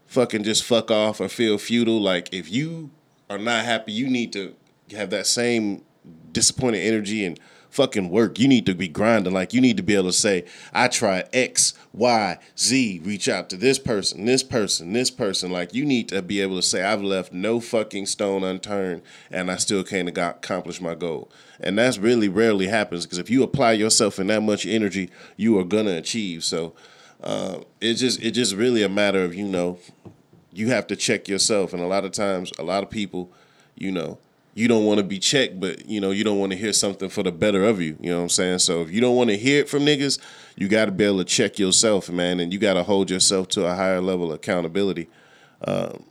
fucking 0.05 0.45
just 0.45 0.63
fuck 0.63 0.91
off 0.91 1.19
or 1.19 1.31
feel 1.31 1.57
futile. 1.57 1.99
Like 1.99 2.35
if 2.35 2.51
you 2.51 2.91
are 3.31 3.39
not 3.39 3.65
happy 3.65 3.93
you 3.93 4.07
need 4.07 4.35
to 4.35 4.55
have 4.91 5.09
that 5.11 5.27
same 5.27 5.83
disappointed 6.31 6.81
energy 6.81 7.25
and 7.25 7.41
fucking 7.71 8.11
work. 8.11 8.39
You 8.39 8.49
need 8.49 8.67
to 8.67 8.75
be 8.75 8.89
grinding. 8.89 9.33
Like 9.33 9.55
you 9.55 9.61
need 9.61 9.77
to 9.79 9.83
be 9.83 9.95
able 9.95 10.07
to 10.07 10.13
say, 10.13 10.45
I 10.73 10.89
try 10.89 11.25
X, 11.33 11.75
Y, 11.93 12.39
Z, 12.59 13.01
reach 13.05 13.29
out 13.29 13.49
to 13.51 13.57
this 13.57 13.79
person, 13.79 14.25
this 14.25 14.43
person, 14.43 14.93
this 14.93 15.11
person. 15.11 15.51
Like 15.51 15.73
you 15.73 15.85
need 15.85 16.09
to 16.09 16.21
be 16.21 16.41
able 16.41 16.57
to 16.57 16.63
say, 16.63 16.83
I've 16.83 17.03
left 17.03 17.33
no 17.33 17.61
fucking 17.61 18.07
stone 18.07 18.45
unturned 18.45 19.03
and 19.31 19.51
I 19.51 19.57
still 19.57 19.85
can't 19.85 20.09
accomplish 20.09 20.81
my 20.81 20.95
goal. 20.95 21.31
And 21.61 21.79
that's 21.79 21.99
really 21.99 22.29
rarely 22.29 22.67
happens 22.67 23.07
because 23.07 23.19
if 23.19 23.31
you 23.31 23.43
apply 23.43 23.73
yourself 23.73 24.19
in 24.19 24.27
that 24.29 24.43
much 24.43 24.67
energy, 24.67 25.11
you 25.37 25.59
are 25.59 25.65
gonna 25.65 25.97
achieve. 25.97 26.45
So 26.45 26.75
uh, 27.23 27.61
it's 27.81 28.01
just 28.01 28.21
it's 28.21 28.37
just 28.37 28.55
really 28.55 28.83
a 28.83 28.89
matter 28.89 29.23
of, 29.23 29.35
you 29.35 29.47
know, 29.47 29.79
you 30.53 30.69
have 30.69 30.87
to 30.89 30.97
check 30.97 31.29
yourself. 31.29 31.73
And 31.73 31.83
a 31.83 31.87
lot 31.87 32.05
of 32.05 32.13
times, 32.13 32.53
a 32.59 32.63
lot 32.63 32.83
of 32.83 32.91
people, 32.91 33.31
you 33.77 33.93
know, 33.93 34.19
you 34.55 34.69
don't 34.69 34.85
want 34.85 34.99
to 34.99 35.05
be 35.05 35.19
checked, 35.19 35.61
but 35.61 35.87
you 35.87 36.01
know, 36.01 36.11
you 36.11 36.25
don't 36.25 36.39
want 36.39 36.53
to 36.53 36.59
hear 36.59 36.73
something 36.73 37.09
for 37.09 37.23
the 37.23 37.33
better 37.33 37.65
of 37.65 37.81
you. 37.81 37.97
You 38.01 38.11
know 38.11 38.17
what 38.17 38.23
I'm 38.25 38.29
saying? 38.31 38.59
So 38.61 38.83
if 38.83 38.91
you 38.91 39.01
don't 39.01 39.17
want 39.17 39.31
to 39.31 39.37
hear 39.37 39.61
it 39.61 39.69
from 39.69 39.85
niggas, 39.85 40.19
you 40.57 40.69
got 40.69 40.87
to 40.87 40.93
be 40.93 41.05
able 41.05 41.19
to 41.19 41.25
check 41.25 41.59
yourself, 41.59 42.11
man, 42.11 42.41
and 42.41 42.53
you 42.53 42.59
got 42.59 42.75
to 42.75 42.83
hold 42.83 43.11
yourself 43.11 43.49
to 43.49 43.67
a 43.67 43.75
higher 43.75 44.01
level 44.01 44.31
of 44.31 44.37
accountability. 44.37 45.09
Um, 45.63 46.05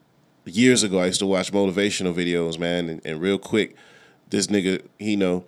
years 0.46 0.84
ago, 0.84 1.00
I 1.00 1.08
used 1.08 1.20
to 1.20 1.26
watch 1.26 1.52
motivational 1.52 2.14
videos, 2.14 2.58
man, 2.58 2.90
and, 2.90 3.02
and 3.06 3.22
real 3.22 3.38
quick, 3.38 3.76
this 4.30 4.48
nigga, 4.48 4.86
he 4.98 5.16
know, 5.16 5.46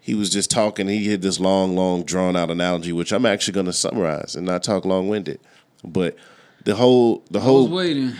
he 0.00 0.14
was 0.14 0.30
just 0.30 0.50
talking. 0.50 0.88
He 0.88 1.10
had 1.10 1.22
this 1.22 1.40
long, 1.40 1.74
long, 1.76 2.04
drawn 2.04 2.36
out 2.36 2.50
analogy, 2.50 2.92
which 2.92 3.12
I'm 3.12 3.26
actually 3.26 3.54
going 3.54 3.66
to 3.66 3.72
summarize 3.72 4.36
and 4.36 4.46
not 4.46 4.62
talk 4.62 4.84
long 4.84 5.08
winded. 5.08 5.40
But 5.82 6.16
the 6.64 6.74
whole, 6.74 7.24
the 7.30 7.40
whole, 7.40 7.68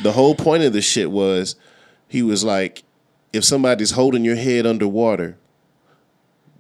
the 0.03 0.13
whole 0.13 0.35
point 0.35 0.63
of 0.63 0.73
this 0.73 0.85
shit 0.85 1.11
was, 1.11 1.57
he 2.09 2.23
was 2.23 2.43
like, 2.45 2.85
if 3.35 3.45
somebody's 3.45 3.91
holding 3.91 4.25
your 4.25 4.37
head 4.37 4.65
underwater, 4.65 5.37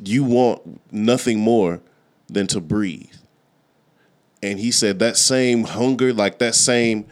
you 0.03 0.25
want 0.25 0.81
nothing 0.93 1.39
more 1.39 1.81
than 2.27 2.49
to 2.49 2.61
breathe. 2.61 3.15
And 4.43 4.59
he 4.59 4.73
said 4.73 4.99
that 4.99 5.17
same 5.17 5.65
hunger, 5.65 6.13
like 6.13 6.39
that 6.41 6.57
same 6.57 7.07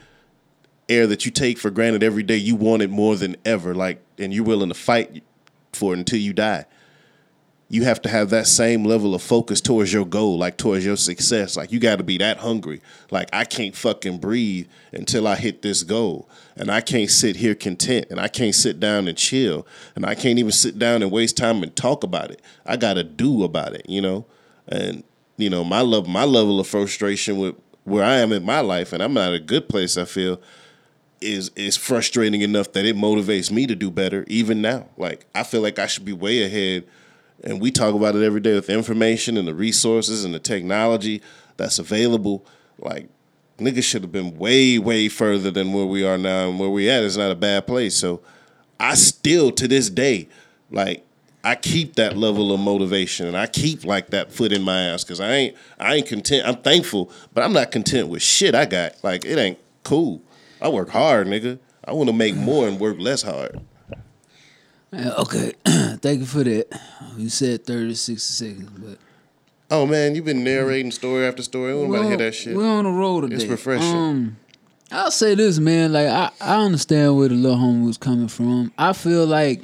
air 0.89 1.07
that 1.07 1.25
you 1.25 1.31
take 1.31 1.59
for 1.59 1.71
granted 1.71 2.03
every 2.03 2.25
day, 2.25 2.37
you 2.37 2.57
want 2.57 2.83
it 2.83 2.91
more 2.91 3.15
than 3.15 3.37
ever. 3.45 3.73
Like, 3.73 4.03
and 4.19 4.35
you're 4.35 4.45
willing 4.45 4.69
to 4.69 4.75
fight 4.75 5.23
for 5.73 5.95
it 5.95 5.99
until 5.99 6.19
you 6.19 6.33
die. 6.33 6.65
You 7.73 7.85
have 7.85 8.03
to 8.03 8.11
have 8.11 8.29
that 8.29 8.47
same 8.47 8.85
level 8.85 9.15
of 9.15 9.23
focus 9.23 9.63
towards 9.63 9.95
your 9.95 10.05
goal, 10.05 10.37
like 10.37 10.59
towards 10.59 10.85
your 10.85 10.99
success. 10.99 11.57
Like 11.57 11.73
you 11.73 11.81
got 11.81 11.97
to 11.97 12.05
be 12.05 12.19
that 12.19 12.37
hungry. 12.37 12.83
Like 13.11 13.31
I 13.33 13.47
can't 13.47 13.75
fucking 13.75 14.19
breathe 14.19 14.69
until 14.93 15.27
I 15.27 15.37
hit 15.37 15.63
this 15.63 15.83
goal, 15.83 16.29
and 16.55 16.71
I 16.71 16.83
can't 16.83 17.09
sit 17.09 17.37
here 17.37 17.55
content, 17.55 18.09
and 18.11 18.21
I 18.21 18.29
can't 18.29 18.55
sit 18.55 18.79
down 18.79 19.09
and 19.09 19.17
chill, 19.17 19.67
and 19.97 20.05
I 20.05 20.15
can't 20.15 20.39
even 20.39 20.53
sit 20.53 20.79
down 20.79 21.01
and 21.01 21.11
waste 21.11 21.39
time 21.39 21.63
and 21.63 21.75
talk 21.75 22.05
about 22.05 22.31
it. 22.31 22.43
I 22.67 22.77
got 22.77 22.95
to 22.95 23.05
do 23.05 23.43
about 23.43 23.73
it, 23.73 23.89
you 23.89 24.03
know. 24.03 24.27
And 24.69 25.03
you 25.39 25.49
know 25.49 25.65
my 25.65 25.81
love, 25.81 26.07
my 26.07 26.25
level 26.25 26.61
of 26.61 26.67
frustration 26.67 27.39
with 27.39 27.55
where 27.85 28.05
I 28.05 28.17
am 28.17 28.33
in 28.33 28.45
my 28.45 28.61
life, 28.61 28.93
and 28.93 29.03
I'm 29.03 29.15
not 29.15 29.33
a 29.33 29.41
good 29.41 29.71
place. 29.71 29.97
I 29.97 30.05
feel 30.05 30.43
is 31.23 31.51
is 31.57 31.79
frustrating 31.79 32.43
enough 32.43 32.73
that 32.73 32.85
it 32.85 32.97
motivates 32.97 33.51
me 33.51 33.67
to 33.67 33.75
do 33.75 33.91
better 33.91 34.27
even 34.29 34.61
now. 34.61 34.89
Like 34.99 35.25
I 35.35 35.43
feel 35.43 35.63
like 35.63 35.79
I 35.79 35.87
should 35.87 36.05
be 36.05 36.13
way 36.13 36.43
ahead 36.43 36.85
and 37.45 37.61
we 37.61 37.71
talk 37.71 37.95
about 37.95 38.15
it 38.15 38.23
every 38.23 38.41
day 38.41 38.55
with 38.55 38.67
the 38.67 38.75
information 38.75 39.37
and 39.37 39.47
the 39.47 39.55
resources 39.55 40.25
and 40.25 40.35
the 40.35 40.39
technology 40.39 41.23
that's 41.57 41.79
available. 41.79 42.47
Like 42.79 43.09
niggas 43.59 43.85
should 43.85 44.03
have 44.03 44.13
been 44.13 44.39
way, 44.39 44.79
way 44.79 45.09
further 45.09 45.51
than 45.51 45.73
where 45.73 45.87
we 45.87 46.05
are 46.05 46.19
now 46.19 46.49
and 46.49 46.59
where 46.59 46.71
we 46.71 46.89
at 46.89 47.03
is 47.03 47.17
not 47.17 47.31
a 47.31 47.37
bad 47.37 47.67
place. 47.67 47.97
So 47.97 48.21
I 48.79 48.95
still 48.95 49.51
to 49.53 49.69
this 49.69 49.91
day, 49.91 50.29
like 50.71 51.05
I 51.45 51.57
keep 51.57 51.97
that 51.97 52.17
level 52.17 52.53
of 52.53 52.61
motivation 52.61 53.27
and 53.27 53.37
I 53.37 53.47
keep 53.47 53.85
like 53.85 54.11
that 54.11 54.33
foot 54.33 54.53
in 54.53 54.63
my 54.63 54.81
ass 54.81 55.05
because 55.05 55.21
I 55.21 55.33
ain't 55.33 55.57
I 55.79 55.95
ain't 55.97 56.07
content. 56.07 56.47
I'm 56.47 56.57
thankful, 56.57 57.11
but 57.35 57.43
I'm 57.45 57.53
not 57.53 57.73
content 57.73 58.09
with 58.09 58.23
shit 58.23 58.55
I 58.55 58.65
got. 58.65 59.03
Like 59.03 59.25
it 59.25 59.39
ain't 59.39 59.59
cool. 59.83 60.23
I 60.61 60.69
work 60.69 60.91
hard, 60.91 61.27
nigga. 61.27 61.59
I 61.85 61.93
want 61.93 62.09
to 62.09 62.13
make 62.15 62.37
more 62.37 62.69
and 62.69 62.79
work 62.79 62.97
less 63.01 63.23
hard. 63.23 63.61
Okay, 64.95 65.53
thank 66.03 66.21
you 66.21 66.27
for 66.27 66.45
that. 66.45 66.81
You 67.17 67.29
said 67.29 67.65
30 67.65 67.89
to 67.89 67.97
60 67.97 68.19
seconds, 68.19 68.71
but 68.79 68.99
Oh 69.71 69.87
man, 69.87 70.15
you've 70.15 70.27
been 70.27 70.45
narrating 70.45 70.91
story 70.91 71.25
after 71.25 71.43
story. 71.43 71.71
I 71.71 71.75
don't 71.77 71.89
want 71.89 72.03
to 72.03 72.09
hear 72.09 72.17
that 72.19 72.35
shit. 72.35 72.55
We're 72.55 72.67
on 72.69 72.85
the 72.85 72.91
road 72.91 73.23
today. 73.23 73.37
It's 73.37 73.45
refreshing. 73.47 73.89
Um, 73.97 74.37
I'll 74.91 75.11
say 75.11 75.35
this, 75.35 75.59
man. 75.59 75.95
Like 75.95 76.09
I, 76.09 76.31
I 76.43 76.63
understand 76.63 77.17
where 77.17 77.29
the 77.29 77.35
little 77.37 77.57
homie 77.57 77.87
was 77.87 77.97
coming 77.97 78.29
from. 78.29 78.71
I 78.77 78.93
feel 78.93 79.25
like, 79.25 79.63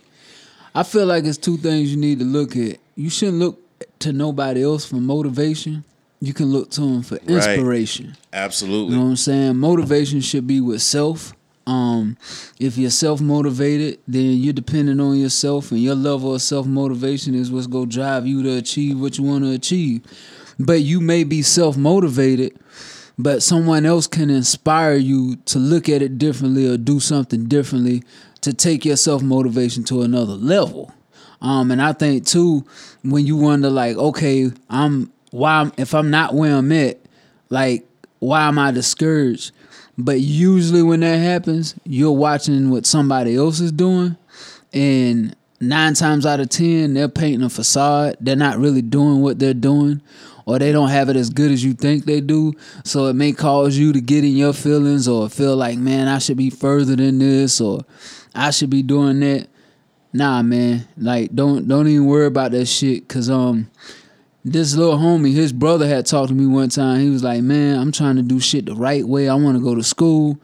I 0.74 0.82
feel 0.82 1.04
like 1.04 1.24
it's 1.24 1.36
two 1.36 1.58
things 1.58 1.90
you 1.90 1.98
need 1.98 2.20
to 2.20 2.24
look 2.24 2.56
at. 2.56 2.78
You 2.96 3.10
shouldn't 3.10 3.38
look 3.38 3.60
to 3.98 4.14
nobody 4.14 4.62
else 4.62 4.86
for 4.86 4.96
motivation. 4.96 5.84
You 6.20 6.32
can 6.32 6.46
look 6.46 6.70
to 6.70 6.80
them 6.80 7.02
for 7.02 7.16
inspiration. 7.16 8.16
Absolutely. 8.32 8.92
You 8.94 8.98
know 8.98 9.04
what 9.04 9.10
I'm 9.10 9.16
saying? 9.16 9.56
Motivation 9.58 10.22
should 10.22 10.46
be 10.46 10.62
with 10.62 10.80
self. 10.80 11.34
Um, 11.68 12.16
if 12.58 12.78
you're 12.78 12.90
self 12.90 13.20
motivated, 13.20 13.98
then 14.08 14.38
you're 14.38 14.54
dependent 14.54 15.02
on 15.02 15.18
yourself, 15.18 15.70
and 15.70 15.80
your 15.80 15.94
level 15.94 16.34
of 16.34 16.40
self 16.40 16.66
motivation 16.66 17.34
is 17.34 17.52
what's 17.52 17.66
gonna 17.66 17.86
drive 17.86 18.26
you 18.26 18.42
to 18.42 18.56
achieve 18.56 18.98
what 18.98 19.18
you 19.18 19.24
want 19.24 19.44
to 19.44 19.52
achieve. 19.52 20.00
But 20.58 20.80
you 20.80 20.98
may 20.98 21.24
be 21.24 21.42
self 21.42 21.76
motivated, 21.76 22.58
but 23.18 23.42
someone 23.42 23.84
else 23.84 24.06
can 24.06 24.30
inspire 24.30 24.94
you 24.94 25.36
to 25.44 25.58
look 25.58 25.90
at 25.90 26.00
it 26.00 26.16
differently 26.16 26.66
or 26.66 26.78
do 26.78 27.00
something 27.00 27.44
differently 27.44 28.02
to 28.40 28.54
take 28.54 28.86
your 28.86 28.96
self 28.96 29.22
motivation 29.22 29.84
to 29.84 30.00
another 30.00 30.34
level. 30.34 30.90
Um, 31.42 31.70
and 31.70 31.82
I 31.82 31.92
think 31.92 32.26
too, 32.26 32.64
when 33.02 33.26
you 33.26 33.36
wonder 33.36 33.68
like, 33.68 33.98
okay, 33.98 34.50
I'm 34.70 35.12
why 35.32 35.70
if 35.76 35.94
I'm 35.94 36.08
not 36.08 36.32
where 36.32 36.56
I'm 36.56 36.72
at, 36.72 36.98
like 37.50 37.86
why 38.20 38.48
am 38.48 38.58
I 38.58 38.70
discouraged? 38.70 39.52
But 39.98 40.20
usually 40.20 40.82
when 40.82 41.00
that 41.00 41.16
happens, 41.16 41.74
you're 41.84 42.12
watching 42.12 42.70
what 42.70 42.86
somebody 42.86 43.34
else 43.34 43.58
is 43.58 43.72
doing, 43.72 44.16
and 44.72 45.34
nine 45.60 45.94
times 45.94 46.24
out 46.24 46.38
of 46.38 46.48
ten, 46.50 46.94
they're 46.94 47.08
painting 47.08 47.42
a 47.42 47.50
facade. 47.50 48.16
They're 48.20 48.36
not 48.36 48.58
really 48.58 48.80
doing 48.80 49.22
what 49.22 49.40
they're 49.40 49.54
doing, 49.54 50.00
or 50.46 50.60
they 50.60 50.70
don't 50.70 50.90
have 50.90 51.08
it 51.08 51.16
as 51.16 51.30
good 51.30 51.50
as 51.50 51.64
you 51.64 51.74
think 51.74 52.04
they 52.04 52.20
do. 52.20 52.52
So 52.84 53.06
it 53.06 53.14
may 53.14 53.32
cause 53.32 53.76
you 53.76 53.92
to 53.92 54.00
get 54.00 54.22
in 54.22 54.36
your 54.36 54.52
feelings 54.52 55.08
or 55.08 55.28
feel 55.28 55.56
like, 55.56 55.78
man, 55.78 56.06
I 56.06 56.18
should 56.18 56.36
be 56.36 56.50
further 56.50 56.94
than 56.94 57.18
this, 57.18 57.60
or 57.60 57.80
I 58.36 58.50
should 58.50 58.70
be 58.70 58.84
doing 58.84 59.18
that. 59.20 59.48
Nah, 60.12 60.42
man, 60.42 60.86
like 60.96 61.34
don't 61.34 61.66
don't 61.66 61.88
even 61.88 62.06
worry 62.06 62.26
about 62.26 62.52
that 62.52 62.66
shit, 62.66 63.08
cause 63.08 63.28
um 63.28 63.68
this 64.44 64.74
little 64.74 64.98
homie, 64.98 65.32
his 65.32 65.52
brother 65.52 65.86
had 65.86 66.06
talked 66.06 66.28
to 66.28 66.34
me 66.34 66.46
one 66.46 66.68
time. 66.68 67.00
He 67.00 67.10
was 67.10 67.22
like, 67.24 67.42
"Man, 67.42 67.78
I'm 67.78 67.92
trying 67.92 68.16
to 68.16 68.22
do 68.22 68.40
shit 68.40 68.66
the 68.66 68.74
right 68.74 69.06
way. 69.06 69.28
I 69.28 69.34
want 69.34 69.56
to 69.56 69.62
go 69.62 69.74
to 69.74 69.82
school." 69.82 70.38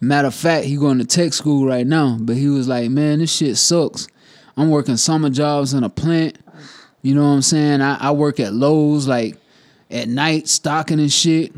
Matter 0.00 0.28
of 0.28 0.34
fact, 0.34 0.66
he 0.66 0.76
going 0.76 0.98
to 0.98 1.04
tech 1.04 1.32
school 1.32 1.66
right 1.66 1.86
now. 1.86 2.16
But 2.20 2.36
he 2.36 2.48
was 2.48 2.68
like, 2.68 2.90
"Man, 2.90 3.20
this 3.20 3.34
shit 3.34 3.56
sucks. 3.56 4.08
I'm 4.56 4.70
working 4.70 4.96
summer 4.96 5.30
jobs 5.30 5.72
in 5.72 5.84
a 5.84 5.88
plant. 5.88 6.38
You 7.02 7.14
know 7.14 7.22
what 7.22 7.34
I'm 7.34 7.42
saying? 7.42 7.80
I, 7.80 7.96
I 8.00 8.10
work 8.10 8.40
at 8.40 8.52
Lowe's 8.52 9.06
like 9.06 9.36
at 9.90 10.08
night 10.08 10.48
stocking 10.48 11.00
and 11.00 11.12
shit." 11.12 11.52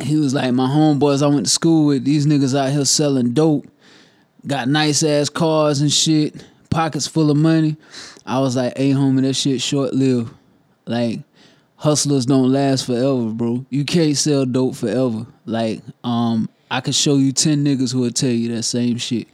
He 0.00 0.16
was 0.16 0.34
like, 0.34 0.52
"My 0.52 0.68
homeboys 0.68 1.22
I 1.22 1.26
went 1.26 1.46
to 1.46 1.52
school 1.52 1.86
with, 1.86 2.04
these 2.04 2.26
niggas 2.26 2.58
out 2.58 2.72
here 2.72 2.84
selling 2.84 3.34
dope, 3.34 3.66
got 4.46 4.68
nice 4.68 5.02
ass 5.02 5.28
cars 5.28 5.80
and 5.80 5.92
shit, 5.92 6.44
pockets 6.70 7.06
full 7.06 7.30
of 7.30 7.36
money." 7.36 7.76
I 8.24 8.38
was 8.38 8.56
like, 8.56 8.76
"Hey, 8.76 8.92
homie, 8.92 9.22
that 9.22 9.34
shit 9.34 9.60
short 9.60 9.94
lived." 9.94 10.32
Like 10.86 11.20
hustlers 11.76 12.26
don't 12.26 12.52
last 12.52 12.86
forever, 12.86 13.30
bro. 13.30 13.66
You 13.70 13.84
can't 13.84 14.16
sell 14.16 14.46
dope 14.46 14.76
forever. 14.76 15.26
Like, 15.46 15.80
um, 16.04 16.48
I 16.70 16.80
could 16.80 16.94
show 16.94 17.16
you 17.16 17.32
ten 17.32 17.64
niggas 17.64 17.92
who 17.92 18.00
will 18.00 18.10
tell 18.10 18.30
you 18.30 18.54
that 18.54 18.62
same 18.62 18.98
shit. 18.98 19.28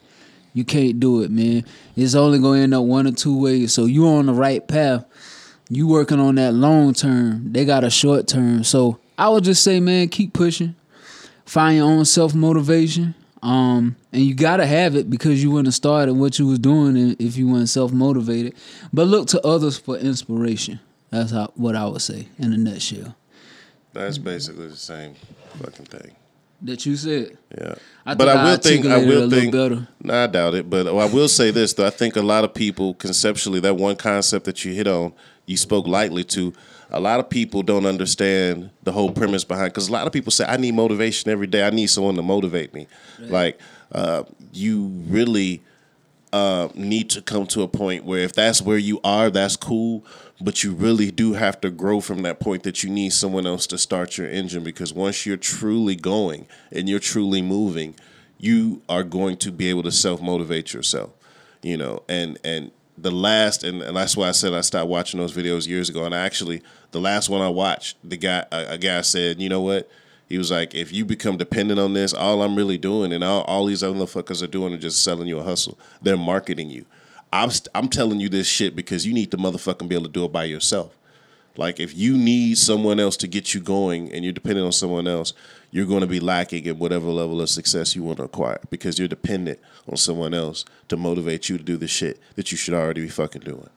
You 0.55 0.65
can't 0.65 0.99
do 0.99 1.23
it, 1.23 1.31
man. 1.31 1.65
It's 1.95 2.15
only 2.15 2.39
gonna 2.39 2.61
end 2.61 2.75
up 2.75 2.85
one 2.85 3.07
or 3.07 3.13
two 3.13 3.39
ways. 3.39 3.73
So 3.73 3.85
you 3.85 4.07
on 4.09 4.27
the 4.27 4.35
right 4.35 4.67
path. 4.67 5.05
You 5.71 5.87
working 5.87 6.19
on 6.19 6.37
that 6.37 6.55
long 6.55 6.95
term. 6.95 7.53
They 7.53 7.65
got 7.67 7.85
a 7.85 7.91
short 7.91 8.27
term. 8.27 8.65
So 8.65 8.99
I 9.19 9.29
would 9.29 9.45
just 9.45 9.63
say, 9.63 9.81
man, 9.81 10.09
keep 10.09 10.33
pushing. 10.33 10.75
Find 11.45 11.77
your 11.77 11.87
own 11.87 12.05
self 12.05 12.35
motivation. 12.35 13.15
Um, 13.43 13.97
and 14.13 14.23
you 14.23 14.35
gotta 14.35 14.67
have 14.67 14.97
it 14.97 15.11
because 15.11 15.43
you 15.43 15.51
wouldn't 15.51 15.69
have 15.69 15.75
started 15.75 16.15
what 16.15 16.39
you 16.39 16.47
was 16.47 16.59
doing 16.59 17.15
if 17.19 17.37
you 17.37 17.49
weren't 17.49 17.69
self 17.69 17.93
motivated. 17.93 18.55
But 18.93 19.07
look 19.07 19.29
to 19.29 19.47
others 19.47 19.79
for 19.79 19.97
inspiration. 19.97 20.81
That's 21.11 21.33
how, 21.33 21.53
what 21.55 21.75
I 21.75 21.87
would 21.87 22.03
say 22.03 22.29
in 22.39 22.53
a 22.53 22.57
nutshell. 22.57 23.15
That's 23.93 24.19
basically 24.19 24.69
the 24.69 24.77
same 24.77 25.15
fucking 25.59 25.87
thing. 25.87 26.15
That 26.63 26.85
you 26.85 26.97
said. 26.97 27.39
Yeah. 27.57 27.75
I 28.05 28.15
but 28.15 28.27
think 28.27 28.37
I 28.37 28.41
I 28.41 28.45
will 28.51 28.57
think 28.59 28.87
I 28.87 28.99
it 28.99 29.05
a 29.05 29.07
will 29.07 29.31
think 29.31 29.53
better. 29.53 29.89
Nah, 30.03 30.25
I 30.25 30.27
doubt 30.27 30.55
it. 30.55 30.69
But 30.69 30.89
I 30.89 31.05
will 31.07 31.29
say 31.29 31.51
this 31.51 31.73
though. 31.73 31.87
I 31.87 31.91
think 31.91 32.17
a 32.17 32.23
lot 32.23 32.45
of 32.45 32.53
people 32.53 32.95
conceptually 32.95 33.61
that 33.61 33.77
one 33.77 33.97
concept 33.97 34.45
that 34.47 34.65
you 34.65 34.73
hit 34.73 34.89
on, 34.89 35.13
you 35.47 35.57
spoke 35.57 35.87
lightly 35.87 36.25
to. 36.25 36.53
A 36.91 36.99
lot 36.99 37.21
of 37.21 37.29
people 37.29 37.63
don't 37.63 37.87
understand 37.87 38.71
the 38.83 38.93
whole 38.93 39.13
premise 39.13 39.45
behind 39.45 39.73
because 39.73 39.89
a 39.89 39.93
lot 39.93 40.07
of 40.07 40.13
people 40.13 40.33
say 40.33 40.47
I 40.47 40.57
need 40.57 40.75
motivation 40.75 41.31
every 41.31 41.47
day. 41.47 41.65
I 41.65 41.71
need 41.71 41.89
someone 41.89 42.17
to 42.17 42.23
motivate 42.23 42.75
me. 42.75 42.89
Like 43.21 43.61
uh, 43.93 44.25
you 44.53 44.87
really 45.07 45.63
uh, 46.33 46.69
need 46.75 47.11
to 47.11 47.23
come 47.23 47.47
to 47.49 47.63
a 47.63 47.69
point 47.69 48.05
where 48.05 48.21
if 48.21 48.33
that's 48.33 48.61
where 48.63 48.79
you 48.79 49.01
are, 49.05 49.31
that's 49.31 49.57
cool. 49.57 50.05
But 50.41 50.63
you 50.63 50.73
really 50.73 51.11
do 51.11 51.33
have 51.33 51.61
to 51.63 51.71
grow 51.71 52.01
from 52.01 52.23
that 52.23 52.39
point 52.39 52.63
that 52.63 52.83
you 52.83 52.91
need 52.91 53.13
someone 53.13 53.47
else 53.47 53.67
to 53.69 53.79
start 53.79 54.19
your 54.19 54.29
engine 54.29 54.63
because 54.63 54.93
once 54.93 55.27
you're 55.27 55.37
truly 55.37 55.97
going 55.97 56.47
and 56.71 56.89
you're 56.89 57.01
truly 57.01 57.43
moving, 57.43 57.97
you 58.39 58.83
are 58.89 59.03
going 59.03 59.37
to 59.39 59.51
be 59.51 59.69
able 59.69 59.83
to 59.83 59.93
self 59.93 60.21
motivate 60.23 60.73
yourself. 60.73 61.11
You 61.63 61.77
know, 61.77 62.05
and 62.09 62.39
and 62.45 62.71
the 62.97 63.11
last 63.11 63.65
and, 63.65 63.83
and 63.83 63.97
that's 63.97 64.17
why 64.17 64.29
I 64.29 64.33
said 64.33 64.53
I 64.53 64.61
stopped 64.61 64.89
watching 64.89 65.19
those 65.21 65.35
videos 65.35 65.67
years 65.67 65.89
ago. 65.89 66.05
And 66.05 66.15
I 66.15 66.19
actually 66.19 66.63
the 66.91 67.01
last 67.01 67.29
one 67.29 67.41
I 67.41 67.49
watched, 67.49 67.97
the 68.09 68.17
guy 68.17 68.45
a, 68.53 68.75
a 68.75 68.79
guy 68.79 69.01
said, 69.01 69.41
you 69.41 69.49
know 69.49 69.61
what? 69.61 69.91
He 70.29 70.37
was 70.37 70.51
like, 70.51 70.75
if 70.75 70.93
you 70.93 71.05
become 71.05 71.39
dependent 71.39 71.81
on 71.81 71.95
this, 71.95 72.13
all 72.13 72.43
I'm 72.43 72.55
really 72.55 72.77
doing 72.79 73.13
and 73.13 73.25
all, 73.25 73.43
all 73.43 73.65
these 73.65 73.83
other 73.83 73.99
motherfuckers 73.99 74.43
are 74.43 74.47
doing 74.49 74.75
are 74.75 74.79
just 74.79 75.03
selling 75.03 75.27
you 75.27 75.39
a 75.39 75.43
hustle. 75.43 75.79
They're 76.03 76.17
marketing 76.19 76.69
you. 76.71 76.85
I'm 77.33 77.51
st- 77.51 77.69
I'm 77.75 77.89
telling 77.89 78.21
you 78.21 78.29
this 78.29 78.47
shit 78.47 78.77
because 78.77 79.07
you 79.07 79.15
need 79.15 79.31
to 79.31 79.37
motherfucking 79.37 79.89
be 79.89 79.95
able 79.95 80.07
to 80.07 80.13
do 80.13 80.25
it 80.25 80.33
by 80.33 80.45
yourself. 80.45 80.97
Like 81.57 81.81
if 81.81 81.97
you 81.97 82.17
need 82.17 82.57
someone 82.57 83.01
else 83.01 83.17
to 83.19 83.27
get 83.27 83.53
you 83.53 83.61
going 83.61 84.13
and 84.13 84.23
you're 84.23 84.33
dependent 84.33 84.67
on 84.67 84.73
someone 84.73 85.09
else, 85.09 85.33
you're 85.71 85.87
going 85.87 86.03
to 86.03 86.07
be 86.07 86.21
lacking 86.21 86.67
at 86.69 86.77
whatever 86.77 87.09
level 87.09 87.41
of 87.41 87.51
success 87.51 87.97
you 87.97 88.03
want 88.03 88.19
to 88.19 88.25
acquire 88.25 88.61
because 88.71 88.99
you're 88.99 89.09
dependent 89.09 89.59
on 89.89 89.97
someone 89.97 90.35
else 90.35 90.65
to 90.89 90.97
motivate 90.97 91.49
you 91.49 91.59
to 91.59 91.65
do 91.65 91.77
the 91.77 91.89
shit 91.89 92.21
that 92.37 92.53
you 92.53 92.57
should 92.57 92.75
already 92.75 93.03
be 93.03 93.09
fucking 93.09 93.43
doing. 93.43 93.69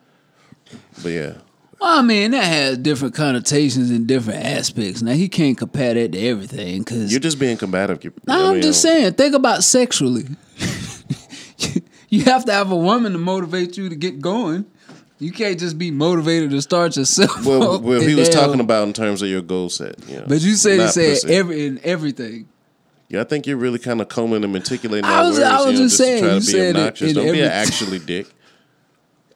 But 1.02 1.10
yeah, 1.10 1.34
Well, 1.82 1.98
I 1.98 2.04
mean, 2.04 2.30
that 2.32 2.44
has 2.44 2.78
different 2.78 3.16
connotations 3.16 3.90
and 3.90 4.06
different 4.06 4.46
aspects. 4.46 5.02
Now 5.02 5.14
he 5.14 5.28
can't 5.28 5.58
compare 5.58 5.96
that 5.96 6.12
to 6.12 6.20
everything 6.20 6.80
because 6.84 7.12
you're 7.12 7.20
just 7.20 7.40
being 7.40 7.58
combative. 7.58 8.04
You- 8.04 8.14
I 8.28 8.50
I'm 8.52 8.62
just 8.62 8.86
um, 8.86 8.92
saying. 8.92 9.14
Think 9.14 9.34
about 9.34 9.64
sexually. 9.64 10.26
you 12.10 12.24
have 12.26 12.46
to 12.46 12.52
have 12.52 12.72
a 12.72 12.76
woman 12.76 13.14
to 13.14 13.18
motivate 13.18 13.78
you 13.78 13.90
to 13.90 13.96
get 13.96 14.22
going. 14.22 14.66
You 15.18 15.32
can't 15.32 15.60
just 15.60 15.80
be 15.80 15.90
motivated 15.90 16.52
to 16.52 16.62
start 16.62 16.98
yourself. 16.98 17.44
Well, 17.44 17.80
well, 17.82 18.00
he 18.00 18.14
was 18.14 18.30
down. 18.30 18.46
talking 18.46 18.60
about 18.60 18.88
in 18.88 18.94
terms 18.94 19.24
of 19.24 19.30
your 19.30 19.42
goal 19.42 19.70
set. 19.70 19.96
Yeah. 20.08 20.26
But 20.28 20.42
you 20.42 20.54
said 20.56 20.82
he 20.82 20.88
said 20.88 21.32
every 21.32 21.66
in 21.66 21.80
everything. 21.84 22.48
Yeah, 23.10 23.22
I 23.22 23.24
think 23.24 23.48
you're 23.48 23.58
really 23.58 23.80
kind 23.80 24.02
of 24.02 24.08
combing 24.08 24.44
and 24.44 24.56
articulating 24.56 25.06
I 25.06 25.24
was- 25.24 25.40
words. 25.40 25.50
I 25.50 25.58
was 25.58 25.66
you 25.66 25.72
know, 25.72 25.78
just 25.80 25.98
to 25.98 26.04
saying, 26.04 26.24
try 26.24 26.34
you 26.36 26.42
to 26.42 26.52
be 26.52 26.70
obnoxious. 26.80 27.14
Don't 27.14 27.32
be 27.32 27.42
an 27.42 27.52
actually 27.52 28.00
dick. 28.00 28.28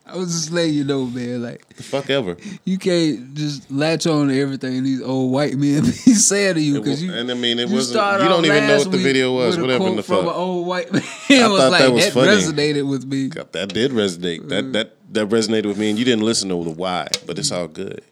I 0.07 0.17
was 0.17 0.31
just 0.31 0.51
letting 0.51 0.75
you 0.75 0.83
know, 0.83 1.05
man. 1.05 1.41
Like 1.41 1.67
The 1.75 1.83
fuck 1.83 2.09
ever. 2.11 2.37
you 2.63 2.77
can't 2.77 3.33
just 3.33 3.69
latch 3.71 4.05
on 4.05 4.27
to 4.27 4.39
everything 4.39 4.83
these 4.83 5.01
old 5.01 5.31
white 5.31 5.55
men 5.55 5.83
be 5.85 5.91
saying 5.91 6.55
to 6.55 6.61
you 6.61 6.79
because 6.79 7.01
you. 7.01 7.11
and 7.11 7.31
I 7.31 7.33
mean, 7.33 7.57
it 7.57 7.69
started 7.81 8.23
You 8.23 8.29
don't 8.29 8.45
even 8.45 8.67
know 8.67 8.77
what 8.77 8.91
the 8.91 8.97
video 8.97 9.33
was. 9.33 9.57
Whatever 9.57 9.89
the 9.95 10.03
from 10.03 10.19
an 10.19 10.25
fuck. 10.25 10.35
old 10.35 10.67
white 10.67 10.93
man. 10.93 11.01
I 11.31 11.47
was 11.47 11.61
thought 11.61 11.71
like 11.71 11.81
that 11.81 11.91
was 11.91 12.09
funny. 12.11 12.27
resonated 12.27 12.87
with 12.87 13.05
me. 13.05 13.29
God, 13.29 13.51
That 13.53 13.73
did 13.73 13.91
resonate. 13.91 14.47
That 14.49 14.65
mm. 14.65 14.73
that 14.73 14.95
that 15.13 15.29
resonated 15.29 15.65
with 15.65 15.77
me, 15.77 15.89
and 15.89 15.97
you 15.97 16.05
didn't 16.05 16.23
listen 16.23 16.49
to 16.49 16.63
the 16.63 16.69
why, 16.69 17.07
but 17.25 17.39
it's 17.39 17.51
all 17.51 17.67
good. 17.67 18.03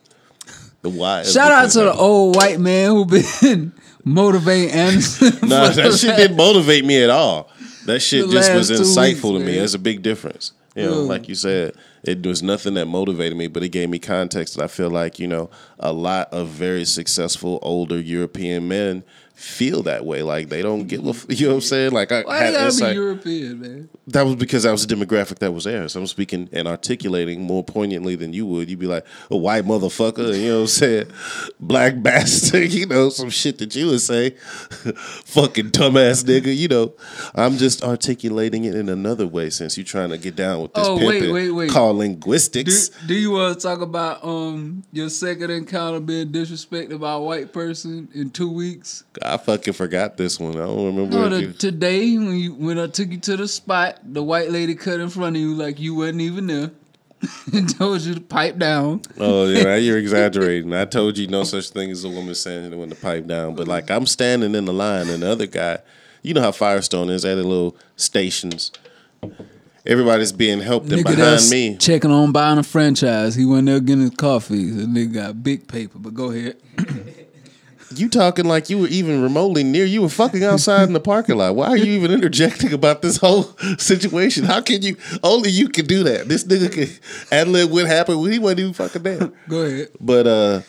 The 0.81 0.89
why. 0.89 1.21
is 1.21 1.31
Shout 1.31 1.51
out 1.51 1.69
to 1.71 1.79
the 1.79 1.93
old 1.93 2.35
white 2.35 2.59
man 2.59 2.89
who 2.89 3.05
been 3.05 3.71
motivating 4.03 4.71
Anderson. 4.71 5.47
Nah, 5.47 5.69
that 5.69 5.93
shit 5.93 6.17
didn't 6.17 6.37
motivate 6.37 6.83
me 6.83 7.03
at 7.03 7.09
all. 7.09 7.49
That 7.85 7.99
shit 7.99 8.29
just 8.29 8.53
was 8.53 8.71
insightful 8.71 9.13
weeks, 9.13 9.21
to 9.21 9.39
me. 9.39 9.45
man. 9.45 9.55
There's 9.55 9.73
a 9.73 9.79
big 9.79 10.01
difference. 10.01 10.53
You 10.75 10.83
know, 10.85 11.01
Yeah. 11.01 11.05
Mm. 11.05 11.07
like 11.07 11.29
you 11.29 11.35
said, 11.35 11.75
it 12.03 12.25
was 12.25 12.41
nothing 12.41 12.73
that 12.75 12.87
motivated 12.87 13.37
me, 13.37 13.47
but 13.47 13.63
it 13.63 13.69
gave 13.69 13.89
me 13.89 13.99
context 13.99 14.55
that 14.55 14.63
I 14.63 14.67
feel 14.67 14.89
like, 14.89 15.19
you 15.19 15.27
know, 15.27 15.49
a 15.79 15.93
lot 15.93 16.33
of 16.33 16.47
very 16.49 16.85
successful 16.85 17.59
older 17.61 17.99
European 17.99 18.67
men 18.67 19.03
feel 19.43 19.83
that 19.83 20.05
way. 20.05 20.23
Like 20.23 20.49
they 20.49 20.61
don't 20.61 20.87
give 20.87 21.05
a 21.05 21.09
f- 21.09 21.25
you 21.29 21.45
know 21.47 21.53
what 21.53 21.55
I'm 21.55 21.61
saying? 21.61 21.91
Like 21.91 22.11
I 22.11 22.21
Why 22.21 22.37
had 22.37 22.45
you 22.47 22.53
gotta 22.53 22.65
insight. 22.65 22.89
be 22.95 22.95
European, 23.01 23.59
man? 23.59 23.89
That 24.07 24.25
was 24.25 24.35
because 24.35 24.63
that 24.63 24.71
was 24.71 24.85
the 24.87 24.95
demographic 24.95 25.39
that 25.39 25.51
was 25.51 25.65
there. 25.65 25.87
So 25.89 25.99
I'm 25.99 26.07
speaking 26.07 26.49
and 26.51 26.67
articulating 26.67 27.41
more 27.41 27.63
poignantly 27.63 28.15
than 28.15 28.33
you 28.33 28.45
would. 28.45 28.69
You'd 28.69 28.79
be 28.79 28.87
like, 28.87 29.05
a 29.29 29.37
white 29.37 29.65
motherfucker, 29.65 30.37
you 30.39 30.47
know 30.49 30.55
what 30.55 30.61
I'm 30.61 30.67
saying? 30.67 31.11
Black 31.59 32.01
bastard, 32.01 32.71
you 32.71 32.85
know, 32.85 33.09
some 33.09 33.29
shit 33.29 33.57
that 33.59 33.75
you 33.75 33.87
would 33.87 34.01
say. 34.01 34.31
Fucking 35.25 35.71
dumbass 35.71 36.23
nigga, 36.23 36.55
you 36.55 36.67
know. 36.67 36.93
I'm 37.35 37.57
just 37.57 37.83
articulating 37.83 38.65
it 38.65 38.75
in 38.75 38.89
another 38.89 39.27
way 39.27 39.49
since 39.49 39.77
you're 39.77 39.85
trying 39.85 40.09
to 40.09 40.17
get 40.17 40.35
down 40.35 40.61
with 40.61 40.73
this 40.73 40.87
Oh, 40.87 40.95
wait, 41.05 41.31
wait, 41.31 41.51
wait. 41.51 41.69
called 41.69 41.95
Do, 41.95 41.99
linguistics. 41.99 42.89
do 43.07 43.13
you 43.13 43.31
want 43.31 43.59
to 43.59 43.67
talk 43.67 43.81
about 43.81 44.23
um 44.23 44.83
your 44.91 45.09
second 45.09 45.49
encounter 45.51 45.99
being 45.99 46.29
disrespected 46.29 46.99
by 46.99 47.13
a 47.13 47.19
white 47.19 47.53
person 47.53 48.09
in 48.13 48.29
two 48.29 48.51
weeks? 48.51 49.03
I 49.33 49.37
fucking 49.37 49.73
forgot 49.73 50.15
this 50.17 50.39
one. 50.39 50.53
I 50.55 50.65
don't 50.65 50.85
remember. 50.95 51.29
No, 51.29 51.29
the, 51.29 51.53
today 51.53 52.17
when 52.17 52.35
you 52.37 52.53
when 52.53 52.77
I 52.77 52.87
took 52.87 53.09
you 53.09 53.19
to 53.19 53.37
the 53.37 53.47
spot, 53.47 53.99
the 54.03 54.21
white 54.21 54.51
lady 54.51 54.75
cut 54.75 54.99
in 54.99 55.09
front 55.09 55.35
of 55.35 55.41
you 55.41 55.55
like 55.55 55.79
you 55.79 55.95
wasn't 55.95 56.21
even 56.21 56.47
there, 56.47 56.71
and 57.53 57.77
told 57.77 58.01
you 58.01 58.13
to 58.13 58.21
pipe 58.21 58.57
down. 58.57 59.01
Oh 59.17 59.47
yeah, 59.47 59.75
you're 59.77 59.97
exaggerating. 59.97 60.73
I 60.73 60.85
told 60.85 61.17
you 61.17 61.27
no 61.27 61.43
such 61.43 61.69
thing 61.69 61.89
as 61.89 62.03
a 62.03 62.09
woman 62.09 62.35
standing 62.35 62.79
when 62.79 62.89
the 62.89 62.95
pipe 62.95 63.25
down. 63.25 63.55
But 63.55 63.67
like 63.67 63.89
I'm 63.89 64.05
standing 64.05 64.53
in 64.53 64.65
the 64.65 64.73
line, 64.73 65.09
and 65.09 65.23
the 65.23 65.31
other 65.31 65.47
guy, 65.47 65.79
you 66.21 66.33
know 66.33 66.41
how 66.41 66.51
Firestone 66.51 67.09
is 67.09 67.25
at 67.25 67.35
the 67.35 67.43
little 67.43 67.75
stations. 67.95 68.71
Everybody's 69.85 70.31
being 70.31 70.61
helped 70.61 70.87
Nigga 70.87 71.03
behind 71.03 71.17
that's 71.19 71.51
me. 71.51 71.75
checking 71.77 72.11
on 72.11 72.31
buying 72.31 72.57
a 72.57 72.63
franchise. 72.63 73.35
He 73.35 73.45
went 73.45 73.65
there 73.65 73.81
getting 73.81 74.03
his 74.03 74.11
coffee. 74.11 74.69
The 74.69 74.83
nigga 74.85 75.13
got 75.13 75.43
big 75.43 75.67
paper. 75.67 75.99
But 75.99 76.13
go 76.13 76.31
ahead. 76.31 76.55
You 77.95 78.09
talking 78.09 78.45
like 78.45 78.69
you 78.69 78.77
were 78.79 78.87
even 78.87 79.21
remotely 79.21 79.63
near. 79.63 79.85
You 79.85 80.01
were 80.01 80.09
fucking 80.09 80.43
outside 80.43 80.83
in 80.87 80.93
the 80.93 80.99
parking 80.99 81.37
lot. 81.37 81.55
Why 81.55 81.67
are 81.69 81.77
you 81.77 81.93
even 81.93 82.11
interjecting 82.11 82.73
about 82.73 83.01
this 83.01 83.17
whole 83.17 83.43
situation? 83.77 84.45
How 84.45 84.61
can 84.61 84.81
you? 84.81 84.97
Only 85.23 85.49
you 85.49 85.69
can 85.69 85.85
do 85.85 86.03
that. 86.03 86.27
This 86.27 86.43
nigga 86.43 86.71
can 86.71 86.87
ad 87.31 87.47
lib 87.47 87.71
what 87.71 87.85
happened 87.85 88.31
he 88.31 88.39
wasn't 88.39 88.59
even 88.61 88.73
fucking 88.73 89.03
there. 89.03 89.31
Go 89.47 89.61
ahead. 89.61 89.89
But 89.99 90.27
uh, 90.27 90.61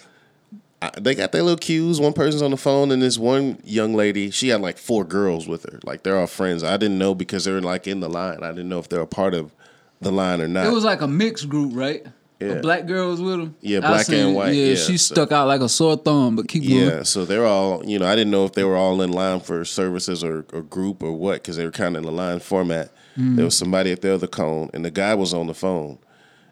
they 1.00 1.14
got 1.14 1.32
their 1.32 1.42
little 1.42 1.58
cues. 1.58 2.00
One 2.00 2.12
person's 2.12 2.42
on 2.42 2.50
the 2.50 2.56
phone, 2.56 2.90
and 2.90 3.02
this 3.02 3.18
one 3.18 3.58
young 3.64 3.94
lady, 3.94 4.30
she 4.30 4.48
had 4.48 4.60
like 4.60 4.78
four 4.78 5.04
girls 5.04 5.46
with 5.46 5.64
her. 5.70 5.80
Like 5.84 6.02
they're 6.02 6.18
all 6.18 6.26
friends. 6.26 6.62
I 6.62 6.76
didn't 6.76 6.98
know 6.98 7.14
because 7.14 7.44
they're 7.44 7.60
like 7.60 7.86
in 7.86 8.00
the 8.00 8.08
line. 8.08 8.42
I 8.42 8.48
didn't 8.48 8.68
know 8.68 8.78
if 8.78 8.88
they're 8.88 9.00
a 9.00 9.06
part 9.06 9.34
of 9.34 9.52
the 10.00 10.12
line 10.12 10.40
or 10.40 10.48
not. 10.48 10.66
It 10.66 10.72
was 10.72 10.84
like 10.84 11.00
a 11.00 11.08
mixed 11.08 11.48
group, 11.48 11.72
right? 11.74 12.06
Yeah. 12.40 12.48
A 12.48 12.60
black 12.60 12.86
girl 12.86 13.10
was 13.10 13.20
with 13.22 13.34
him. 13.40 13.54
Yeah, 13.60 13.80
black 13.80 14.08
and 14.08 14.34
white, 14.34 14.54
Yeah, 14.54 14.66
yeah, 14.70 14.74
she 14.74 14.96
so- 14.98 15.14
stuck 15.14 15.30
out 15.32 15.46
like 15.48 15.60
a 15.60 15.68
sore 15.68 15.96
thumb. 15.96 16.36
But 16.36 16.48
keep 16.48 16.62
yeah, 16.64 16.88
going. 16.90 17.04
so 17.04 17.24
they're 17.24 17.46
all, 17.46 17.84
you 17.86 17.98
know, 17.98 18.06
I 18.06 18.14
didn't 18.16 18.32
know 18.32 18.44
if 18.44 18.52
they 18.52 18.64
were 18.64 18.76
all 18.76 19.00
in 19.02 19.12
line 19.12 19.40
for 19.40 19.64
services 19.64 20.22
or, 20.24 20.44
or 20.52 20.62
group 20.62 21.02
or 21.02 21.12
what, 21.12 21.34
because 21.42 21.56
they 21.56 21.64
were 21.64 21.70
kind 21.70 21.96
of 21.96 22.02
in 22.02 22.06
the 22.06 22.12
line 22.12 22.40
format. 22.40 22.90
There 23.16 23.44
was 23.44 23.56
somebody 23.56 23.92
at 23.92 24.00
the 24.02 24.12
other 24.12 24.26
cone, 24.26 24.70
and 24.74 24.84
the 24.84 24.90
guy 24.90 25.14
was 25.14 25.32
on 25.32 25.46
the 25.46 25.54
phone. 25.54 25.98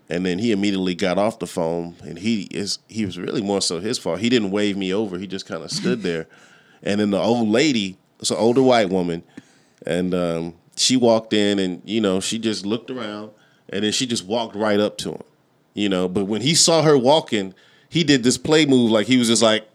And 0.09 0.25
then 0.25 0.38
he 0.38 0.53
immediately 0.53 0.95
got 0.95 1.18
off 1.18 1.40
the 1.40 1.47
phone, 1.49 1.97
and 2.03 2.18
he 2.18 2.42
is 2.53 2.79
he 2.87 3.05
was 3.05 3.18
really 3.18 3.42
more 3.42 3.61
so 3.61 3.81
his 3.81 3.99
fault. 3.99 4.21
He 4.21 4.29
didn't 4.29 4.53
wave 4.53 4.77
me 4.77 4.92
over; 4.95 5.18
he 5.18 5.27
just 5.27 5.45
kind 5.47 5.64
of 5.64 5.73
stood 5.73 6.03
there. 6.05 6.29
And 6.85 7.01
then 7.01 7.11
the 7.11 7.18
old 7.18 7.49
lady, 7.49 7.97
it's 8.21 8.31
an 8.31 8.37
older 8.37 8.62
white 8.62 8.90
woman, 8.90 9.25
and 9.85 10.14
um, 10.14 10.55
she 10.77 10.97
walked 10.97 11.33
in, 11.33 11.59
and 11.59 11.83
you 11.85 12.01
know, 12.01 12.21
she 12.21 12.38
just 12.38 12.64
looked 12.64 12.90
around, 12.90 13.31
and 13.68 13.85
then 13.85 13.90
she 13.90 14.07
just 14.07 14.25
walked 14.25 14.55
right 14.55 14.79
up 14.79 14.99
to 14.99 15.12
him, 15.12 15.23
you 15.74 15.88
know. 15.88 16.08
But 16.08 16.24
when 16.24 16.42
he 16.42 16.54
saw 16.54 16.82
her 16.82 16.96
walking, 16.96 17.54
he 17.88 18.04
did 18.04 18.22
this 18.22 18.38
play 18.38 18.66
move, 18.66 18.90
like 18.90 19.06
he 19.06 19.16
was 19.16 19.28
just 19.28 19.42
like, 19.42 19.68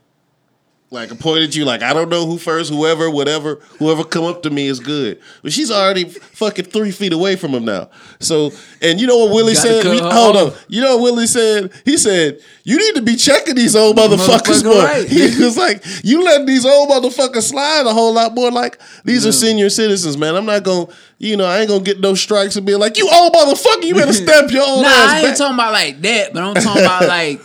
like 0.89 1.11
appointed 1.11 1.53
you, 1.53 1.65
like 1.65 1.81
I 1.81 1.91
don't 1.91 2.07
know 2.07 2.25
who 2.25 2.37
first, 2.37 2.71
whoever, 2.71 3.09
whatever, 3.09 3.55
whoever 3.77 4.05
come 4.05 4.23
up 4.23 4.41
to 4.43 4.49
me 4.49 4.67
is 4.67 4.79
good. 4.79 5.19
But 5.43 5.51
she's 5.51 5.69
already 5.69 6.05
fucking 6.05 6.65
three 6.65 6.91
feet 6.91 7.11
away 7.11 7.35
from 7.35 7.51
him 7.51 7.65
now. 7.65 7.89
So, 8.21 8.51
and 8.81 8.99
you 9.01 9.05
know 9.05 9.17
what 9.17 9.33
Willie 9.33 9.55
said? 9.55 9.83
We- 9.85 9.99
hold 9.99 10.37
on. 10.37 10.53
You 10.69 10.81
know 10.81 10.95
what 10.95 11.03
Willie 11.03 11.27
said? 11.27 11.71
He 11.83 11.97
said, 11.97 12.39
"You 12.63 12.77
need 12.77 12.95
to 12.95 13.01
be 13.01 13.17
checking 13.17 13.55
these 13.55 13.75
old 13.75 13.97
motherfuckers 13.97 14.61
Motherfucker, 14.61 14.63
more." 14.63 14.83
right. 14.83 15.07
He 15.09 15.43
was 15.43 15.57
like, 15.57 15.83
"You 16.05 16.23
letting 16.23 16.45
these 16.45 16.65
old 16.65 16.89
motherfuckers 16.89 17.43
slide 17.49 17.85
a 17.85 17.93
whole 17.93 18.13
lot 18.13 18.33
more." 18.33 18.49
Like 18.49 18.79
these 19.03 19.25
are 19.25 19.33
senior 19.33 19.69
citizens, 19.69 20.17
man. 20.17 20.35
I'm 20.35 20.45
not 20.45 20.63
gonna, 20.63 20.87
you 21.17 21.35
know, 21.35 21.45
I 21.45 21.59
ain't 21.59 21.67
gonna 21.69 21.83
get 21.83 21.99
no 21.99 22.15
strikes 22.15 22.55
and 22.55 22.65
be 22.65 22.75
like, 22.75 22.97
"You 22.97 23.09
old 23.13 23.33
motherfucker, 23.33 23.83
you 23.83 23.93
better 23.93 24.13
step 24.13 24.51
your 24.51 24.63
old 24.65 24.81
Nah, 24.83 24.87
ass 24.87 25.09
I 25.11 25.17
ain't 25.19 25.27
back." 25.27 25.37
talking 25.37 25.53
about 25.55 25.73
like 25.73 26.01
that, 26.01 26.33
but 26.33 26.43
I'm 26.43 26.53
talking 26.55 26.81
about 26.83 27.07
like, 27.09 27.41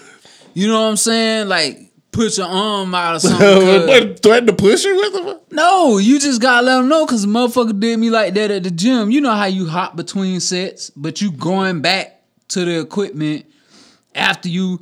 you 0.54 0.68
know 0.68 0.80
what 0.82 0.90
I'm 0.90 0.96
saying? 0.96 1.48
Like, 1.48 1.88
put 2.12 2.38
your 2.38 2.46
arm 2.46 2.94
out 2.94 3.16
or 3.16 3.18
something. 3.20 3.86
What, 3.86 4.22
threaten 4.22 4.46
to 4.46 4.52
push 4.52 4.84
you 4.84 4.94
with 4.96 5.12
them? 5.14 5.40
no, 5.50 5.98
you 5.98 6.20
just 6.20 6.40
gotta 6.40 6.64
let 6.64 6.76
them 6.76 6.88
know 6.88 7.04
because 7.06 7.26
motherfucker 7.26 7.78
did 7.78 7.98
me 7.98 8.10
like 8.10 8.34
that 8.34 8.50
at 8.50 8.62
the 8.62 8.70
gym. 8.70 9.10
You 9.10 9.20
know 9.20 9.32
how 9.32 9.46
you 9.46 9.66
hop 9.66 9.96
between 9.96 10.38
sets, 10.40 10.90
but 10.90 11.20
you 11.20 11.32
going 11.32 11.80
back 11.80 12.22
to 12.48 12.64
the 12.64 12.80
equipment 12.80 13.46
after 14.14 14.48
you. 14.48 14.80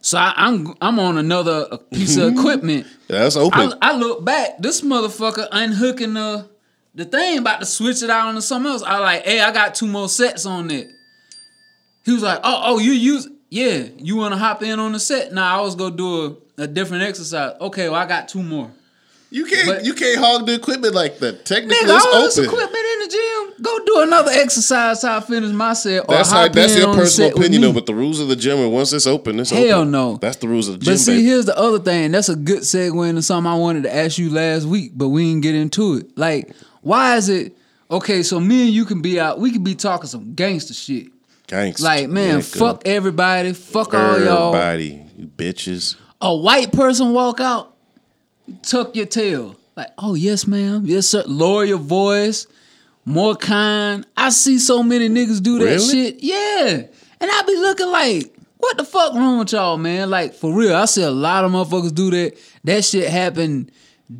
So 0.00 0.18
I, 0.18 0.34
I'm 0.36 0.74
I'm 0.80 0.98
on 0.98 1.16
another 1.16 1.78
piece 1.92 2.16
of 2.16 2.32
equipment. 2.36 2.86
That's 3.08 3.36
open. 3.36 3.74
I, 3.80 3.92
I 3.92 3.96
look 3.96 4.24
back, 4.24 4.58
this 4.58 4.80
motherfucker 4.80 5.48
unhooking 5.52 6.14
the 6.14 6.50
the 6.94 7.04
thing, 7.04 7.38
about 7.38 7.60
to 7.60 7.66
switch 7.66 8.02
it 8.02 8.10
out 8.10 8.28
onto 8.28 8.40
something 8.40 8.70
else. 8.70 8.82
I 8.82 8.98
like, 8.98 9.24
hey, 9.24 9.40
I 9.40 9.50
got 9.52 9.74
two 9.74 9.86
more 9.86 10.08
sets 10.08 10.44
on 10.44 10.70
it. 10.70 10.88
He 12.04 12.12
was 12.12 12.22
like, 12.22 12.40
oh, 12.42 12.62
oh, 12.64 12.78
you 12.78 12.92
use, 12.92 13.28
yeah, 13.48 13.86
you 13.96 14.16
want 14.16 14.34
to 14.34 14.38
hop 14.38 14.62
in 14.62 14.78
on 14.78 14.92
the 14.92 14.98
set? 15.00 15.32
Nah, 15.32 15.58
I 15.58 15.60
was 15.60 15.74
gonna 15.74 15.96
do 15.96 16.24
a, 16.26 16.36
a 16.62 16.66
different 16.66 17.02
exercise. 17.04 17.54
Okay, 17.60 17.88
well, 17.88 18.00
I 18.00 18.06
got 18.06 18.28
two 18.28 18.42
more. 18.42 18.70
You 19.30 19.46
can't 19.46 19.66
But- 19.66 19.84
you 19.86 19.94
can't 19.94 20.18
hog 20.18 20.46
the 20.46 20.52
equipment 20.54 20.94
like 20.94 21.18
that. 21.20 21.46
Technically, 21.46 21.76
Nigga, 21.88 21.98
all 21.98 22.26
it's 22.26 22.36
this 22.36 22.46
open. 22.46 22.50
equipment 22.60 22.84
in 22.92 22.98
the 23.00 23.08
gym, 23.08 23.62
go 23.64 23.78
do 23.86 24.00
another 24.02 24.30
exercise. 24.30 25.00
How 25.00 25.16
I 25.16 25.20
finish 25.20 25.50
my 25.52 25.72
set, 25.72 26.00
or 26.06 26.14
That's 26.14 26.30
how. 26.30 26.46
That's 26.48 26.76
your 26.76 26.92
personal 26.94 27.30
opinion, 27.30 27.62
though. 27.62 27.72
But 27.72 27.86
the 27.86 27.94
rules 27.94 28.20
of 28.20 28.28
the 28.28 28.36
gym, 28.36 28.58
and 28.58 28.70
once 28.70 28.92
it's 28.92 29.06
open, 29.06 29.40
it's 29.40 29.48
Hell 29.48 29.80
open. 29.80 29.90
no. 29.90 30.18
That's 30.20 30.36
the 30.36 30.48
rules 30.48 30.68
of 30.68 30.80
the 30.80 30.84
gym. 30.84 30.92
But 30.94 30.98
see, 31.00 31.12
baby. 31.12 31.24
here's 31.24 31.46
the 31.46 31.56
other 31.58 31.78
thing. 31.78 32.10
That's 32.12 32.28
a 32.28 32.36
good 32.36 32.60
segue 32.60 33.08
into 33.08 33.22
something 33.22 33.50
I 33.50 33.56
wanted 33.56 33.84
to 33.84 33.94
ask 33.96 34.18
you 34.18 34.28
last 34.28 34.66
week, 34.66 34.92
but 34.94 35.08
we 35.08 35.24
didn't 35.24 35.40
get 35.44 35.54
into 35.54 35.94
it. 35.96 36.06
Like, 36.18 36.52
why 36.82 37.16
is 37.16 37.30
it 37.30 37.56
okay? 37.90 38.22
So 38.22 38.38
me 38.38 38.64
and 38.66 38.70
you 38.74 38.84
can 38.84 39.00
be 39.00 39.18
out. 39.18 39.40
We 39.40 39.50
can 39.50 39.64
be 39.64 39.74
talking 39.74 40.08
some 40.08 40.34
gangster 40.34 40.74
shit. 40.74 41.06
Gangsta, 41.48 41.80
Like, 41.82 42.08
man, 42.10 42.40
nigga. 42.40 42.58
fuck 42.58 42.82
everybody. 42.86 43.54
Fuck 43.54 43.94
all 43.94 44.20
y'all. 44.22 44.54
Everybody, 44.54 45.04
you 45.16 45.26
bitches. 45.26 45.96
A 46.22 46.34
white 46.34 46.72
person 46.72 47.12
walk 47.12 47.40
out, 47.40 47.74
tuck 48.62 48.94
your 48.96 49.06
tail. 49.06 49.56
Like, 49.76 49.88
oh 49.98 50.14
yes, 50.14 50.46
ma'am, 50.46 50.82
yes 50.84 51.08
sir. 51.08 51.24
Lower 51.26 51.64
your 51.64 51.78
voice, 51.78 52.46
more 53.04 53.34
kind. 53.34 54.06
I 54.16 54.30
see 54.30 54.58
so 54.58 54.82
many 54.82 55.08
niggas 55.08 55.42
do 55.42 55.58
that 55.58 55.64
Really? 55.64 55.88
shit. 55.88 56.16
Yeah, 56.20 56.82
and 57.20 57.30
I 57.30 57.42
be 57.46 57.56
looking 57.56 57.88
like, 57.88 58.34
what 58.58 58.76
the 58.76 58.84
fuck 58.84 59.14
wrong 59.14 59.40
with 59.40 59.52
y'all, 59.52 59.78
man? 59.78 60.10
Like 60.10 60.34
for 60.34 60.52
real, 60.54 60.76
I 60.76 60.84
see 60.84 61.02
a 61.02 61.10
lot 61.10 61.44
of 61.44 61.50
motherfuckers 61.50 61.94
do 61.94 62.10
that. 62.12 62.38
That 62.64 62.84
shit 62.84 63.08
happen, 63.08 63.70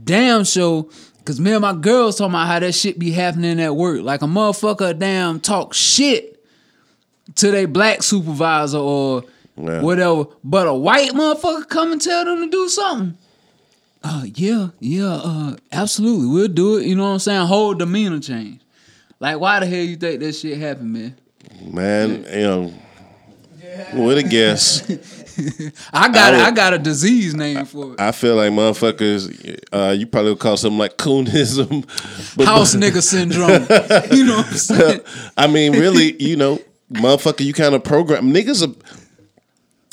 damn 0.05 0.45
show. 0.45 0.91
Cause 1.25 1.39
me 1.39 1.53
and 1.53 1.63
my 1.63 1.73
girls 1.75 2.17
talking 2.19 2.33
about 2.35 2.49
how 2.49 2.59
that 2.59 2.73
shit 2.73 2.99
be 2.99 3.13
happening 3.13 3.61
at 3.61 3.77
work. 3.77 4.03
Like 4.03 4.23
a 4.23 4.27
motherfucker 4.27 4.99
damn 4.99 5.39
talk 5.39 5.73
shit 5.73 6.45
to 7.37 7.53
their 7.53 7.69
black 7.69 8.03
supervisor 8.03 8.79
or 8.79 9.23
Yeah. 9.57 9.83
whatever. 9.83 10.25
But 10.43 10.67
a 10.67 10.75
white 10.75 11.11
motherfucker 11.13 11.69
come 11.69 11.93
and 11.93 12.01
tell 12.01 12.25
them 12.25 12.39
to 12.45 12.49
do 12.51 12.69
something. 12.69 13.19
Uh 14.05 14.25
yeah, 14.35 14.69
yeah, 14.81 15.15
uh 15.23 15.57
absolutely. 15.71 16.27
We'll 16.27 16.49
do 16.49 16.79
it. 16.79 16.87
You 16.87 16.97
know 16.97 17.05
what 17.05 17.11
I'm 17.13 17.19
saying? 17.21 17.47
Whole 17.47 17.75
demeanor 17.75 18.19
change. 18.21 18.61
Like 19.21 19.39
why 19.39 19.61
the 19.61 19.67
hell 19.67 19.79
you 19.85 19.97
think 19.97 20.21
that 20.21 20.33
shit 20.35 20.59
happened, 20.59 20.93
man? 20.93 21.17
Man, 21.65 22.25
you 22.33 22.41
know, 22.41 22.73
with 23.95 24.19
a 24.19 24.23
guess, 24.23 24.83
I 25.93 26.09
got 26.09 26.35
I 26.35 26.37
would- 26.39 26.41
I 26.47 26.51
got 26.51 26.75
a 26.75 26.79
disease 26.79 27.35
name 27.35 27.65
for 27.65 27.93
it. 27.95 28.01
I 28.01 28.11
feel 28.13 28.35
like 28.37 28.51
motherfuckers. 28.53 29.61
Uh, 29.73 29.93
you 29.93 30.07
probably 30.07 30.33
would 30.33 30.41
call 30.41 30.57
something 30.57 30.79
like 30.79 30.97
coonism. 30.97 31.85
House 32.45 32.75
nigga 32.75 33.03
syndrome. 33.03 33.51
you 34.17 34.25
know 34.25 34.37
what 34.39 34.47
I'm 34.47 34.53
saying? 34.57 35.01
I 35.37 35.47
mean, 35.47 35.73
really, 35.73 36.21
you 36.23 36.37
know, 36.37 36.59
motherfucker, 36.93 37.45
you 37.45 37.53
kind 37.53 37.75
of 37.75 37.85
program 37.85 38.33
niggas 38.33 38.67
are. 38.67 38.75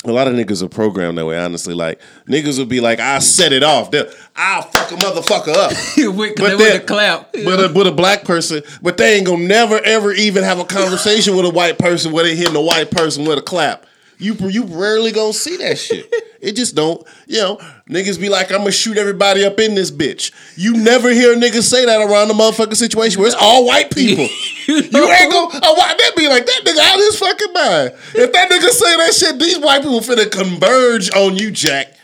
A 0.06 0.12
lot 0.12 0.26
of 0.28 0.34
niggas 0.34 0.62
are 0.62 0.68
programmed 0.68 1.18
that 1.18 1.26
way, 1.26 1.38
honestly. 1.38 1.74
Like 1.74 2.00
niggas 2.26 2.58
will 2.58 2.64
be 2.66 2.80
like, 2.80 3.00
"I 3.00 3.18
set 3.18 3.52
it 3.52 3.62
off. 3.62 3.90
They'll- 3.90 4.10
I'll 4.34 4.62
fuck 4.62 4.90
a 4.92 4.94
motherfucker 4.94 5.54
up." 5.54 5.72
with, 6.16 6.36
But 6.36 6.56
then- 6.58 6.86
clap. 6.86 7.32
But 7.32 7.60
a, 7.70 7.72
with 7.72 7.86
a 7.86 7.92
black 7.92 8.24
person, 8.24 8.62
but 8.80 8.96
they 8.96 9.16
ain't 9.16 9.26
gonna 9.26 9.44
never 9.44 9.78
ever 9.84 10.12
even 10.12 10.42
have 10.42 10.58
a 10.58 10.64
conversation 10.64 11.36
with 11.36 11.44
a 11.44 11.50
white 11.50 11.78
person 11.78 12.12
where 12.12 12.24
they 12.24 12.34
hitting 12.34 12.56
a 12.56 12.62
white 12.62 12.90
person 12.90 13.26
with 13.26 13.38
a 13.38 13.42
clap. 13.42 13.84
You 14.20 14.34
you 14.34 14.64
rarely 14.64 15.12
gonna 15.12 15.32
see 15.32 15.56
that 15.58 15.78
shit. 15.78 16.12
It 16.40 16.52
just 16.56 16.74
don't. 16.74 17.06
You 17.26 17.38
know, 17.38 17.56
niggas 17.88 18.20
be 18.20 18.28
like, 18.28 18.50
I'm 18.50 18.58
gonna 18.58 18.70
shoot 18.70 18.96
everybody 18.96 19.44
up 19.44 19.58
in 19.60 19.74
this 19.74 19.90
bitch. 19.90 20.32
You 20.56 20.74
never 20.74 21.10
hear 21.10 21.32
a 21.32 21.36
nigga 21.36 21.62
say 21.62 21.84
that 21.84 22.00
around 22.00 22.28
the 22.28 22.34
motherfucking 22.34 22.76
situation 22.76 23.20
where 23.20 23.28
it's 23.28 23.36
all 23.40 23.66
white 23.66 23.90
people. 23.90 24.28
You 24.70 24.76
ain't 24.76 25.32
gonna 25.32 25.58
a 25.66 25.74
white 25.74 25.98
that 25.98 26.12
be 26.16 26.28
like 26.28 26.46
that 26.46 26.60
nigga 26.64 26.78
out 26.78 26.94
of 26.94 27.00
his 27.00 27.18
fucking 27.18 27.52
mind. 27.52 27.92
If 28.14 28.32
that 28.32 28.50
nigga 28.50 28.68
say 28.68 28.96
that 28.98 29.14
shit, 29.14 29.38
these 29.40 29.58
white 29.58 29.82
people 29.82 29.98
finna 29.98 30.30
converge 30.30 31.10
on 31.12 31.36
you, 31.36 31.50
Jack. 31.50 31.94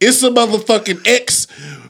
It's 0.00 0.22
a 0.22 0.30
motherfucking 0.30 1.06
ex 1.06 1.46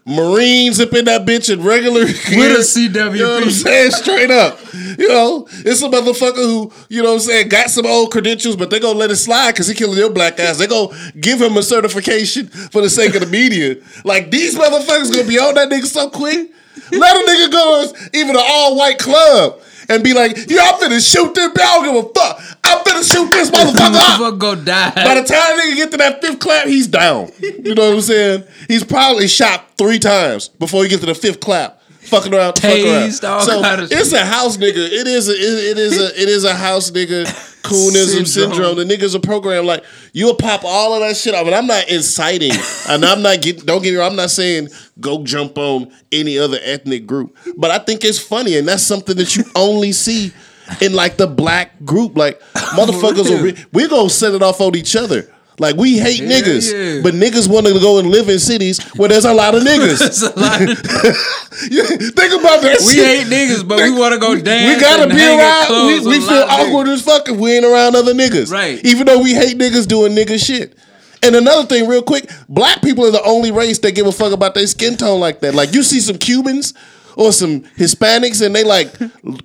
Marines 0.08 0.78
up 0.78 0.92
in 0.94 1.04
that 1.06 1.26
bitch 1.26 1.52
in 1.52 1.64
regular 1.64 2.04
gear. 2.04 2.52
a 2.52 2.60
CWP. 2.60 3.16
You 3.16 3.22
know 3.24 3.34
what 3.34 3.42
I'm 3.42 3.50
saying? 3.50 3.90
Straight 3.90 4.30
up. 4.30 4.58
You 4.72 5.08
know, 5.08 5.48
it's 5.50 5.82
a 5.82 5.88
motherfucker 5.88 6.36
who, 6.36 6.72
you 6.88 7.02
know 7.02 7.08
what 7.08 7.14
I'm 7.14 7.20
saying, 7.20 7.48
got 7.48 7.70
some 7.70 7.86
old 7.86 8.12
credentials, 8.12 8.54
but 8.54 8.70
they 8.70 8.78
gonna 8.78 8.98
let 8.98 9.10
it 9.10 9.16
slide 9.16 9.52
because 9.52 9.66
he 9.66 9.74
killing 9.74 9.98
your 9.98 10.10
black 10.10 10.38
ass. 10.38 10.58
They 10.58 10.68
gonna 10.68 10.96
give 11.20 11.40
him 11.40 11.56
a 11.56 11.62
certification 11.62 12.46
for 12.46 12.82
the 12.82 12.88
sake 12.88 13.14
of 13.16 13.20
the 13.20 13.26
media. 13.26 13.76
Like 14.04 14.30
these 14.30 14.56
motherfuckers 14.56 15.10
gonna 15.10 15.26
be 15.26 15.40
on 15.40 15.54
that 15.56 15.70
nigga 15.70 15.86
so 15.86 16.08
quick. 16.08 16.50
Let 16.92 17.16
a 17.16 17.28
nigga 17.28 17.50
go 17.50 17.92
to 17.92 18.16
even 18.16 18.36
an 18.36 18.42
all-white 18.46 18.98
club 18.98 19.60
and 19.88 20.02
be 20.04 20.12
like, 20.14 20.36
yo, 20.50 20.58
I'm 20.60 20.74
finna 20.80 21.00
shoot 21.12 21.34
this, 21.34 21.48
bitch. 21.52 21.60
I 21.62 21.74
don't 21.76 21.84
give 21.84 22.04
a 22.04 22.14
fuck. 22.14 22.42
I'm 22.64 22.78
finna 22.84 23.12
shoot 23.14 23.30
this 23.30 23.50
motherfucker 23.52 24.32
up. 24.32 24.38
Go 24.38 24.54
die. 24.54 24.90
By 24.94 25.14
the 25.20 25.24
time 25.26 25.58
nigga 25.58 25.76
get 25.76 25.90
to 25.92 25.96
that 25.98 26.20
fifth 26.22 26.38
clap, 26.40 26.66
he's 26.66 26.86
down. 26.86 27.30
You 27.40 27.74
know 27.74 27.88
what 27.90 27.94
I'm 27.96 28.00
saying? 28.00 28.44
He's 28.68 28.84
probably 28.84 29.28
shot 29.28 29.64
three 29.78 29.98
times 29.98 30.48
before 30.48 30.82
he 30.82 30.88
gets 30.88 31.00
to 31.00 31.06
the 31.06 31.14
fifth 31.14 31.40
clap. 31.40 31.82
Fucking 32.06 32.32
around, 32.32 32.54
fucking 32.60 32.86
around. 32.86 33.08
Tased, 33.10 33.42
So 33.44 33.60
it's 33.90 34.10
shit. 34.10 34.20
a 34.20 34.24
house 34.24 34.56
nigga. 34.58 34.76
It 34.76 35.08
is 35.08 35.28
a 35.28 35.32
it, 35.32 35.38
it 35.70 35.78
is 35.78 35.98
a 36.00 36.22
it 36.22 36.28
is 36.28 36.44
a 36.44 36.54
house 36.54 36.92
nigga 36.92 37.26
coonism 37.68 38.26
syndrome. 38.26 38.54
Syndrome. 38.54 38.76
The 38.76 38.84
niggas 38.84 39.14
are 39.14 39.20
programmed 39.20 39.66
like 39.66 39.84
you'll 40.12 40.34
pop 40.34 40.64
all 40.64 40.94
of 40.94 41.00
that 41.00 41.16
shit 41.16 41.34
off. 41.34 41.46
And 41.46 41.54
I'm 41.54 41.66
not 41.66 41.88
inciting, 41.88 42.52
and 42.88 43.04
I'm 43.04 43.22
not 43.22 43.42
get. 43.42 43.66
Don't 43.66 43.82
get 43.82 43.92
me 43.92 43.96
wrong. 43.96 44.10
I'm 44.10 44.16
not 44.16 44.30
saying 44.30 44.68
go 45.00 45.22
jump 45.24 45.58
on 45.58 45.92
any 46.12 46.38
other 46.38 46.58
ethnic 46.62 47.06
group, 47.06 47.36
but 47.56 47.70
I 47.70 47.78
think 47.78 48.04
it's 48.04 48.18
funny, 48.18 48.56
and 48.56 48.66
that's 48.66 48.82
something 48.82 49.16
that 49.16 49.36
you 49.36 49.44
only 49.54 49.92
see 49.92 50.32
in 50.80 50.92
like 50.92 51.16
the 51.16 51.26
black 51.26 51.84
group. 51.84 52.16
Like 52.16 52.40
motherfuckers, 52.54 53.28
will 53.30 53.42
re- 53.42 53.64
we 53.72 53.88
gonna 53.88 54.10
set 54.10 54.34
it 54.34 54.42
off 54.42 54.60
on 54.60 54.74
each 54.76 54.96
other. 54.96 55.32
Like 55.58 55.76
we 55.76 55.98
hate 55.98 56.20
Yeah, 56.20 56.28
niggas, 56.40 56.96
yeah. 56.96 57.02
but 57.02 57.14
niggas 57.14 57.48
want 57.48 57.66
to 57.66 57.72
go 57.80 57.98
and 57.98 58.08
live 58.10 58.28
in 58.28 58.38
cities 58.38 58.78
where 58.96 59.08
there's 59.08 59.24
a 59.24 59.32
lot 59.32 59.54
of 59.54 59.62
niggas. 59.70 60.22
Lot 60.36 60.62
of- 60.62 60.78
Think 61.56 62.32
about 62.40 62.60
that. 62.62 62.78
we 62.86 62.92
shit. 62.92 63.06
hate 63.06 63.26
niggas, 63.26 63.66
but 63.66 63.78
we 63.78 63.90
want 63.98 64.12
to 64.14 64.20
go 64.20 64.38
dance. 64.40 64.74
We 64.76 64.80
gotta 64.80 65.08
be 65.08 65.16
around. 65.26 65.86
We, 65.86 66.18
we 66.18 66.20
feel 66.20 66.44
awkward 66.48 66.86
niggas. 66.88 66.94
as 66.94 67.02
fuck 67.02 67.28
if 67.28 67.36
we 67.36 67.52
ain't 67.56 67.64
around 67.64 67.96
other 67.96 68.12
niggas. 68.12 68.50
Right. 68.52 68.84
Even 68.84 69.06
though 69.06 69.20
we 69.22 69.32
hate 69.34 69.56
niggas 69.58 69.86
doing 69.88 70.14
nigga 70.14 70.44
shit. 70.44 70.76
And 71.22 71.34
another 71.34 71.66
thing, 71.66 71.88
real 71.88 72.02
quick, 72.02 72.30
black 72.48 72.82
people 72.82 73.04
are 73.06 73.10
the 73.10 73.22
only 73.22 73.50
race 73.50 73.78
that 73.80 73.92
give 73.94 74.06
a 74.06 74.12
fuck 74.12 74.32
about 74.32 74.54
their 74.54 74.66
skin 74.66 74.96
tone 74.96 75.18
like 75.18 75.40
that. 75.40 75.54
Like 75.54 75.72
you 75.72 75.82
see 75.82 76.00
some 76.00 76.18
Cubans 76.18 76.74
or 77.16 77.32
some 77.32 77.62
Hispanics 77.62 78.44
and 78.44 78.54
they 78.54 78.62
like 78.62 78.92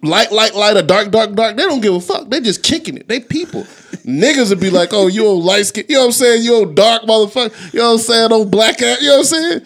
light, 0.03 0.31
light, 0.31 0.53
light, 0.53 0.77
or 0.77 0.81
dark, 0.83 1.09
dark, 1.09 1.33
dark. 1.33 1.55
They 1.55 1.63
don't 1.63 1.81
give 1.81 1.95
a 1.95 2.01
fuck. 2.01 2.29
They 2.29 2.41
just 2.41 2.61
kicking 2.63 2.97
it. 2.97 3.07
They 3.07 3.21
people. 3.21 3.63
Niggas 4.05 4.49
would 4.49 4.59
be 4.59 4.69
like, 4.69 4.89
oh, 4.91 5.07
you 5.07 5.25
old 5.25 5.43
light 5.43 5.65
skin. 5.65 5.85
You 5.87 5.95
know 5.95 6.01
what 6.01 6.05
I'm 6.07 6.11
saying? 6.11 6.43
You 6.43 6.55
old 6.55 6.75
dark 6.75 7.03
motherfucker. 7.03 7.73
You 7.73 7.79
know 7.79 7.87
what 7.87 7.93
I'm 7.93 7.99
saying? 7.99 8.31
Old 8.31 8.51
black 8.51 8.81
ass. 8.81 9.01
You 9.01 9.07
know 9.07 9.17
what 9.17 9.19
I'm 9.19 9.23
saying? 9.25 9.61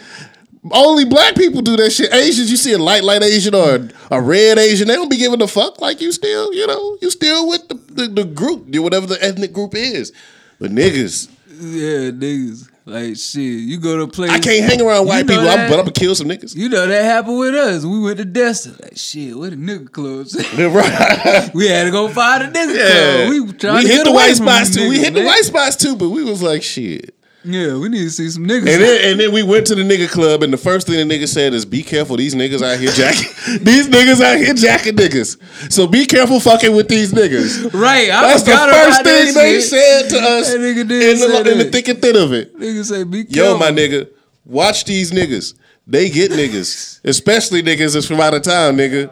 Only 0.72 1.06
black 1.06 1.36
people 1.36 1.62
do 1.62 1.76
that 1.78 1.92
shit. 1.92 2.14
Asians, 2.14 2.50
you 2.50 2.58
see 2.58 2.74
a 2.74 2.78
light, 2.78 3.04
light 3.04 3.22
Asian 3.22 3.54
or 3.54 3.76
a, 3.76 3.90
a 4.12 4.22
red 4.22 4.58
Asian, 4.58 4.88
they 4.88 4.96
don't 4.96 5.10
be 5.10 5.18
giving 5.18 5.42
a 5.42 5.48
fuck. 5.48 5.80
Like 5.80 6.02
you 6.02 6.12
still, 6.12 6.54
you 6.54 6.66
know, 6.66 6.98
you 7.02 7.12
still 7.12 7.48
with 7.48 7.68
the, 7.68 7.76
the, 7.76 8.08
the 8.08 8.24
group, 8.24 8.68
whatever 8.76 9.06
the 9.06 9.24
ethnic 9.24 9.54
group 9.54 9.76
is. 9.76 10.12
But 10.60 10.72
niggas, 10.72 11.30
Yeah, 11.48 12.10
niggas. 12.12 12.70
Like 12.88 13.16
shit, 13.18 13.42
you 13.42 13.80
go 13.80 13.98
to 13.98 14.04
a 14.04 14.08
place. 14.08 14.30
I 14.30 14.40
can't 14.40 14.64
hang 14.64 14.80
around 14.80 15.08
white 15.08 15.20
You 15.20 15.24
know 15.24 15.40
people, 15.40 15.50
I'm, 15.50 15.70
but 15.70 15.80
I'm 15.80 15.86
gonna 15.86 15.92
kill 15.92 16.14
some 16.14 16.28
niggas. 16.28 16.56
You 16.56 16.70
know 16.70 16.86
that 16.86 17.04
happened 17.04 17.40
with 17.40 17.56
us. 17.56 17.84
We 17.84 18.00
went 18.00 18.18
to 18.20 18.26
Destin. 18.26 18.76
Like 18.80 18.96
shit, 18.96 19.36
where 19.36 19.50
the 19.50 19.56
nigga 19.56 19.92
clubs? 19.92 20.36
right? 20.58 21.50
we 21.56 21.68
had 21.68 21.86
to 21.86 21.92
go 21.92 22.08
find 22.10 22.44
a 22.44 22.48
nigga 22.52 22.78
Yeah. 22.78 23.16
club. 23.24 23.30
We 23.30 23.40
we 23.42 23.54
to 23.54 23.78
hit 23.88 24.04
the 24.06 24.12
white 24.12 24.36
spots 24.36 24.76
too. 24.76 24.88
We 24.88 25.00
niggas, 25.00 25.04
hit 25.04 25.14
the 25.16 25.26
white 25.26 25.44
spots 25.46 25.76
too, 25.78 25.96
but 25.96 26.10
we 26.10 26.24
was 26.24 26.44
like 26.44 26.62
shit. 26.62 27.16
Yeah, 27.46 27.78
we 27.78 27.90
need 27.90 28.04
to 28.04 28.10
see 28.10 28.30
some 28.30 28.46
niggas. 28.46 28.68
And 28.68 28.82
then, 28.82 29.12
and 29.12 29.20
then 29.20 29.32
we 29.32 29.44
went 29.44 29.68
to 29.68 29.76
the 29.76 29.84
nigga 29.84 30.10
club, 30.10 30.42
and 30.42 30.52
the 30.52 30.58
first 30.58 30.88
thing 30.88 31.08
the 31.08 31.16
nigga 31.16 31.28
said 31.28 31.54
is, 31.54 31.64
"Be 31.66 31.84
careful, 31.84 32.18
these 32.18 32.34
niggas 32.34 32.62
out 32.64 32.80
here 32.80 32.92
jacking. 32.92 33.30
these 33.64 33.88
niggas 33.88 34.20
out 34.22 34.38
here 34.38 34.54
jacking 34.56 34.96
niggas. 34.96 35.38
So 35.72 35.86
be 35.88 36.06
careful 36.08 36.40
fucking 36.40 36.76
with 36.76 36.88
these 36.88 37.14
niggas." 37.14 37.72
right, 37.74 38.10
I 38.10 38.22
That's 38.28 38.44
the 38.44 38.52
first 38.52 39.04
thing 39.04 39.34
they 39.36 39.54
shit. 39.62 39.64
said 39.64 40.10
to 40.10 40.18
us 40.18 40.54
That 40.54 40.60
nigga 40.60 40.82
in 40.82 40.88
the, 41.20 41.52
in 41.52 41.58
the 41.60 41.66
thick 41.66 41.88
and 41.88 42.02
thin 42.02 42.16
of 42.16 42.34
it. 42.34 42.58
Nigga 42.60 42.84
say, 42.84 43.04
be 43.04 43.26
careful. 43.26 43.54
Yo, 43.54 43.58
my 43.60 43.70
nigga, 43.70 44.10
watch 44.44 44.86
these 44.86 45.12
niggas. 45.12 45.54
They 45.88 46.10
get 46.10 46.32
niggas, 46.32 47.02
especially 47.04 47.62
niggas 47.62 47.94
that's 47.94 48.08
from 48.08 48.20
out 48.20 48.34
of 48.34 48.42
town, 48.42 48.76
nigga. 48.76 49.12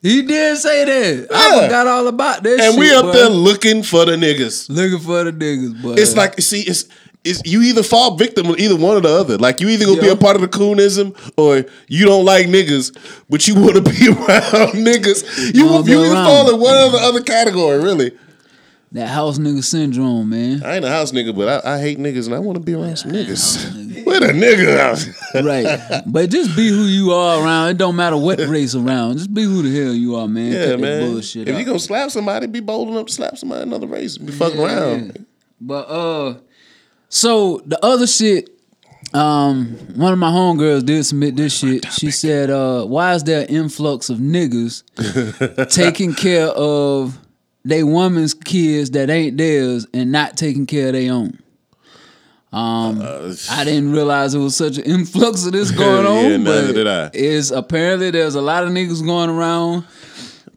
He 0.00 0.22
did 0.22 0.58
say 0.58 0.84
that. 0.84 1.28
I 1.32 1.62
forgot 1.64 1.86
all 1.86 2.08
about 2.08 2.42
that 2.42 2.58
And 2.60 2.72
shit. 2.74 2.78
we 2.80 2.92
up 2.92 3.12
there 3.12 3.28
looking 3.28 3.84
for 3.84 4.04
the 4.04 4.12
niggas. 4.16 4.68
looking 4.68 4.98
for 4.98 5.22
the 5.22 5.30
niggas, 5.32 5.80
boy. 5.80 5.92
It's 5.92 6.16
like 6.16 6.40
see, 6.40 6.62
it's 6.62 6.86
it's 7.24 7.40
you 7.44 7.62
either 7.62 7.82
fall 7.82 8.16
victim 8.16 8.46
of 8.50 8.58
either 8.58 8.76
one 8.76 8.96
or 8.96 9.00
the 9.00 9.08
other. 9.08 9.38
Like 9.38 9.60
you 9.60 9.68
either 9.68 9.84
gonna 9.86 10.00
be 10.00 10.08
a 10.08 10.16
part 10.16 10.34
of 10.36 10.42
the 10.42 10.48
coonism 10.48 11.16
or 11.36 11.64
you 11.88 12.04
don't 12.04 12.24
like 12.24 12.46
niggas, 12.46 13.22
but 13.30 13.46
you 13.46 13.54
want 13.54 13.76
to 13.76 13.82
be 13.92 14.08
around 14.08 14.72
niggas. 14.74 15.54
You 15.54 15.66
Wanna 15.66 15.90
you 15.90 16.00
either 16.04 16.14
around 16.14 16.26
fall 16.26 16.54
in 16.54 16.60
one 16.60 16.74
or 16.74 16.90
the 16.90 16.98
other 16.98 17.20
category, 17.22 17.78
really. 17.78 18.12
that 18.92 19.06
house 19.08 19.38
nigga 19.38 19.62
syndrome, 19.62 20.30
man. 20.30 20.62
I 20.64 20.76
ain't 20.76 20.84
a 20.84 20.88
house 20.90 21.12
nigga, 21.12 21.34
but 21.34 21.64
I, 21.64 21.74
I 21.76 21.80
hate 21.80 21.98
niggas 21.98 22.26
and 22.26 22.34
I 22.34 22.38
want 22.40 22.56
to 22.58 22.60
be 22.64 22.74
around 22.74 22.96
some 22.96 23.12
niggas. 23.12 24.04
Where 24.04 24.18
the 24.18 24.26
nigga 24.32 24.78
out? 24.78 25.44
right. 25.44 26.02
But 26.06 26.28
just 26.28 26.56
be 26.56 26.68
who 26.68 26.86
you 26.86 27.12
are 27.12 27.40
around. 27.42 27.68
It 27.68 27.78
don't 27.78 27.94
matter 27.94 28.16
what 28.16 28.40
race 28.40 28.74
around. 28.74 29.18
Just 29.18 29.32
be 29.32 29.44
who 29.44 29.62
the 29.62 29.70
hell 29.84 29.94
you 29.94 30.16
are, 30.16 30.26
man. 30.26 30.50
Yeah, 30.52 30.66
Cut 30.72 30.80
man. 30.80 31.12
bullshit 31.12 31.48
if 31.48 31.56
you 31.56 31.64
gonna 31.64 31.78
slap 31.78 32.10
somebody, 32.10 32.48
be 32.48 32.58
bold 32.58 32.88
enough 32.88 33.06
to 33.06 33.12
slap 33.12 33.38
somebody 33.38 33.62
another 33.62 33.86
race. 33.86 34.18
Be 34.18 34.32
fucking 34.32 34.58
Yeah. 34.60 34.66
around. 34.66 35.26
But 35.60 35.88
uh, 35.88 36.34
so 37.14 37.60
the 37.66 37.78
other 37.84 38.06
shit 38.06 38.48
Um, 39.14 39.76
one 39.94 40.14
of 40.14 40.18
my 40.18 40.30
homegirls 40.30 40.86
did 40.86 41.04
submit 41.04 41.36
this 41.36 41.52
shit. 41.58 41.84
She 41.92 42.10
said, 42.10 42.48
uh, 42.48 42.86
why 42.86 43.14
is 43.14 43.22
there 43.24 43.42
an 43.42 43.48
influx 43.48 44.08
of 44.08 44.16
niggas 44.18 44.82
taking 45.70 46.14
care 46.14 46.46
of 46.48 47.18
they 47.62 47.82
woman's 47.84 48.32
kids 48.32 48.90
that 48.92 49.10
ain't 49.10 49.36
theirs 49.36 49.86
and 49.92 50.10
not 50.10 50.38
taking 50.38 50.64
care 50.64 50.86
of 50.86 50.92
their 50.94 51.12
own? 51.12 51.38
Um, 52.54 53.02
I 53.50 53.64
didn't 53.64 53.92
realize 53.92 54.34
it 54.34 54.38
was 54.38 54.56
such 54.56 54.78
an 54.78 54.84
influx 54.84 55.44
of 55.44 55.52
this 55.52 55.70
going 55.82 56.06
on. 56.06 56.24
Yeah, 56.30 56.36
neither 56.38 56.66
but 56.68 56.72
did 56.72 56.86
I. 56.86 57.10
Is 57.12 57.50
apparently 57.50 58.10
there's 58.10 58.34
a 58.34 58.42
lot 58.42 58.64
of 58.64 58.70
niggas 58.70 59.04
going 59.04 59.28
around 59.28 59.84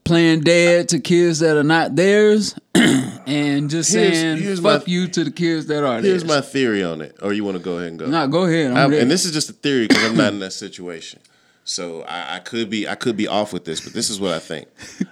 playing 0.06 0.42
dad 0.42 0.88
to 0.90 1.00
kids 1.00 1.40
that 1.40 1.58
are 1.58 1.64
not 1.64 1.96
theirs, 1.96 2.56
and 2.76 3.70
just 3.70 3.92
Here's- 3.92 4.14
saying 4.14 4.38
here's 4.38 4.60
fuck 4.62 4.88
my- 4.88 4.92
you 4.94 5.08
to 5.10 5.24
the 5.26 5.32
kids 5.32 5.66
that 5.68 5.84
are 5.84 6.02
Here's 6.02 6.24
theirs. 6.24 6.26
my 6.26 6.42
theory 6.42 6.84
on 6.84 7.02
it. 7.02 7.18
Or 7.22 7.34
you 7.34 7.44
want 7.44 7.58
to 7.58 7.64
go 7.64 7.78
ahead 7.78 7.90
and 7.90 8.00
go? 8.00 8.06
Nah, 8.08 8.28
go 8.28 8.44
ahead. 8.46 8.72
I'm 8.72 8.78
I'm- 8.78 8.90
ready. 8.92 9.02
and 9.02 9.12
this 9.12 9.26
is 9.26 9.32
just 9.34 9.50
a 9.50 9.54
theory 9.54 9.88
because 9.88 10.04
I'm 10.06 10.16
not 10.16 10.32
in 10.34 10.40
that 10.40 10.54
situation. 10.54 11.20
So 11.68 12.04
I, 12.04 12.36
I 12.36 12.40
could 12.40 12.70
be 12.70 12.88
I 12.88 12.94
could 12.96 13.18
be 13.18 13.28
off 13.28 13.52
with 13.52 13.66
this, 13.66 13.82
but 13.82 13.94
this 13.94 14.10
is 14.12 14.20
what 14.20 14.34
I 14.34 14.40
think. 14.40 14.68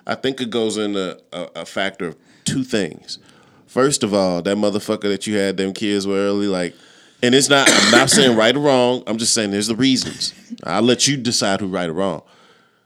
I 0.05 0.13
think 0.15 0.39
it 0.39 0.51
goes 0.51 0.77
into 0.77 1.19
a, 1.33 1.49
a 1.55 1.65
factor 1.65 2.07
of 2.09 2.15
two 2.45 2.63
things. 2.63 3.17
First 3.65 4.03
of 4.03 4.13
all, 4.13 4.43
that 4.43 4.55
motherfucker 4.55 5.03
that 5.03 5.25
you 5.25 5.35
had 5.35 5.57
them 5.57 5.73
kids 5.73 6.05
were 6.05 6.13
early, 6.17 6.45
like, 6.45 6.75
and 7.23 7.33
it's 7.33 7.49
not. 7.49 7.67
I'm 7.71 7.89
not 7.91 8.11
saying 8.11 8.37
right 8.37 8.55
or 8.55 8.59
wrong. 8.59 9.01
I'm 9.07 9.17
just 9.17 9.33
saying 9.33 9.49
there's 9.49 9.65
the 9.65 9.75
reasons. 9.75 10.31
I'll 10.63 10.83
let 10.83 11.07
you 11.07 11.17
decide 11.17 11.59
who 11.59 11.65
right 11.67 11.89
or 11.89 11.93
wrong. 11.93 12.21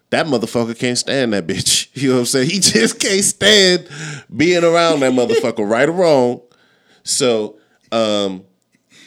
That 0.09 0.25
motherfucker 0.25 0.77
can't 0.77 0.97
stand 0.97 1.33
that 1.33 1.47
bitch. 1.47 1.87
You 1.97 2.09
know 2.09 2.15
what 2.15 2.19
I'm 2.19 2.25
saying? 2.27 2.49
He 2.51 2.59
just 2.59 2.99
can't 2.99 3.23
stand 3.23 3.89
being 4.35 4.63
around 4.63 4.99
that 4.99 5.13
motherfucker, 5.13 5.67
right 5.69 5.89
or 5.89 5.93
wrong. 5.93 6.41
So, 7.01 7.57
um, 7.91 8.43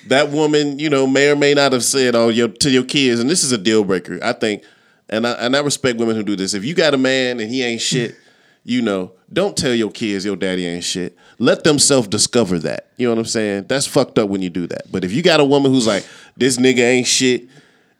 that 0.09 0.31
woman, 0.31 0.81
you 0.81 0.91
know, 0.91 1.07
may 1.07 1.31
or 1.31 1.37
may 1.37 1.55
not 1.55 1.73
have 1.73 1.85
said, 1.85 2.17
"Oh, 2.17 2.31
your 2.31 2.49
to 2.49 2.69
your 2.69 2.83
kids," 2.83 3.21
and 3.21 3.31
this 3.31 3.45
is 3.45 3.53
a 3.53 3.59
deal 3.59 3.85
breaker. 3.85 4.19
I 4.25 4.33
think, 4.33 4.65
and 5.09 5.25
I 5.25 5.33
and 5.33 5.55
I 5.55 5.61
respect 5.61 6.01
women 6.01 6.17
who 6.17 6.25
do 6.25 6.35
this. 6.35 6.53
If 6.53 6.65
you 6.65 6.75
got 6.75 6.95
a 6.95 6.99
man 6.99 7.39
and 7.39 7.49
he 7.49 7.63
ain't 7.63 7.81
shit, 7.81 8.17
you 8.65 8.83
know, 8.83 9.13
don't 9.33 9.57
tell 9.57 9.75
your 9.75 9.91
kids 9.91 10.25
your 10.25 10.37
daddy 10.37 10.67
ain't 10.67 10.83
shit. 10.83 11.17
Let 11.39 11.63
them 11.63 11.79
self 11.79 12.11
discover 12.11 12.59
that. 12.61 12.89
You 12.97 13.07
know 13.07 13.13
what 13.13 13.21
I'm 13.21 13.27
saying? 13.27 13.67
That's 13.69 13.87
fucked 13.87 14.19
up 14.19 14.29
when 14.29 14.43
you 14.43 14.51
do 14.51 14.67
that. 14.67 14.91
But 14.91 15.05
if 15.05 15.13
you 15.13 15.23
got 15.23 15.39
a 15.39 15.45
woman 15.45 15.71
who's 15.73 15.87
like, 15.87 16.05
"This 16.37 16.57
nigga 16.57 16.81
ain't 16.81 17.07
shit," 17.07 17.47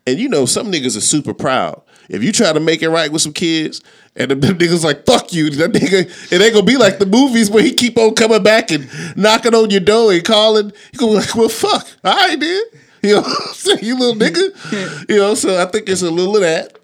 and 0.07 0.19
you 0.19 0.29
know, 0.29 0.47
some 0.47 0.73
niggas 0.73 0.97
are 0.97 1.03
super 1.03 1.33
proud. 1.35 1.81
If 2.11 2.25
you 2.25 2.33
try 2.33 2.53
to 2.53 2.59
make 2.59 2.83
it 2.83 2.91
right 2.91 3.11
with 3.11 3.23
some 3.23 3.33
kids, 3.33 3.81
and 4.17 4.31
them 4.31 4.41
niggas 4.41 4.85
like 4.85 5.07
fuck 5.07 5.33
you, 5.33 5.49
that 5.51 5.73
nigga, 5.73 6.33
it 6.33 6.43
ain't 6.43 6.53
gonna 6.53 6.67
be 6.67 6.77
like 6.77 6.99
the 6.99 7.07
movies 7.07 7.49
where 7.49 7.63
he 7.63 7.73
keep 7.73 7.97
on 7.97 8.15
coming 8.15 8.43
back 8.43 8.73
and 8.73 8.89
knocking 9.17 9.55
on 9.55 9.71
your 9.71 9.81
door 9.81 10.13
and 10.13 10.25
calling. 10.25 10.73
You 10.93 10.99
gonna 10.99 11.13
be 11.13 11.19
like, 11.19 11.35
well, 11.37 11.49
fuck, 11.49 11.87
all 12.05 12.15
right, 12.15 12.39
did. 12.39 12.65
You 13.03 13.15
know, 13.15 13.23
what 13.23 13.49
I'm 13.49 13.55
saying? 13.55 13.79
you 13.83 13.99
little 13.99 14.15
nigga. 14.15 15.07
You 15.09 15.17
know, 15.17 15.35
so 15.35 15.59
I 15.59 15.65
think 15.65 15.89
it's 15.89 16.03
a 16.03 16.11
little 16.11 16.37
of 16.37 16.43
that, 16.43 16.79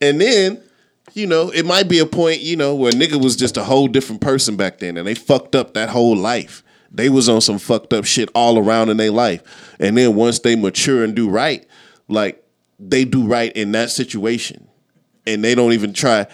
and 0.00 0.20
then. 0.20 0.60
You 1.14 1.26
know, 1.26 1.50
it 1.50 1.66
might 1.66 1.90
be 1.90 1.98
a 1.98 2.06
point, 2.06 2.40
you 2.40 2.56
know, 2.56 2.74
where 2.74 2.90
nigga 2.90 3.22
was 3.22 3.36
just 3.36 3.58
a 3.58 3.64
whole 3.64 3.86
different 3.86 4.22
person 4.22 4.56
back 4.56 4.78
then 4.78 4.96
and 4.96 5.06
they 5.06 5.14
fucked 5.14 5.54
up 5.54 5.74
that 5.74 5.90
whole 5.90 6.16
life. 6.16 6.62
They 6.90 7.10
was 7.10 7.28
on 7.28 7.42
some 7.42 7.58
fucked 7.58 7.92
up 7.92 8.06
shit 8.06 8.30
all 8.34 8.56
around 8.56 8.88
in 8.88 8.96
their 8.96 9.10
life. 9.10 9.42
And 9.78 9.98
then 9.98 10.14
once 10.14 10.38
they 10.38 10.56
mature 10.56 11.04
and 11.04 11.14
do 11.14 11.28
right, 11.28 11.66
like 12.08 12.42
they 12.78 13.04
do 13.04 13.26
right 13.26 13.52
in 13.52 13.72
that 13.72 13.90
situation 13.90 14.68
and 15.26 15.42
they 15.44 15.54
don't 15.54 15.72
even 15.72 15.92
try. 15.92 16.26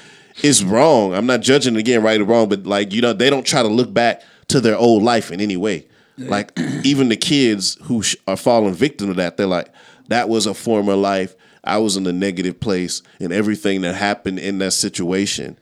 It's 0.42 0.62
wrong. 0.62 1.14
I'm 1.14 1.26
not 1.26 1.40
judging 1.40 1.76
again 1.76 2.02
right 2.02 2.20
or 2.20 2.24
wrong, 2.24 2.48
but 2.48 2.64
like 2.66 2.92
you 2.92 3.00
know, 3.02 3.12
they 3.12 3.30
don't 3.30 3.46
try 3.46 3.62
to 3.62 3.68
look 3.68 3.92
back 3.92 4.22
to 4.48 4.60
their 4.60 4.76
old 4.76 5.02
life 5.02 5.30
in 5.30 5.40
any 5.40 5.56
way. 5.56 5.86
Like 6.16 6.52
even 6.84 7.08
the 7.08 7.16
kids 7.16 7.76
who 7.82 8.02
sh- 8.02 8.16
are 8.26 8.36
falling 8.36 8.74
victim 8.74 9.08
to 9.08 9.14
that, 9.14 9.36
they're 9.36 9.46
like, 9.46 9.72
that 10.08 10.28
was 10.28 10.46
a 10.46 10.54
former 10.54 10.94
life. 10.94 11.34
I 11.64 11.78
was 11.78 11.96
in 11.96 12.06
a 12.06 12.12
negative 12.12 12.60
place, 12.60 13.02
and 13.20 13.32
everything 13.32 13.80
that 13.82 13.94
happened 13.94 14.38
in 14.38 14.58
that 14.58 14.72
situation. 14.72 15.58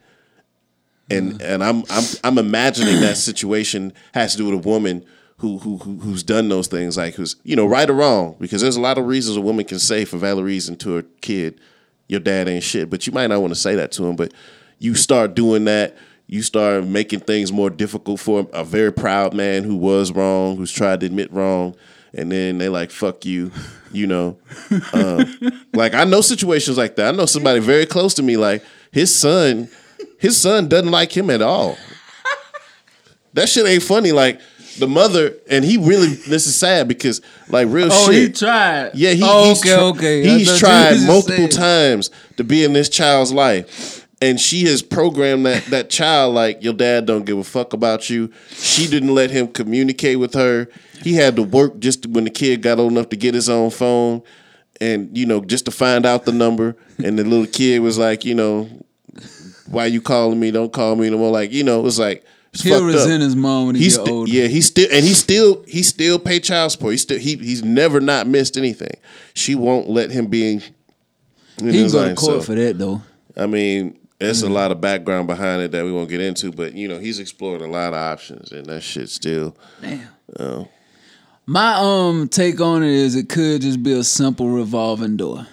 And 1.09 1.41
and 1.41 1.63
I'm 1.63 1.83
I'm 1.89 2.03
I'm 2.23 2.37
imagining 2.37 2.99
that 3.01 3.17
situation 3.17 3.93
has 4.13 4.33
to 4.33 4.37
do 4.39 4.45
with 4.45 4.65
a 4.65 4.69
woman 4.69 5.05
who 5.37 5.57
who 5.59 5.77
who- 5.77 5.99
who's 5.99 6.23
done 6.23 6.49
those 6.49 6.67
things, 6.67 6.97
like 6.97 7.15
who's 7.15 7.35
you 7.43 7.55
know 7.55 7.65
right 7.65 7.89
or 7.89 7.93
wrong, 7.93 8.35
because 8.39 8.61
there's 8.61 8.75
a 8.75 8.81
lot 8.81 8.97
of 8.97 9.05
reasons 9.05 9.37
a 9.37 9.41
woman 9.41 9.65
can 9.65 9.79
say 9.79 10.03
for 10.05 10.17
valid 10.17 10.43
reason 10.45 10.75
to 10.77 10.95
her 10.95 11.03
kid, 11.21 11.59
your 12.07 12.19
dad 12.19 12.47
ain't 12.47 12.63
shit, 12.63 12.89
but 12.89 13.05
you 13.05 13.13
might 13.13 13.27
not 13.27 13.41
want 13.41 13.51
to 13.53 13.59
say 13.59 13.75
that 13.75 13.91
to 13.93 14.05
him. 14.05 14.15
But 14.15 14.33
you 14.79 14.95
start 14.95 15.33
doing 15.33 15.65
that, 15.65 15.97
you 16.27 16.41
start 16.41 16.85
making 16.85 17.21
things 17.21 17.51
more 17.51 17.69
difficult 17.69 18.19
for 18.19 18.47
a 18.53 18.63
very 18.63 18.91
proud 18.91 19.33
man 19.33 19.63
who 19.63 19.75
was 19.75 20.11
wrong, 20.11 20.57
who's 20.57 20.71
tried 20.71 20.99
to 21.01 21.05
admit 21.05 21.31
wrong, 21.31 21.75
and 22.13 22.31
then 22.31 22.57
they 22.57 22.69
like 22.69 22.91
fuck 22.91 23.25
you, 23.25 23.51
you 23.91 24.07
know. 24.07 24.37
Um, 24.93 25.65
like 25.73 25.93
I 25.93 26.03
know 26.03 26.21
situations 26.21 26.77
like 26.77 26.95
that. 26.95 27.13
I 27.13 27.17
know 27.17 27.25
somebody 27.25 27.59
very 27.59 27.85
close 27.85 28.13
to 28.15 28.23
me, 28.23 28.37
like 28.37 28.63
his 28.91 29.13
son, 29.13 29.69
his 30.19 30.39
son 30.39 30.67
doesn't 30.67 30.91
like 30.91 31.15
him 31.15 31.29
at 31.29 31.41
all. 31.41 31.77
That 33.33 33.49
shit 33.49 33.67
ain't 33.67 33.83
funny. 33.83 34.11
Like 34.11 34.41
the 34.77 34.87
mother, 34.87 35.33
and 35.49 35.65
he 35.65 35.77
really. 35.77 36.07
This 36.07 36.47
is 36.47 36.55
sad 36.55 36.87
because 36.87 37.21
like 37.49 37.67
real 37.69 37.89
shit 37.89 37.99
oh, 37.99 38.11
shit. 38.11 38.27
he 38.27 38.33
tried. 38.33 38.91
Yeah, 38.93 39.11
he, 39.11 39.21
oh, 39.23 39.49
he's 39.49 39.59
okay, 39.61 39.75
tr- 39.75 39.81
okay. 39.81 40.23
He's 40.23 40.59
tried 40.59 41.05
multiple 41.05 41.47
times 41.47 42.09
to 42.37 42.43
be 42.43 42.63
in 42.63 42.73
this 42.73 42.89
child's 42.89 43.33
life, 43.33 44.07
and 44.21 44.39
she 44.39 44.65
has 44.65 44.81
programmed 44.81 45.45
that 45.45 45.65
that 45.65 45.89
child 45.89 46.35
like 46.35 46.63
your 46.63 46.73
dad 46.73 47.05
don't 47.05 47.25
give 47.25 47.37
a 47.37 47.43
fuck 47.43 47.73
about 47.73 48.09
you. 48.09 48.31
She 48.49 48.87
didn't 48.87 49.13
let 49.13 49.31
him 49.31 49.47
communicate 49.47 50.19
with 50.19 50.33
her. 50.33 50.67
He 51.01 51.13
had 51.13 51.35
to 51.35 51.43
work 51.43 51.79
just 51.79 52.05
when 52.07 52.23
the 52.23 52.29
kid 52.29 52.61
got 52.61 52.79
old 52.79 52.91
enough 52.91 53.09
to 53.09 53.15
get 53.15 53.33
his 53.33 53.49
own 53.49 53.69
phone, 53.69 54.21
and 54.79 55.15
you 55.17 55.25
know 55.25 55.41
just 55.41 55.65
to 55.65 55.71
find 55.71 56.05
out 56.05 56.25
the 56.25 56.31
number. 56.31 56.75
And 57.03 57.17
the 57.17 57.23
little 57.23 57.47
kid 57.47 57.79
was 57.79 57.97
like, 57.97 58.25
you 58.25 58.33
know, 58.33 58.69
why 59.67 59.85
you 59.85 60.01
calling 60.01 60.39
me? 60.39 60.51
Don't 60.51 60.73
call 60.73 60.95
me 60.95 61.09
no 61.09 61.17
more. 61.17 61.31
Like 61.31 61.51
you 61.51 61.63
know, 61.63 61.79
it 61.79 61.83
was 61.83 61.99
like. 61.99 62.25
He'll 62.61 62.79
fucked 62.91 62.97
up. 63.11 63.21
his 63.21 63.35
mom 63.35 63.67
when 63.67 63.75
he 63.75 63.83
He's 63.83 63.95
sti- 63.95 64.09
older. 64.09 64.31
yeah, 64.31 64.47
he 64.47 64.61
still 64.61 64.87
and 64.91 65.05
he 65.05 65.13
still 65.13 65.63
he 65.67 65.83
still 65.83 66.19
pay 66.19 66.39
child 66.39 66.71
support. 66.71 66.93
He 66.93 66.97
still 66.97 67.19
he 67.19 67.35
he's 67.37 67.63
never 67.63 67.99
not 67.99 68.27
missed 68.27 68.57
anything. 68.57 68.93
She 69.33 69.55
won't 69.55 69.89
let 69.89 70.11
him 70.11 70.27
be 70.27 70.53
in, 70.53 70.61
in 71.59 71.73
he 71.73 71.81
can 71.83 71.91
go 71.91 72.07
to 72.07 72.15
court 72.15 72.33
so, 72.35 72.41
for 72.41 72.55
that 72.55 72.77
though. 72.77 73.01
I 73.35 73.45
mean, 73.45 73.97
there's 74.19 74.41
Mm. 74.43 74.47
a 74.49 74.53
lot 74.53 74.71
of 74.71 74.81
background 74.81 75.27
behind 75.27 75.61
it 75.61 75.71
that 75.71 75.85
we 75.85 75.91
won't 75.91 76.09
get 76.09 76.21
into, 76.21 76.51
but 76.51 76.73
you 76.73 76.87
know, 76.87 76.97
he's 76.99 77.19
explored 77.19 77.61
a 77.61 77.67
lot 77.67 77.89
of 77.93 77.99
options, 77.99 78.51
and 78.51 78.65
that 78.65 78.81
shit 78.81 79.09
still. 79.09 79.55
Damn. 79.81 80.65
My 81.45 81.75
um 81.77 82.27
take 82.27 82.59
on 82.59 82.83
it 82.83 82.89
is 82.91 83.15
it 83.15 83.29
could 83.29 83.61
just 83.61 83.81
be 83.81 83.93
a 83.93 84.03
simple 84.03 84.49
revolving 84.49 85.15
door. 85.17 85.47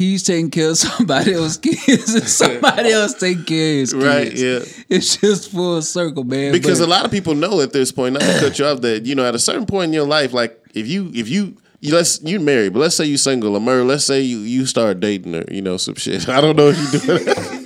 He's 0.00 0.22
taking 0.22 0.50
care 0.50 0.70
of 0.70 0.78
somebody 0.78 1.34
else's 1.34 1.58
kids 1.86 2.14
and 2.14 2.24
somebody 2.26 2.90
else 2.90 3.12
taking 3.12 3.44
care 3.44 3.72
of 3.72 3.78
his 3.80 3.92
kids. 3.92 4.02
Right, 4.06 4.32
yeah. 4.32 4.60
It's 4.88 5.18
just 5.18 5.50
full 5.50 5.82
circle, 5.82 6.24
man. 6.24 6.52
Because 6.52 6.78
but- 6.78 6.86
a 6.86 6.88
lot 6.88 7.04
of 7.04 7.10
people 7.10 7.34
know 7.34 7.60
at 7.60 7.74
this 7.74 7.92
point, 7.92 8.14
not 8.14 8.22
to 8.22 8.40
cut 8.40 8.58
you 8.58 8.64
off, 8.64 8.80
that 8.80 9.04
you 9.04 9.14
know, 9.14 9.28
at 9.28 9.34
a 9.34 9.38
certain 9.38 9.66
point 9.66 9.88
in 9.88 9.92
your 9.92 10.06
life, 10.06 10.32
like 10.32 10.58
if 10.72 10.88
you 10.88 11.10
if 11.14 11.28
you 11.28 11.54
you 11.80 11.94
let's 11.94 12.22
you 12.22 12.40
married, 12.40 12.72
but 12.72 12.78
let's 12.78 12.96
say 12.96 13.04
you 13.04 13.18
single, 13.18 13.54
or 13.54 13.84
let's 13.84 14.06
say 14.06 14.22
you 14.22 14.38
you 14.38 14.64
start 14.64 15.00
dating 15.00 15.34
her, 15.34 15.44
you 15.50 15.60
know, 15.60 15.76
some 15.76 15.96
shit. 15.96 16.26
I 16.30 16.40
don't 16.40 16.56
know 16.56 16.72
if 16.74 16.78
you 16.78 16.98
do 16.98 17.18
that. 17.18 17.60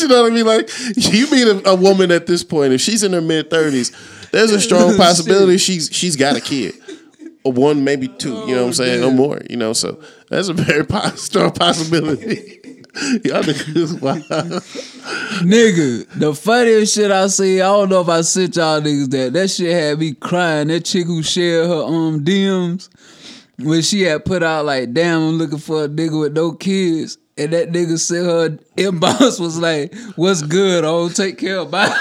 you 0.00 0.08
know 0.08 0.22
what 0.22 0.30
I 0.30 0.34
mean? 0.34 0.46
Like 0.46 0.70
you 1.12 1.28
meet 1.28 1.48
a, 1.48 1.70
a 1.70 1.74
woman 1.74 2.12
at 2.12 2.28
this 2.28 2.44
point, 2.44 2.72
if 2.72 2.80
she's 2.80 3.02
in 3.02 3.12
her 3.12 3.20
mid 3.20 3.50
thirties, 3.50 3.90
there's 4.30 4.52
a 4.52 4.60
strong 4.60 4.96
possibility 4.96 5.58
she's 5.58 5.90
she's 5.92 6.14
got 6.14 6.36
a 6.36 6.40
kid. 6.40 6.74
One, 7.44 7.82
maybe 7.84 8.08
two, 8.08 8.34
you 8.46 8.54
know 8.54 8.62
what 8.62 8.68
I'm 8.68 8.72
saying? 8.74 9.00
No 9.00 9.10
more, 9.10 9.40
you 9.50 9.56
know. 9.56 9.72
So 9.72 10.00
that's 10.28 10.48
a 10.48 10.52
very 10.52 10.86
strong 11.16 11.50
possibility. 11.52 12.60
Y'all 13.24 13.42
niggas 13.42 14.00
wild. 14.02 14.22
Nigga, 15.42 16.06
the 16.18 16.34
funniest 16.34 16.94
shit 16.94 17.10
I 17.10 17.26
see, 17.28 17.60
I 17.60 17.66
don't 17.66 17.88
know 17.88 18.02
if 18.02 18.08
I 18.08 18.20
sent 18.20 18.56
y'all 18.56 18.82
niggas 18.82 19.10
that. 19.10 19.32
That 19.32 19.48
shit 19.48 19.72
had 19.72 19.98
me 19.98 20.12
crying. 20.12 20.68
That 20.68 20.84
chick 20.84 21.06
who 21.06 21.22
shared 21.22 21.68
her 21.68 21.82
um 21.82 22.22
DMs 22.22 22.90
when 23.58 23.80
she 23.80 24.02
had 24.02 24.26
put 24.26 24.42
out 24.42 24.66
like, 24.66 24.92
damn, 24.92 25.22
I'm 25.22 25.38
looking 25.38 25.58
for 25.58 25.84
a 25.84 25.88
nigga 25.88 26.20
with 26.20 26.34
no 26.34 26.52
kids. 26.52 27.16
And 27.38 27.54
that 27.54 27.70
nigga 27.70 27.98
said 27.98 28.24
her 28.24 28.50
inbox 28.76 29.40
was 29.40 29.58
like, 29.58 29.94
what's 30.16 30.42
good? 30.42 30.84
Oh, 30.84 31.08
take 31.08 31.38
care 31.38 31.60
of 31.60 31.70
mine. 31.72 31.92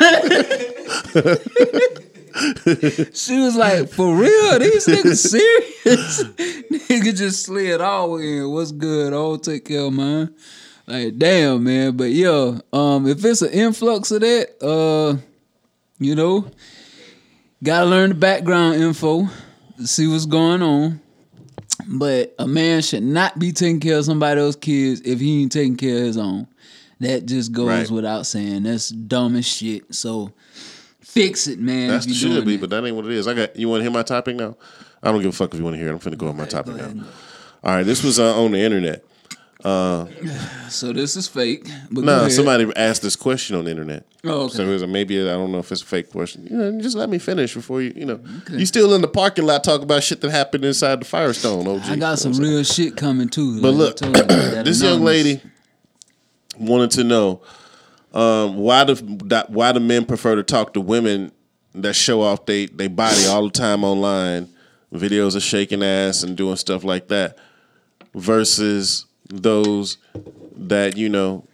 She 3.14 3.40
was 3.40 3.56
like, 3.56 3.90
for 3.90 4.16
real? 4.16 4.60
These 4.60 4.88
niggas 4.88 5.30
serious? 5.30 6.24
nigga 6.88 7.16
just 7.16 7.44
slid 7.44 7.82
all 7.82 8.18
in. 8.18 8.50
What's 8.52 8.72
good? 8.72 9.14
Oh, 9.14 9.38
take 9.38 9.66
care 9.66 9.82
of 9.82 9.94
mine. 9.94 10.34
Like, 10.88 11.18
damn, 11.18 11.64
man. 11.64 11.96
But 11.98 12.12
yeah, 12.12 12.60
um, 12.74 13.08
if 13.08 13.24
it's 13.24 13.42
an 13.42 13.52
influx 13.52 14.12
of 14.12 14.22
that, 14.22 14.64
uh, 14.66 15.18
you 16.00 16.16
know, 16.16 16.48
gotta 17.64 17.86
learn 17.86 18.10
the 18.10 18.16
background 18.16 18.76
info 18.82 19.28
see 19.86 20.08
what's 20.08 20.26
going 20.26 20.62
on. 20.62 21.00
But 21.88 22.36
a 22.38 22.48
man 22.48 22.82
should 22.82 23.04
not 23.04 23.40
be 23.40 23.52
taking 23.52 23.80
care 23.80 23.98
of 23.98 24.06
somebody 24.06 24.40
else's 24.40 24.56
kids 24.58 25.02
if 25.02 25.20
he 25.20 25.42
ain't 25.42 25.52
taking 25.52 25.78
care 25.78 25.98
of 25.98 26.04
his 26.04 26.18
own. 26.18 26.48
That 27.00 27.26
just 27.26 27.52
goes 27.52 27.68
Right. 27.68 27.90
without 27.90 28.28
saying. 28.28 28.64
That's 28.64 28.90
dumb 28.90 29.36
as 29.36 29.48
shit. 29.48 29.94
So 29.96 30.32
fix 31.12 31.48
it, 31.48 31.60
man. 31.60 31.90
That's 31.90 32.06
the 32.06 32.12
you 32.14 32.18
should 32.18 32.46
be, 32.46 32.56
that. 32.56 32.62
but 32.62 32.70
that 32.70 32.86
ain't 32.86 32.96
what 32.96 33.06
it 33.06 33.12
is. 33.12 33.28
I 33.28 33.34
got 33.34 33.56
you. 33.56 33.68
Want 33.70 33.80
to 33.82 33.84
hear 33.84 33.92
my 33.92 34.04
topic 34.04 34.36
now? 34.36 34.56
I 35.04 35.12
don't 35.12 35.22
give 35.22 35.30
a 35.34 35.36
fuck 35.36 35.54
if 35.54 35.60
you 35.60 35.64
want 35.64 35.76
to 35.76 35.80
hear 35.80 35.90
it. 35.90 35.92
I'm 35.92 36.00
finna 36.00 36.18
go 36.18 36.28
on 36.28 36.38
my 36.38 36.46
topic 36.46 36.76
now. 36.76 37.06
All 37.64 37.76
right, 37.76 37.84
this 37.86 38.04
was 38.04 38.20
uh, 38.20 38.42
on 38.42 38.52
the 38.52 38.60
internet. 38.60 39.04
So 40.70 40.94
this 40.94 41.16
is 41.16 41.28
fake. 41.28 41.68
But 41.92 42.06
No, 42.06 42.20
ahead. 42.22 42.32
somebody 42.32 42.72
asked 42.76 43.02
this 43.02 43.16
question 43.16 43.56
on 43.58 43.66
the 43.66 43.72
internet. 43.72 44.06
Oh, 44.24 44.46
okay. 44.46 44.56
So 44.56 44.64
it 44.64 44.70
was 44.72 44.82
a, 44.82 44.88
maybe 44.88 45.20
I 45.22 45.34
don't 45.34 45.52
know 45.52 45.60
if 45.60 45.72
it's 45.72 45.82
a 45.82 45.86
fake 45.86 46.10
question. 46.10 46.48
You 46.50 46.58
know, 46.58 46.82
just 46.82 46.96
let 46.96 47.10
me 47.10 47.20
finish 47.20 47.54
before 47.54 47.82
you. 47.82 47.94
You 47.96 48.06
know, 48.06 48.20
you 48.52 48.66
still 48.66 48.94
in 48.96 49.02
the 49.02 49.08
parking 49.08 49.46
lot 49.46 49.64
talking 49.64 49.84
about 49.84 50.02
shit 50.04 50.22
that 50.22 50.32
happened 50.32 50.64
inside 50.66 51.02
the 51.02 51.06
Firestone. 51.06 51.68
OG. 51.68 51.82
I 51.84 51.96
got 51.98 52.18
some 52.20 52.32
You 52.34 52.40
know 52.40 52.48
what 52.48 52.58
I'm 52.60 52.64
saying? 52.64 52.88
real 52.88 52.90
shit 52.92 52.98
coming 52.98 53.30
too. 53.30 53.62
But 53.62 53.72
like 53.74 53.78
look, 53.78 53.96
told 53.98 54.18
you, 54.18 54.24
that 54.24 54.66
this 54.66 54.82
young 54.82 55.02
lady 55.04 55.42
wanted 56.58 56.92
to 56.92 57.04
know 57.04 57.42
um, 58.14 58.58
why 58.58 58.84
do 58.84 58.96
why 59.48 59.72
the 59.72 59.80
men 59.80 60.06
prefer 60.06 60.36
to 60.36 60.44
talk 60.44 60.74
to 60.74 60.82
women 60.82 61.32
that 61.74 61.94
show 61.94 62.22
off 62.22 62.46
they 62.46 62.66
they 62.66 62.88
body 62.88 63.26
all 63.28 63.44
the 63.44 63.50
time 63.50 63.84
online, 63.84 64.50
videos 64.94 65.36
of 65.36 65.44
shaking 65.44 65.84
ass 65.84 66.24
and 66.24 66.36
doing 66.36 66.56
stuff 66.58 66.84
like 66.84 67.08
that, 67.08 67.38
versus 68.14 69.06
those 69.30 69.98
that 70.56 70.98
you 70.98 71.08
know 71.08 71.46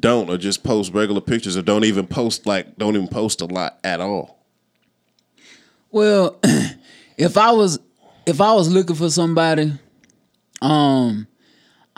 don't 0.00 0.28
or 0.28 0.36
just 0.36 0.62
post 0.62 0.92
regular 0.92 1.20
pictures 1.20 1.56
or 1.56 1.62
don't 1.62 1.84
even 1.84 2.06
post 2.06 2.46
like 2.46 2.76
don't 2.76 2.94
even 2.94 3.08
post 3.08 3.40
a 3.40 3.46
lot 3.46 3.78
at 3.82 4.00
all. 4.00 4.38
Well, 5.90 6.38
if 7.16 7.38
I 7.38 7.52
was 7.52 7.78
if 8.26 8.42
I 8.42 8.52
was 8.52 8.70
looking 8.70 8.96
for 8.96 9.08
somebody, 9.08 9.72
um, 10.60 11.26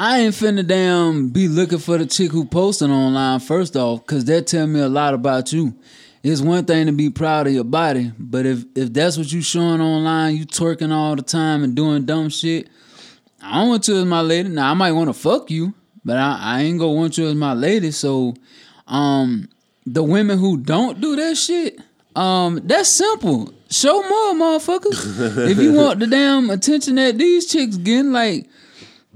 I 0.03 0.21
ain't 0.21 0.35
finna 0.35 0.67
damn 0.67 1.29
be 1.29 1.47
looking 1.47 1.77
for 1.77 1.99
the 1.99 2.07
chick 2.07 2.31
who 2.33 2.47
posting 2.47 2.91
online 2.91 3.39
first 3.39 3.77
off, 3.77 4.07
cause 4.07 4.25
that 4.25 4.47
tell 4.47 4.67
me 4.67 4.81
a 4.81 4.89
lot 4.89 5.13
about 5.13 5.53
you. 5.53 5.75
It's 6.23 6.41
one 6.41 6.65
thing 6.65 6.87
to 6.87 6.93
be 6.93 7.11
proud 7.11 7.49
of 7.49 7.53
your 7.53 7.65
body, 7.65 8.11
but 8.19 8.47
if 8.47 8.65
if 8.75 8.95
that's 8.95 9.19
what 9.19 9.31
you 9.31 9.43
showing 9.43 9.83
online, 9.83 10.37
you 10.37 10.47
twerking 10.47 10.91
all 10.91 11.17
the 11.17 11.23
time 11.23 11.63
and 11.63 11.75
doing 11.75 12.07
dumb 12.07 12.31
shit, 12.31 12.71
I 13.43 13.61
don't 13.61 13.69
want 13.69 13.89
you 13.89 13.99
as 13.99 14.07
my 14.07 14.23
lady. 14.23 14.49
Now 14.49 14.71
I 14.71 14.75
might 14.75 14.93
want 14.93 15.11
to 15.11 15.13
fuck 15.13 15.51
you, 15.51 15.75
but 16.03 16.17
I, 16.17 16.39
I 16.41 16.61
ain't 16.63 16.79
gonna 16.79 16.93
want 16.93 17.19
you 17.19 17.29
as 17.29 17.35
my 17.35 17.53
lady. 17.53 17.91
So, 17.91 18.33
um, 18.87 19.51
the 19.85 20.03
women 20.03 20.39
who 20.39 20.57
don't 20.57 21.03
do 21.03 21.15
that 21.17 21.37
shit, 21.37 21.79
um, 22.17 22.59
that's 22.65 22.89
simple. 22.89 23.53
Show 23.69 24.01
more, 24.01 24.33
motherfuckers. 24.33 25.47
if 25.51 25.59
you 25.59 25.73
want 25.75 26.01
the 26.01 26.07
damn 26.07 26.49
attention 26.49 26.95
that 26.95 27.19
these 27.19 27.45
chicks 27.53 27.77
getting, 27.77 28.13
like 28.13 28.49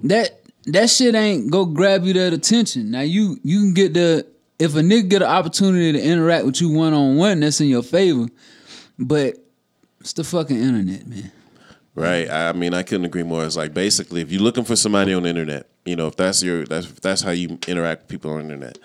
that, 0.02 0.43
that 0.66 0.88
shit 0.90 1.14
ain't 1.14 1.50
go 1.50 1.64
grab 1.64 2.04
you 2.04 2.12
that 2.14 2.32
attention. 2.32 2.90
Now 2.90 3.00
you 3.02 3.38
you 3.42 3.60
can 3.60 3.74
get 3.74 3.94
the 3.94 4.26
if 4.58 4.74
a 4.76 4.80
nigga 4.80 5.08
get 5.08 5.22
an 5.22 5.28
opportunity 5.28 5.92
to 5.92 6.00
interact 6.02 6.46
with 6.46 6.60
you 6.60 6.70
one 6.70 6.92
on 6.94 7.16
one, 7.16 7.40
that's 7.40 7.60
in 7.60 7.68
your 7.68 7.82
favor. 7.82 8.28
But 8.98 9.34
it's 10.00 10.12
the 10.12 10.24
fucking 10.24 10.56
internet, 10.56 11.06
man. 11.06 11.32
Right. 11.96 12.28
I 12.30 12.52
mean, 12.52 12.74
I 12.74 12.82
couldn't 12.82 13.04
agree 13.04 13.22
more. 13.22 13.44
It's 13.44 13.56
like 13.56 13.72
basically, 13.74 14.20
if 14.20 14.32
you're 14.32 14.42
looking 14.42 14.64
for 14.64 14.74
somebody 14.76 15.14
on 15.14 15.22
the 15.24 15.28
internet, 15.28 15.68
you 15.84 15.96
know, 15.96 16.06
if 16.08 16.16
that's 16.16 16.42
your 16.42 16.64
that's 16.64 16.86
if 16.86 17.00
that's 17.00 17.22
how 17.22 17.30
you 17.30 17.58
interact 17.68 18.02
with 18.02 18.08
people 18.08 18.32
on 18.32 18.38
the 18.48 18.54
internet, 18.54 18.78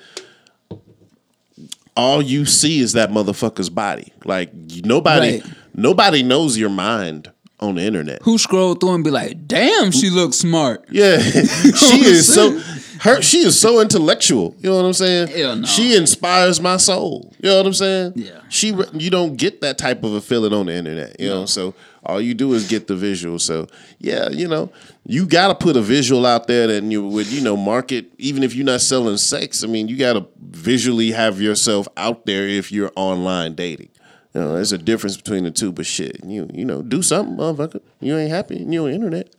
all 1.96 2.22
you 2.22 2.46
see 2.46 2.80
is 2.80 2.94
that 2.94 3.10
motherfucker's 3.10 3.70
body. 3.70 4.14
Like 4.26 4.54
nobody, 4.54 5.42
Right. 5.42 5.44
nobody 5.76 6.24
knows 6.24 6.58
your 6.58 6.70
mind 6.70 7.32
on 7.60 7.76
the 7.76 7.82
internet. 7.82 8.22
Who 8.24 8.38
scroll 8.38 8.76
through 8.76 8.96
and 8.96 9.04
be 9.04 9.12
like, 9.12 9.48
"Damn, 9.48 9.92
she 9.92 10.10
looks 10.10 10.38
smart." 10.38 10.86
Yeah, 10.90 11.18
she 11.22 12.06
is 12.06 12.34
so 12.34 12.60
her. 13.02 13.22
She 13.22 13.40
is 13.40 13.60
so 13.60 13.82
intellectual. 13.82 14.56
You 14.60 14.70
know 14.70 14.78
what 14.78 14.86
I'm 14.86 14.94
saying? 14.94 15.28
Hell 15.30 15.56
no. 15.58 15.66
She 15.68 15.96
inspires 15.96 16.60
my 16.62 16.78
soul. 16.78 17.34
You 17.40 17.50
know 17.50 17.58
what 17.58 17.66
I'm 17.68 17.74
saying? 17.74 18.14
Yeah. 18.16 18.42
She 18.50 18.74
you 18.94 19.10
don't 19.10 19.36
get 19.36 19.62
that 19.62 19.78
type 19.78 20.04
of 20.04 20.14
a 20.14 20.22
feeling 20.22 20.54
on 20.54 20.68
the 20.68 20.74
internet. 20.74 21.20
You 21.20 21.30
know, 21.30 21.46
so 21.46 21.74
all 22.06 22.22
you 22.22 22.34
do 22.34 22.54
is 22.54 22.68
get 22.68 22.88
the 22.88 22.96
visual. 22.96 23.40
So 23.40 23.68
yeah, 24.00 24.30
you 24.30 24.48
know, 24.48 24.72
you 25.06 25.26
got 25.26 25.50
to 25.50 25.56
put 25.56 25.76
a 25.76 25.82
visual 25.82 26.26
out 26.26 26.48
there 26.48 26.68
that 26.68 26.84
you 26.84 27.06
would 27.06 27.28
you 27.28 27.42
know 27.42 27.58
market. 27.58 28.12
Even 28.18 28.44
if 28.44 28.56
you're 28.56 28.66
not 28.66 28.82
selling 28.82 29.18
sex, 29.18 29.64
I 29.64 29.68
mean, 29.68 29.88
you 29.88 29.98
got 29.98 30.14
to 30.14 30.26
visually 30.40 31.12
have 31.12 31.42
yourself 31.42 31.88
out 31.98 32.26
there 32.26 32.48
if 32.48 32.72
you're 32.72 32.92
online 32.96 33.56
dating. 33.56 33.90
You 34.34 34.42
know, 34.42 34.54
there's 34.56 34.72
a 34.72 34.78
difference 34.78 35.18
between 35.18 35.44
the 35.44 35.52
two, 35.52 35.72
but 35.72 35.86
shit, 35.86 36.24
you 36.24 36.48
you 36.54 36.64
know, 36.66 36.82
do 36.82 37.02
something, 37.02 37.36
motherfucker. 37.38 37.82
You 38.00 38.16
ain't 38.18 38.30
happy, 38.32 38.58
and 38.58 38.74
you 38.74 38.84
on 38.84 38.90
the 38.90 38.96
internet. 38.96 39.34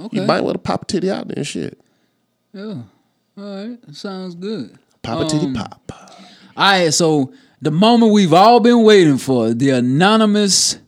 Okay. 0.00 0.16
You 0.20 0.22
might 0.26 0.42
want 0.42 0.54
to 0.54 0.58
pop 0.60 0.82
a 0.82 0.84
titty 0.86 1.10
out 1.10 1.26
there 1.28 1.36
and 1.38 1.46
shit. 1.46 1.78
Yeah. 2.52 2.82
All 3.36 3.66
right. 3.68 3.78
Sounds 3.92 4.34
good. 4.34 4.78
Pop 5.02 5.26
a 5.26 5.28
titty 5.28 5.46
Um, 5.46 5.54
pop. 5.54 5.90
All 6.56 6.72
right. 6.72 6.94
So 6.94 7.32
the 7.60 7.70
moment 7.72 8.12
we've 8.12 8.32
all 8.32 8.60
been 8.60 8.84
waiting 8.84 9.18
for, 9.18 9.52
the 9.52 9.70
anonymous 9.70 10.78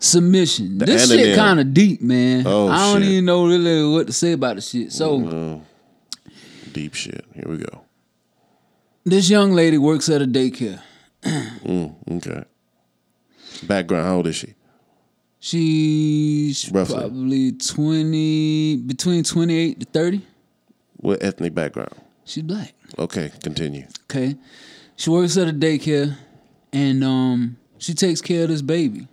submission. 0.00 0.78
this 0.78 1.08
shit 1.10 1.36
kind 1.36 1.60
of 1.60 1.74
deep, 1.74 2.00
man. 2.02 2.44
Oh, 2.46 2.68
I 2.68 2.92
don't 2.92 3.02
shit. 3.02 3.10
even 3.10 3.24
know 3.26 3.46
really 3.46 3.92
what 3.94 4.06
to 4.06 4.12
say 4.12 4.32
about 4.32 4.56
the 4.56 4.62
shit. 4.62 4.92
So 4.92 5.60
Deep 6.72 6.94
shit. 6.94 7.24
Here 7.34 7.44
we 7.46 7.58
go. 7.58 7.82
this 9.04 9.30
young 9.30 9.52
lady 9.52 9.78
works 9.78 10.08
at 10.08 10.20
a 10.22 10.26
daycare. 10.26 10.80
Okay. 11.26 12.44
Background, 13.66 14.06
how 14.06 14.16
old 14.16 14.26
is 14.26 14.36
she? 14.36 14.54
She's 15.38 16.70
Roughly. 16.72 16.96
probably 16.96 17.52
twenty, 17.52 18.76
between 18.76 19.22
twenty-eight 19.24 19.80
to 19.80 19.86
thirty. 19.86 20.22
What 20.96 21.22
ethnic 21.22 21.54
background? 21.54 21.92
She's 22.24 22.42
black. 22.42 22.74
Okay, 22.98 23.30
continue. 23.42 23.86
Okay. 24.10 24.36
She 24.96 25.10
works 25.10 25.36
at 25.36 25.48
a 25.48 25.52
daycare 25.52 26.16
and 26.72 27.04
um 27.04 27.56
she 27.78 27.94
takes 27.94 28.20
care 28.20 28.44
of 28.44 28.48
this 28.48 28.62
baby. 28.62 29.06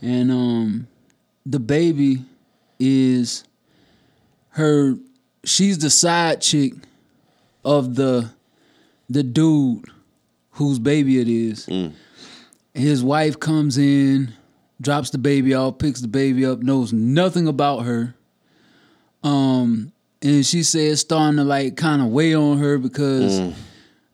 And 0.00 0.30
um 0.30 0.86
the 1.44 1.58
baby 1.58 2.24
is 2.78 3.44
her 4.50 4.96
she's 5.44 5.78
the 5.78 5.90
side 5.90 6.40
chick 6.40 6.74
of 7.64 7.96
the 7.96 8.30
the 9.10 9.22
dude 9.22 9.84
whose 10.52 10.78
baby 10.78 11.20
it 11.20 11.28
is. 11.28 11.68
His 12.74 13.04
wife 13.04 13.38
comes 13.38 13.76
in, 13.78 14.32
drops 14.80 15.10
the 15.10 15.18
baby 15.18 15.54
off, 15.54 15.78
picks 15.78 16.00
the 16.00 16.08
baby 16.08 16.46
up, 16.46 16.60
knows 16.60 16.92
nothing 16.92 17.46
about 17.46 17.80
her. 17.80 18.14
Um 19.22 19.92
and 20.22 20.46
she 20.46 20.62
says 20.62 21.00
starting 21.00 21.36
to 21.36 21.44
like 21.44 21.76
kind 21.76 22.00
of 22.00 22.08
weigh 22.08 22.34
on 22.34 22.58
her 22.58 22.78
because 22.78 23.52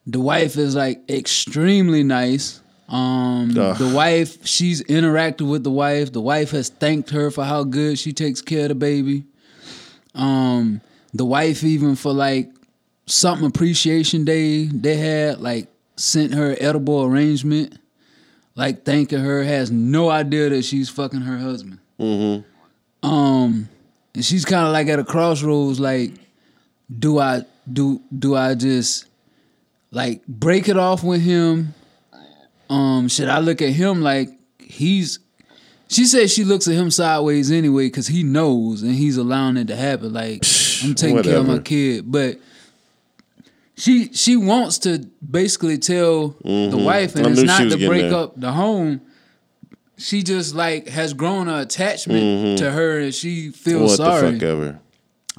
the 0.07 0.19
wife 0.19 0.57
is 0.57 0.75
like 0.75 1.01
extremely 1.09 2.03
nice. 2.03 2.61
Um, 2.87 3.55
Ugh. 3.55 3.77
the 3.77 3.93
wife, 3.93 4.43
she's 4.47 4.81
interacted 4.83 5.47
with 5.47 5.63
the 5.63 5.69
wife. 5.69 6.11
The 6.11 6.21
wife 6.21 6.49
has 6.51 6.69
thanked 6.69 7.11
her 7.11 7.29
for 7.29 7.43
how 7.43 7.63
good 7.63 7.99
she 7.99 8.13
takes 8.13 8.41
care 8.41 8.63
of 8.63 8.69
the 8.69 8.75
baby. 8.75 9.25
Um, 10.15 10.81
the 11.13 11.25
wife 11.25 11.63
even 11.63 11.95
for 11.95 12.11
like 12.11 12.49
something 13.05 13.45
appreciation 13.45 14.25
day 14.25 14.65
they 14.65 14.95
had 14.95 15.39
like 15.39 15.67
sent 15.99 16.33
her 16.33 16.55
edible 16.59 17.03
arrangement, 17.03 17.77
like 18.55 18.85
thanking 18.85 19.19
her. 19.19 19.43
Has 19.43 19.71
no 19.71 20.09
idea 20.09 20.49
that 20.49 20.63
she's 20.63 20.89
fucking 20.89 21.21
her 21.21 21.37
husband. 21.37 21.79
Mhm. 21.99 22.43
Um, 23.03 23.69
and 24.15 24.25
she's 24.25 24.45
kind 24.45 24.65
of 24.65 24.73
like 24.73 24.87
at 24.87 24.99
a 24.99 25.03
crossroads. 25.03 25.79
Like, 25.79 26.13
do 26.97 27.19
I 27.19 27.43
do 27.71 28.01
do 28.17 28.35
I 28.35 28.55
just 28.55 29.05
like 29.91 30.25
break 30.27 30.69
it 30.69 30.77
off 30.77 31.03
with 31.03 31.21
him? 31.21 31.73
Um, 32.69 33.07
should 33.07 33.29
I 33.29 33.39
look 33.39 33.61
at 33.61 33.69
him 33.69 34.01
like 34.01 34.29
he's? 34.59 35.19
She 35.87 36.05
said 36.05 36.29
she 36.29 36.43
looks 36.43 36.67
at 36.67 36.75
him 36.75 36.91
sideways 36.91 37.51
anyway 37.51 37.87
because 37.87 38.05
he 38.07 38.21
knows 38.21 38.83
and 38.83 38.93
he's 38.93 39.17
allowing 39.17 39.57
it 39.57 39.67
to 39.67 39.75
happen. 39.75 40.13
Like 40.13 40.45
I'm 40.83 40.93
taking 40.93 41.23
care 41.23 41.37
of 41.37 41.47
my 41.47 41.59
kid, 41.59 42.11
but 42.11 42.37
she 43.79 44.11
she 44.13 44.35
wants 44.35 44.77
to 44.79 44.99
basically 45.27 45.77
tell 45.79 46.29
the 46.43 46.77
wife, 46.77 47.15
and 47.15 47.25
Mm-hmm. 47.25 47.27
I 47.27 47.41
it's 47.41 47.43
not 47.71 47.71
to 47.79 47.87
break 47.87 48.09
there. 48.09 48.13
up 48.19 48.39
the 48.39 48.51
home. 48.51 49.01
She 49.97 50.21
just 50.23 50.53
like 50.55 50.87
has 50.89 51.13
grown 51.13 51.47
an 51.47 51.59
attachment 51.59 52.59
to 52.59 52.71
her, 52.71 52.99
and 52.99 53.13
she 53.15 53.49
feels 53.51 53.97
Mm-hmm. 53.99 54.03
what 54.03 54.19
sorry. 54.19 54.31
the 54.31 54.39
fuck 54.39 54.43
ever. 54.43 54.79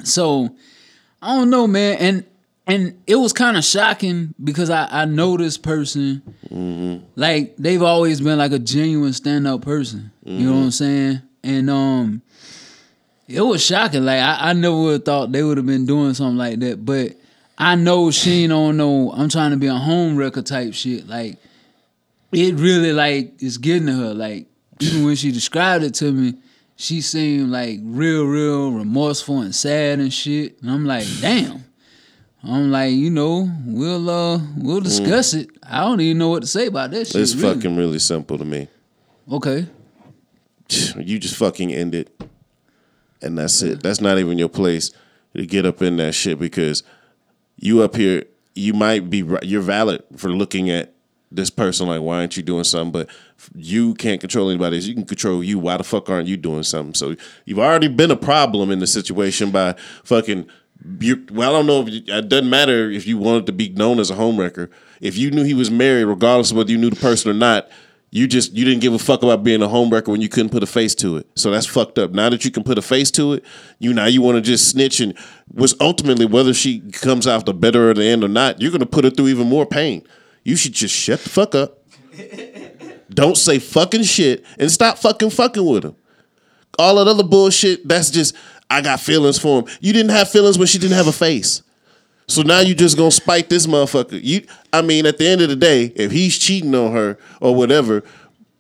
So 0.04 0.54
I 1.22 1.36
don't 1.36 1.50
know, 1.50 1.66
man, 1.66 1.96
and 1.98 2.24
and 2.66 3.02
it 3.06 3.16
was 3.16 3.32
kind 3.32 3.56
of 3.56 3.64
shocking 3.64 4.34
because 4.42 4.70
I 4.70 4.86
I 4.90 5.04
know 5.04 5.36
this 5.36 5.56
person, 5.58 6.22
like 7.16 7.56
they've 7.56 7.82
always 7.82 8.20
been 8.20 8.38
like 8.38 8.52
a 8.52 8.58
genuine 8.58 9.12
stand 9.12 9.46
up 9.46 9.62
person. 9.62 10.10
You 10.24 10.46
know 10.46 10.56
what 10.56 10.64
I'm 10.64 10.70
saying? 10.70 11.22
And 11.42 11.70
um, 11.70 12.22
it 13.26 13.40
was 13.40 13.64
shocking. 13.64 14.04
Like 14.04 14.20
I, 14.20 14.50
I 14.50 14.52
never 14.52 14.76
would 14.76 14.92
have 14.92 15.04
thought 15.04 15.32
they 15.32 15.42
would 15.42 15.56
have 15.56 15.66
been 15.66 15.86
doing 15.86 16.14
something 16.14 16.36
like 16.36 16.60
that. 16.60 16.84
But 16.84 17.12
I 17.60 17.74
know 17.74 18.10
she 18.10 18.44
ain't 18.44 18.52
on 18.54 18.78
no. 18.78 19.12
I'm 19.12 19.28
trying 19.28 19.50
to 19.50 19.58
be 19.58 19.66
a 19.66 19.74
home 19.74 20.16
wrecker 20.16 20.40
type 20.40 20.72
shit. 20.72 21.06
Like 21.06 21.36
it 22.32 22.54
really 22.54 22.94
like 22.94 23.42
is 23.42 23.58
getting 23.58 23.86
to 23.86 23.92
her. 23.92 24.14
Like 24.14 24.46
even 24.80 25.04
when 25.04 25.14
she 25.14 25.30
described 25.30 25.84
it 25.84 25.92
to 25.96 26.10
me, 26.10 26.38
she 26.76 27.02
seemed 27.02 27.50
like 27.50 27.78
real, 27.82 28.24
real 28.24 28.72
remorseful 28.72 29.42
and 29.42 29.54
sad 29.54 29.98
and 30.00 30.10
shit. 30.10 30.60
And 30.62 30.70
I'm 30.70 30.86
like, 30.86 31.04
damn. 31.20 31.64
I'm 32.42 32.70
like, 32.70 32.92
you 32.94 33.10
know, 33.10 33.50
we'll 33.66 34.08
uh 34.08 34.40
we'll 34.56 34.80
discuss 34.80 35.34
it. 35.34 35.50
I 35.62 35.80
don't 35.80 36.00
even 36.00 36.16
know 36.16 36.30
what 36.30 36.40
to 36.40 36.48
say 36.48 36.66
about 36.66 36.90
this. 36.90 37.10
shit. 37.10 37.20
It's 37.20 37.34
really. 37.34 37.56
fucking 37.56 37.76
really 37.76 37.98
simple 37.98 38.38
to 38.38 38.44
me. 38.44 38.68
okay. 39.30 39.66
You 40.96 41.18
just 41.18 41.36
fucking 41.36 41.74
end 41.74 41.96
it, 41.96 42.22
and 43.20 43.36
that's 43.36 43.60
it. 43.60 43.82
That's 43.82 44.00
not 44.00 44.18
even 44.18 44.38
your 44.38 44.48
place 44.48 44.92
to 45.36 45.44
get 45.44 45.66
up 45.66 45.82
in 45.82 45.96
that 45.96 46.14
shit 46.14 46.38
because 46.38 46.84
you 47.60 47.82
up 47.82 47.94
here. 47.94 48.24
You 48.54 48.74
might 48.74 49.08
be 49.08 49.24
you're 49.42 49.62
valid 49.62 50.02
for 50.16 50.30
looking 50.30 50.70
at 50.70 50.92
this 51.30 51.50
person 51.50 51.86
like 51.86 52.00
why 52.00 52.18
aren't 52.18 52.36
you 52.36 52.42
doing 52.42 52.64
something, 52.64 52.90
but 52.90 53.08
you 53.54 53.94
can't 53.94 54.20
control 54.20 54.50
anybody. 54.50 54.78
You 54.78 54.94
can 54.94 55.04
control 55.04 55.44
you. 55.44 55.58
Why 55.58 55.76
the 55.76 55.84
fuck 55.84 56.10
aren't 56.10 56.26
you 56.28 56.36
doing 56.36 56.64
something? 56.64 56.94
So 56.94 57.14
you've 57.44 57.60
already 57.60 57.88
been 57.88 58.10
a 58.10 58.16
problem 58.16 58.70
in 58.70 58.80
the 58.80 58.86
situation 58.86 59.50
by 59.50 59.76
fucking. 60.04 60.48
Well, 61.30 61.50
I 61.50 61.58
don't 61.58 61.66
know 61.66 61.82
if 61.82 61.90
you, 61.90 62.02
it 62.06 62.28
doesn't 62.30 62.48
matter 62.48 62.90
if 62.90 63.06
you 63.06 63.18
wanted 63.18 63.46
to 63.46 63.52
be 63.52 63.68
known 63.68 64.00
as 64.00 64.10
a 64.10 64.14
homewrecker. 64.14 64.70
If 65.00 65.16
you 65.16 65.30
knew 65.30 65.44
he 65.44 65.52
was 65.52 65.70
married, 65.70 66.04
regardless 66.04 66.50
of 66.50 66.56
whether 66.56 66.70
you 66.70 66.78
knew 66.78 66.88
the 66.88 66.96
person 66.96 67.30
or 67.30 67.34
not, 67.34 67.68
you 68.12 68.26
just 68.26 68.52
you 68.52 68.64
didn't 68.64 68.80
give 68.80 68.92
a 68.92 68.98
fuck 68.98 69.22
about 69.22 69.44
being 69.44 69.62
a 69.62 69.68
homewrecker 69.68 70.08
when 70.08 70.20
you 70.20 70.28
couldn't 70.28 70.50
put 70.50 70.62
a 70.62 70.66
face 70.66 70.94
to 70.96 71.16
it. 71.16 71.28
So 71.36 71.50
that's 71.50 71.66
fucked 71.66 71.98
up. 71.98 72.10
Now 72.10 72.28
that 72.30 72.44
you 72.44 72.50
can 72.50 72.64
put 72.64 72.76
a 72.78 72.82
face 72.82 73.10
to 73.12 73.34
it, 73.34 73.44
you 73.78 73.92
now 73.92 74.06
you 74.06 74.20
want 74.20 74.36
to 74.36 74.40
just 74.40 74.68
snitch 74.68 75.00
and 75.00 75.16
was 75.54 75.74
ultimately 75.80 76.26
whether 76.26 76.52
she 76.52 76.80
comes 76.80 77.26
out 77.26 77.46
the 77.46 77.54
better 77.54 77.90
at 77.90 77.96
the 77.96 78.04
end 78.04 78.24
or 78.24 78.28
not, 78.28 78.60
you're 78.60 78.72
gonna 78.72 78.86
put 78.86 79.04
her 79.04 79.10
through 79.10 79.28
even 79.28 79.48
more 79.48 79.64
pain. 79.64 80.02
You 80.42 80.56
should 80.56 80.72
just 80.72 80.94
shut 80.94 81.20
the 81.20 81.28
fuck 81.28 81.54
up. 81.54 81.78
Don't 83.10 83.36
say 83.36 83.58
fucking 83.58 84.04
shit 84.04 84.44
and 84.58 84.70
stop 84.70 84.98
fucking 84.98 85.30
fucking 85.30 85.64
with 85.64 85.84
him. 85.84 85.96
All 86.78 86.96
that 86.96 87.08
other 87.08 87.24
bullshit, 87.24 87.86
that's 87.86 88.10
just 88.10 88.34
I 88.68 88.80
got 88.80 89.00
feelings 89.00 89.38
for 89.38 89.60
him. 89.60 89.68
You 89.80 89.92
didn't 89.92 90.10
have 90.10 90.30
feelings 90.30 90.58
when 90.58 90.66
she 90.66 90.78
didn't 90.78 90.96
have 90.96 91.08
a 91.08 91.12
face. 91.12 91.62
So 92.30 92.42
now 92.42 92.60
you 92.60 92.74
just 92.74 92.96
gonna 92.96 93.10
spite 93.10 93.48
this 93.48 93.66
motherfucker. 93.66 94.20
You, 94.22 94.46
I 94.72 94.82
mean, 94.82 95.04
at 95.04 95.18
the 95.18 95.26
end 95.26 95.40
of 95.40 95.48
the 95.48 95.56
day, 95.56 95.92
if 95.96 96.12
he's 96.12 96.38
cheating 96.38 96.74
on 96.76 96.92
her 96.92 97.18
or 97.40 97.54
whatever, 97.56 98.04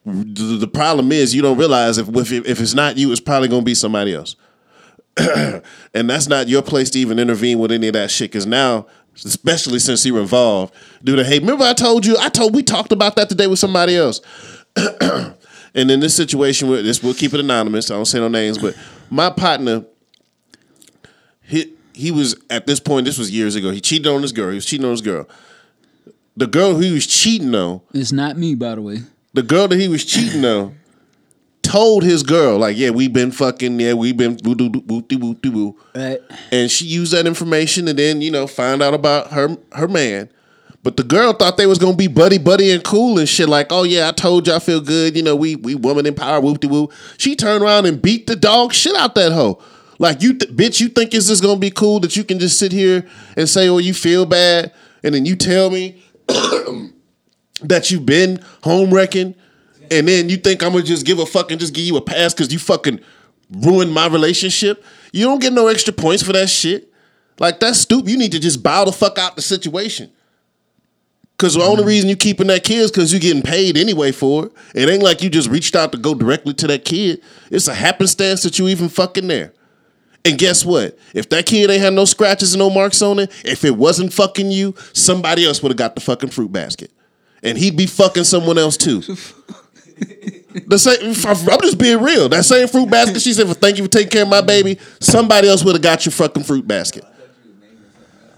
the, 0.04 0.56
the 0.58 0.66
problem 0.66 1.12
is 1.12 1.34
you 1.34 1.42
don't 1.42 1.56
realize 1.56 1.96
if 1.96 2.08
if 2.08 2.60
it's 2.60 2.74
not 2.74 2.96
you, 2.96 3.12
it's 3.12 3.20
probably 3.20 3.48
gonna 3.48 3.62
be 3.62 3.74
somebody 3.74 4.12
else. 4.12 4.34
and 5.16 6.10
that's 6.10 6.26
not 6.26 6.48
your 6.48 6.62
place 6.62 6.90
to 6.90 6.98
even 6.98 7.18
intervene 7.20 7.60
with 7.60 7.70
any 7.70 7.86
of 7.86 7.92
that 7.92 8.10
shit. 8.10 8.32
Because 8.32 8.46
now, 8.46 8.86
especially 9.24 9.78
since 9.78 10.04
you 10.04 10.14
were 10.14 10.20
involved, 10.20 10.74
the 11.02 11.22
hey, 11.22 11.38
remember 11.38 11.64
I 11.64 11.72
told 11.72 12.04
you, 12.04 12.16
I 12.18 12.28
told 12.28 12.54
we 12.54 12.64
talked 12.64 12.90
about 12.90 13.14
that 13.16 13.28
today 13.28 13.46
with 13.46 13.60
somebody 13.60 13.96
else. 13.96 14.20
and 14.76 15.90
in 15.90 16.00
this 16.00 16.16
situation, 16.16 16.68
with 16.68 16.84
this, 16.84 17.04
we'll 17.04 17.14
keep 17.14 17.34
it 17.34 17.40
anonymous. 17.40 17.88
I 17.90 17.94
don't 17.94 18.04
say 18.06 18.18
no 18.18 18.26
names, 18.26 18.58
but 18.58 18.74
my 19.10 19.30
partner, 19.30 19.84
he 21.42 21.74
he 22.00 22.10
was 22.10 22.34
at 22.48 22.66
this 22.66 22.80
point. 22.80 23.04
This 23.04 23.18
was 23.18 23.30
years 23.30 23.54
ago. 23.56 23.70
He 23.70 23.80
cheated 23.80 24.06
on 24.06 24.22
his 24.22 24.32
girl. 24.32 24.48
He 24.50 24.56
was 24.56 24.66
cheating 24.66 24.84
on 24.86 24.92
his 24.92 25.00
girl. 25.02 25.28
The 26.36 26.46
girl 26.46 26.74
who 26.74 26.80
he 26.80 26.92
was 26.92 27.06
cheating 27.06 27.54
on, 27.54 27.80
It's 27.92 28.12
not 28.12 28.36
me, 28.38 28.54
by 28.54 28.74
the 28.76 28.82
way. 28.82 28.98
the 29.34 29.42
girl 29.42 29.68
that 29.68 29.78
he 29.78 29.88
was 29.88 30.04
cheating 30.04 30.44
on, 30.44 30.76
told 31.62 32.02
his 32.02 32.22
girl 32.22 32.58
like, 32.58 32.76
"Yeah, 32.76 32.90
we've 32.90 33.12
been 33.12 33.30
fucking. 33.32 33.78
Yeah, 33.78 33.92
we've 33.94 34.16
been 34.16 34.38
woo 34.44 34.54
doo 34.54 34.68
doo 34.70 34.82
woo 34.86 35.02
doo 35.02 35.18
woo 35.18 35.34
doo 35.34 35.50
woo." 35.52 35.76
Right. 35.94 36.20
and 36.50 36.70
she 36.70 36.86
used 36.86 37.12
that 37.12 37.26
information 37.26 37.86
and 37.88 37.98
then 37.98 38.22
you 38.22 38.30
know 38.30 38.46
find 38.46 38.82
out 38.82 38.94
about 38.94 39.32
her 39.32 39.56
her 39.72 39.88
man 39.88 40.30
but 40.82 40.96
the 40.96 41.02
girl 41.02 41.32
thought 41.34 41.56
they 41.58 41.66
was 41.66 41.78
gonna 41.78 41.96
be 41.96 42.06
buddy 42.06 42.38
buddy 42.38 42.70
and 42.70 42.82
cool 42.82 43.18
and 43.18 43.28
shit 43.28 43.48
like 43.48 43.66
oh 43.70 43.82
yeah 43.82 44.08
i 44.08 44.12
told 44.12 44.46
you 44.46 44.54
i 44.54 44.58
feel 44.58 44.80
good 44.80 45.14
you 45.16 45.22
know 45.22 45.36
we 45.36 45.56
we 45.56 45.74
woman 45.74 46.06
in 46.06 46.14
power 46.14 46.40
whoop 46.40 46.60
de 46.60 46.68
woo 46.68 46.88
she 47.18 47.36
turned 47.36 47.62
around 47.62 47.84
and 47.86 48.00
beat 48.00 48.26
the 48.26 48.34
dog 48.36 48.72
shit 48.72 48.94
out 48.96 49.14
that 49.16 49.32
hoe 49.32 49.60
like 50.00 50.22
you 50.22 50.32
th- 50.32 50.50
bitch 50.56 50.80
you 50.80 50.88
think 50.88 51.14
it's 51.14 51.28
just 51.28 51.42
gonna 51.42 51.60
be 51.60 51.70
cool 51.70 52.00
that 52.00 52.16
you 52.16 52.24
can 52.24 52.40
just 52.40 52.58
sit 52.58 52.72
here 52.72 53.06
and 53.36 53.48
say 53.48 53.68
oh 53.68 53.78
you 53.78 53.94
feel 53.94 54.26
bad 54.26 54.72
and 55.04 55.14
then 55.14 55.24
you 55.24 55.36
tell 55.36 55.70
me 55.70 56.02
that 57.62 57.90
you've 57.90 58.06
been 58.06 58.42
home 58.64 58.92
wrecking 58.92 59.34
and 59.90 60.06
then 60.08 60.28
you 60.28 60.36
think 60.36 60.62
I'm 60.62 60.72
gonna 60.72 60.84
just 60.84 61.04
give 61.04 61.18
a 61.18 61.26
fuck 61.26 61.50
and 61.50 61.60
just 61.60 61.74
give 61.74 61.84
you 61.84 61.96
a 61.96 62.00
pass 62.00 62.32
because 62.32 62.52
you 62.52 62.58
fucking 62.58 63.00
ruined 63.50 63.92
my 63.92 64.06
relationship. 64.06 64.84
You 65.12 65.24
don't 65.26 65.40
get 65.40 65.52
no 65.52 65.66
extra 65.66 65.92
points 65.92 66.22
for 66.22 66.32
that 66.32 66.48
shit. 66.48 66.92
Like 67.38 67.60
that's 67.60 67.80
stupid. 67.80 68.10
You 68.10 68.16
need 68.16 68.32
to 68.32 68.38
just 68.38 68.62
bow 68.62 68.84
the 68.84 68.92
fuck 68.92 69.18
out 69.18 69.36
the 69.36 69.42
situation. 69.42 70.10
Cause 71.38 71.54
the 71.54 71.62
only 71.62 71.78
mm-hmm. 71.78 71.88
reason 71.88 72.08
you 72.10 72.16
keeping 72.16 72.48
that 72.48 72.64
kid 72.64 72.80
is 72.80 72.90
because 72.90 73.12
you're 73.12 73.20
getting 73.20 73.42
paid 73.42 73.78
anyway 73.78 74.12
for 74.12 74.46
it. 74.46 74.52
It 74.74 74.90
ain't 74.90 75.02
like 75.02 75.22
you 75.22 75.30
just 75.30 75.48
reached 75.48 75.74
out 75.74 75.90
to 75.92 75.98
go 75.98 76.14
directly 76.14 76.52
to 76.54 76.66
that 76.66 76.84
kid. 76.84 77.22
It's 77.50 77.66
a 77.66 77.74
happenstance 77.74 78.42
that 78.42 78.58
you 78.58 78.68
even 78.68 78.90
fucking 78.90 79.26
there. 79.26 79.54
And 80.24 80.38
guess 80.38 80.64
what? 80.64 80.98
If 81.14 81.30
that 81.30 81.46
kid 81.46 81.70
ain't 81.70 81.80
had 81.80 81.94
no 81.94 82.04
scratches 82.04 82.52
and 82.52 82.58
no 82.58 82.68
marks 82.68 83.00
on 83.00 83.18
it, 83.20 83.30
if 83.44 83.64
it 83.64 83.76
wasn't 83.76 84.12
fucking 84.12 84.50
you, 84.50 84.74
somebody 84.92 85.46
else 85.46 85.62
would 85.62 85.70
have 85.70 85.78
got 85.78 85.94
the 85.94 86.00
fucking 86.00 86.30
fruit 86.30 86.52
basket. 86.52 86.90
And 87.42 87.56
he'd 87.56 87.76
be 87.76 87.86
fucking 87.86 88.24
someone 88.24 88.58
else 88.58 88.76
too. 88.76 89.00
The 90.66 90.78
same, 90.78 91.14
I'm 91.52 91.60
just 91.60 91.78
being 91.78 92.02
real. 92.02 92.28
That 92.28 92.44
same 92.44 92.66
fruit 92.68 92.90
basket 92.90 93.22
she 93.22 93.32
said, 93.32 93.46
"For 93.46 93.54
thank 93.54 93.76
you 93.76 93.84
for 93.84 93.90
taking 93.90 94.10
care 94.10 94.22
of 94.22 94.28
my 94.28 94.40
baby." 94.40 94.78
Somebody 94.98 95.48
else 95.48 95.62
would 95.64 95.74
have 95.74 95.82
got 95.82 96.04
your 96.04 96.12
fucking 96.12 96.42
fruit 96.42 96.66
basket. 96.66 97.04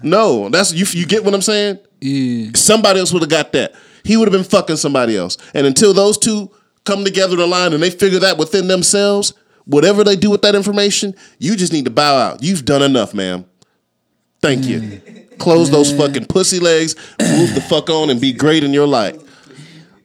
No, 0.03 0.49
that's 0.49 0.73
you. 0.73 0.85
You 0.91 1.07
get 1.07 1.25
what 1.25 1.35
I'm 1.35 1.43
saying? 1.43 1.79
Yeah. 2.01 2.51
Somebody 2.55 3.01
else 3.01 3.13
would 3.13 3.23
have 3.23 3.31
got 3.31 3.53
that. 3.53 3.75
He 4.05 4.17
would 4.17 4.29
have 4.29 4.33
been 4.33 4.49
fucking 4.49 4.77
somebody 4.77 5.17
else. 5.17 5.39
And 5.55 5.67
until 5.67 5.95
those 5.95 6.19
two 6.19 6.51
come 6.85 7.05
together 7.05 7.37
to 7.37 7.47
line 7.47 7.73
and 7.73 7.83
they 7.83 7.91
figure 7.91 8.19
that 8.19 8.37
within 8.37 8.67
themselves, 8.67 9.33
whatever 9.65 10.05
they 10.05 10.17
do 10.17 10.31
with 10.31 10.43
that 10.43 10.55
information, 10.55 11.15
you 11.39 11.57
just 11.57 11.73
need 11.73 11.85
to 11.85 11.91
bow 11.91 12.17
out. 12.17 12.43
You've 12.43 12.65
done 12.65 12.83
enough, 12.83 13.15
ma'am. 13.15 13.45
Thank 14.41 14.65
you. 14.65 15.01
Close 15.39 15.71
those 15.71 15.93
fucking 15.93 16.27
pussy 16.27 16.61
legs, 16.61 16.95
move 17.21 17.55
the 17.55 17.61
fuck 17.61 17.89
on, 17.91 18.11
and 18.11 18.21
be 18.21 18.33
great 18.33 18.65
in 18.65 18.73
your 18.73 18.87
life. 18.87 19.17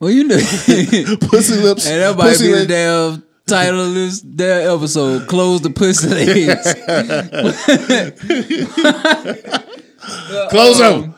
Well, 0.00 0.10
you 0.10 0.24
know, 0.24 0.36
Pussy 1.20 1.56
lips. 1.56 1.86
and 1.86 2.00
that 2.00 2.14
might 2.16 2.38
be 2.38 2.52
the 2.52 2.66
damn 2.66 3.24
title 3.46 3.80
of 3.80 3.94
this 3.94 4.20
damn 4.20 4.76
episode. 4.76 5.26
Close 5.26 5.60
the 5.60 5.70
pussy 5.70 6.08
legs. 6.08 6.74
Close 10.50 10.78
them. 10.78 11.02
Um, 11.02 11.14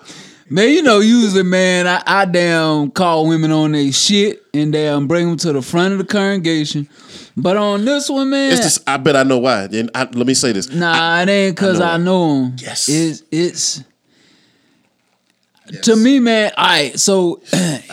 man, 0.49 0.71
you 0.71 0.83
know, 0.83 1.01
usually, 1.01 1.43
man, 1.43 1.87
I, 1.87 2.03
I 2.07 2.25
damn 2.25 2.91
call 2.91 3.29
women 3.29 3.53
on 3.53 3.73
their 3.73 3.93
shit 3.93 4.43
and 4.55 4.73
damn 4.73 5.07
bring 5.07 5.29
them 5.29 5.37
to 5.39 5.53
the 5.53 5.63
front 5.63 5.93
of 5.93 5.99
the 5.99 6.05
congregation. 6.05 6.89
But 7.37 7.57
on 7.57 7.85
this 7.85 8.09
one, 8.11 8.31
man, 8.31 8.53
It's 8.53 8.61
just, 8.63 8.89
I 8.89 8.97
bet 8.97 9.17
I 9.17 9.23
know 9.23 9.39
why. 9.39 9.65
And 9.65 9.91
I, 9.95 10.05
let 10.05 10.27
me 10.27 10.35
say 10.35 10.53
this. 10.53 10.71
nah, 10.71 11.21
it 11.23 11.29
ain't 11.29 11.57
because 11.57 11.81
I 11.81 11.95
I 11.95 11.97
know 11.97 12.45
him. 12.45 12.57
Yes. 12.59 12.89
It's, 12.89 13.23
it's 13.31 13.83
to 15.83 15.97
me, 15.97 16.19
man, 16.19 16.53
all 16.57 16.65
right, 16.65 16.99
so 16.99 17.41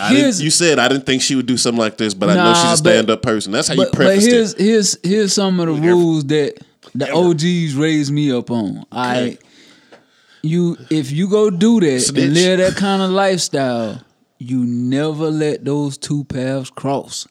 here's 0.09 0.41
you 0.41 0.49
said 0.49 0.79
I 0.79 0.87
didn't 0.87 1.05
think 1.05 1.21
she 1.21 1.35
would 1.35 1.45
do 1.45 1.57
something 1.57 1.79
like 1.79 1.97
this, 1.97 2.13
but 2.13 2.29
I 2.29 2.35
know 2.35 2.53
she's 2.53 2.71
a 2.73 2.77
stand 2.77 3.09
up 3.09 3.21
person. 3.21 3.51
That's 3.51 3.67
how 3.67 3.75
you 3.75 3.85
but, 3.85 3.97
but 3.97 4.19
here's 4.19 4.53
it. 4.53 4.59
here's 4.59 4.97
here's 5.03 5.33
some 5.33 5.59
of 5.59 5.67
the 5.67 5.73
rules 5.73 6.25
that 6.25 6.55
the 6.95 7.11
OGs 7.11 7.75
raised 7.75 8.11
me 8.11 8.31
up 8.31 8.49
on. 8.49 8.77
All 8.77 8.85
right. 8.91 9.39
You 10.41 10.77
if 10.89 11.11
you 11.11 11.29
go 11.29 11.49
do 11.49 11.79
that 11.81 11.99
Snitch. 11.99 12.23
and 12.23 12.33
live 12.33 12.59
that 12.59 12.75
kind 12.75 13.01
of 13.01 13.11
lifestyle, 13.11 14.01
you 14.37 14.63
never 14.63 15.29
let 15.29 15.65
those 15.65 15.97
two 15.97 16.23
paths 16.23 16.69
cross. 16.69 17.27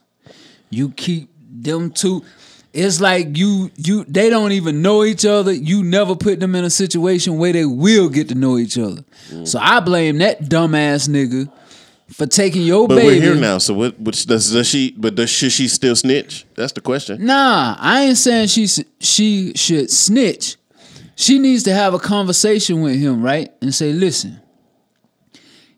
You 0.71 0.91
keep 0.91 1.31
them 1.63 1.91
two. 1.91 2.25
It's 2.73 3.01
like 3.01 3.37
you 3.39 3.71
you 3.77 4.05
they 4.05 4.29
don't 4.29 4.53
even 4.53 4.83
know 4.83 5.03
each 5.05 5.25
other. 5.25 5.53
You 5.53 5.83
never 5.83 6.15
put 6.15 6.41
them 6.41 6.55
in 6.55 6.65
a 6.65 6.71
situation 6.71 7.39
where 7.39 7.53
they 7.53 7.65
will 7.65 8.09
get 8.11 8.29
to 8.29 8.35
know 8.35 8.59
each 8.59 8.77
other. 8.77 9.03
Mm. 9.31 9.49
So 9.49 9.59
I 9.59 9.81
blame 9.81 10.19
that 10.19 10.43
dumbass 10.43 11.09
nigga 11.09 11.51
for 12.13 12.27
taking 12.27 12.63
your 12.63 12.87
But 12.87 12.97
baby. 12.97 13.07
we're 13.07 13.23
here 13.23 13.35
now, 13.35 13.59
so 13.59 13.73
what? 13.75 13.99
Which 13.99 14.27
does, 14.27 14.53
does 14.53 14.67
she? 14.69 14.93
But 14.97 15.15
does 15.15 15.31
should 15.31 15.53
she 15.53 15.69
still 15.69 15.97
snitch? 15.97 16.45
That's 16.55 16.73
the 16.73 16.83
question. 16.83 17.25
Nah, 17.25 17.77
I 17.79 18.03
ain't 18.03 18.19
saying 18.19 18.49
she 18.49 18.67
she 19.01 19.53
should 19.55 19.91
snitch. 19.91 20.57
She 21.15 21.39
needs 21.39 21.63
to 21.63 21.73
have 21.73 21.95
a 21.95 21.99
conversation 21.99 22.83
with 22.83 22.97
him, 22.97 23.23
right? 23.23 23.51
And 23.63 23.75
say, 23.75 23.91
listen, 23.95 24.39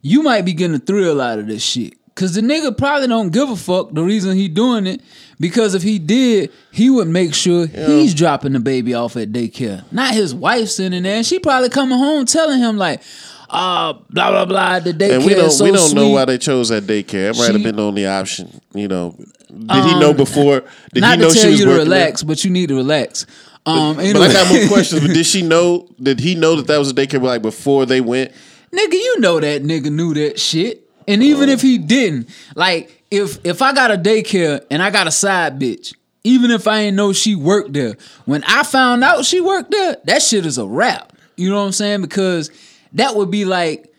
you 0.02 0.22
might 0.24 0.42
be 0.42 0.52
getting 0.52 0.74
a 0.74 0.80
thrill 0.80 1.20
out 1.20 1.38
of 1.38 1.46
this 1.46 1.62
shit. 1.62 1.94
Cause 2.18 2.34
the 2.34 2.40
nigga 2.40 2.76
probably 2.76 3.06
don't 3.06 3.30
give 3.30 3.48
a 3.48 3.54
fuck 3.54 3.92
the 3.92 4.02
reason 4.02 4.36
he 4.36 4.48
doing 4.48 4.88
it. 4.88 5.00
Because 5.38 5.74
if 5.76 5.84
he 5.84 6.00
did, 6.00 6.50
he 6.72 6.90
would 6.90 7.06
make 7.06 7.32
sure 7.32 7.68
he's 7.68 8.12
dropping 8.12 8.54
the 8.54 8.58
baby 8.58 8.92
off 8.92 9.16
at 9.16 9.30
daycare. 9.30 9.84
Not 9.92 10.14
his 10.14 10.34
wife 10.34 10.68
sitting 10.68 11.04
there. 11.04 11.14
And 11.18 11.24
she 11.24 11.38
probably 11.38 11.68
coming 11.68 11.96
home 11.96 12.26
telling 12.26 12.58
him 12.58 12.76
like, 12.76 13.02
uh, 13.48 13.92
blah 14.10 14.30
blah 14.32 14.44
blah. 14.46 14.80
The 14.80 14.92
daycare 14.92 15.14
And 15.18 15.24
we 15.26 15.34
don't 15.34 15.50
so 15.52 15.64
we 15.64 15.70
don't 15.70 15.94
know 15.94 16.08
why 16.08 16.24
they 16.24 16.38
chose 16.38 16.70
that 16.70 16.82
daycare. 16.84 17.30
It 17.30 17.36
might 17.38 17.52
have 17.52 17.62
been 17.62 17.76
the 17.76 17.82
only 17.84 18.04
option. 18.04 18.60
You 18.74 18.88
know, 18.88 19.14
did 19.48 19.84
he 19.84 20.00
know 20.00 20.12
before? 20.12 20.64
Did 20.92 21.02
Not 21.02 21.18
he 21.18 21.22
know 21.22 21.28
to 21.28 21.34
tell 21.34 21.42
she 21.44 21.50
was 21.50 21.60
you 21.60 21.66
to 21.66 21.70
there? 21.70 21.78
relax, 21.84 22.24
but 22.24 22.44
you 22.44 22.50
need 22.50 22.70
to 22.70 22.74
relax. 22.74 23.26
Um, 23.64 23.94
But 23.94 24.06
anyway. 24.06 24.26
I 24.26 24.32
got 24.32 24.52
more 24.52 24.66
questions. 24.72 25.02
But 25.06 25.14
did 25.14 25.24
she 25.24 25.42
know? 25.42 25.88
Did 26.02 26.18
he 26.18 26.34
know 26.34 26.56
that 26.56 26.66
that 26.66 26.78
was 26.78 26.90
a 26.90 26.94
daycare 26.94 27.22
like 27.22 27.42
before 27.42 27.86
they 27.86 28.00
went? 28.00 28.32
Nigga, 28.72 28.92
you 28.94 29.20
know 29.20 29.38
that 29.38 29.62
nigga 29.62 29.92
knew 29.92 30.14
that 30.14 30.40
shit. 30.40 30.87
And 31.08 31.22
even 31.22 31.48
if 31.48 31.60
he 31.62 31.78
didn't, 31.78 32.28
like 32.54 33.02
if 33.10 33.44
if 33.44 33.62
I 33.62 33.72
got 33.72 33.90
a 33.90 33.96
daycare 33.96 34.64
and 34.70 34.82
I 34.82 34.90
got 34.90 35.06
a 35.06 35.10
side 35.10 35.58
bitch, 35.58 35.94
even 36.22 36.50
if 36.50 36.68
I 36.68 36.80
ain't 36.80 36.96
know 36.96 37.12
she 37.12 37.34
worked 37.34 37.72
there, 37.72 37.96
when 38.26 38.44
I 38.44 38.62
found 38.62 39.02
out 39.02 39.24
she 39.24 39.40
worked 39.40 39.70
there, 39.70 39.96
that 40.04 40.22
shit 40.22 40.44
is 40.44 40.58
a 40.58 40.66
wrap. 40.66 41.14
You 41.36 41.48
know 41.50 41.56
what 41.56 41.66
I'm 41.66 41.72
saying? 41.72 42.02
Because 42.02 42.50
that 42.92 43.16
would 43.16 43.30
be 43.30 43.44
like, 43.44 43.92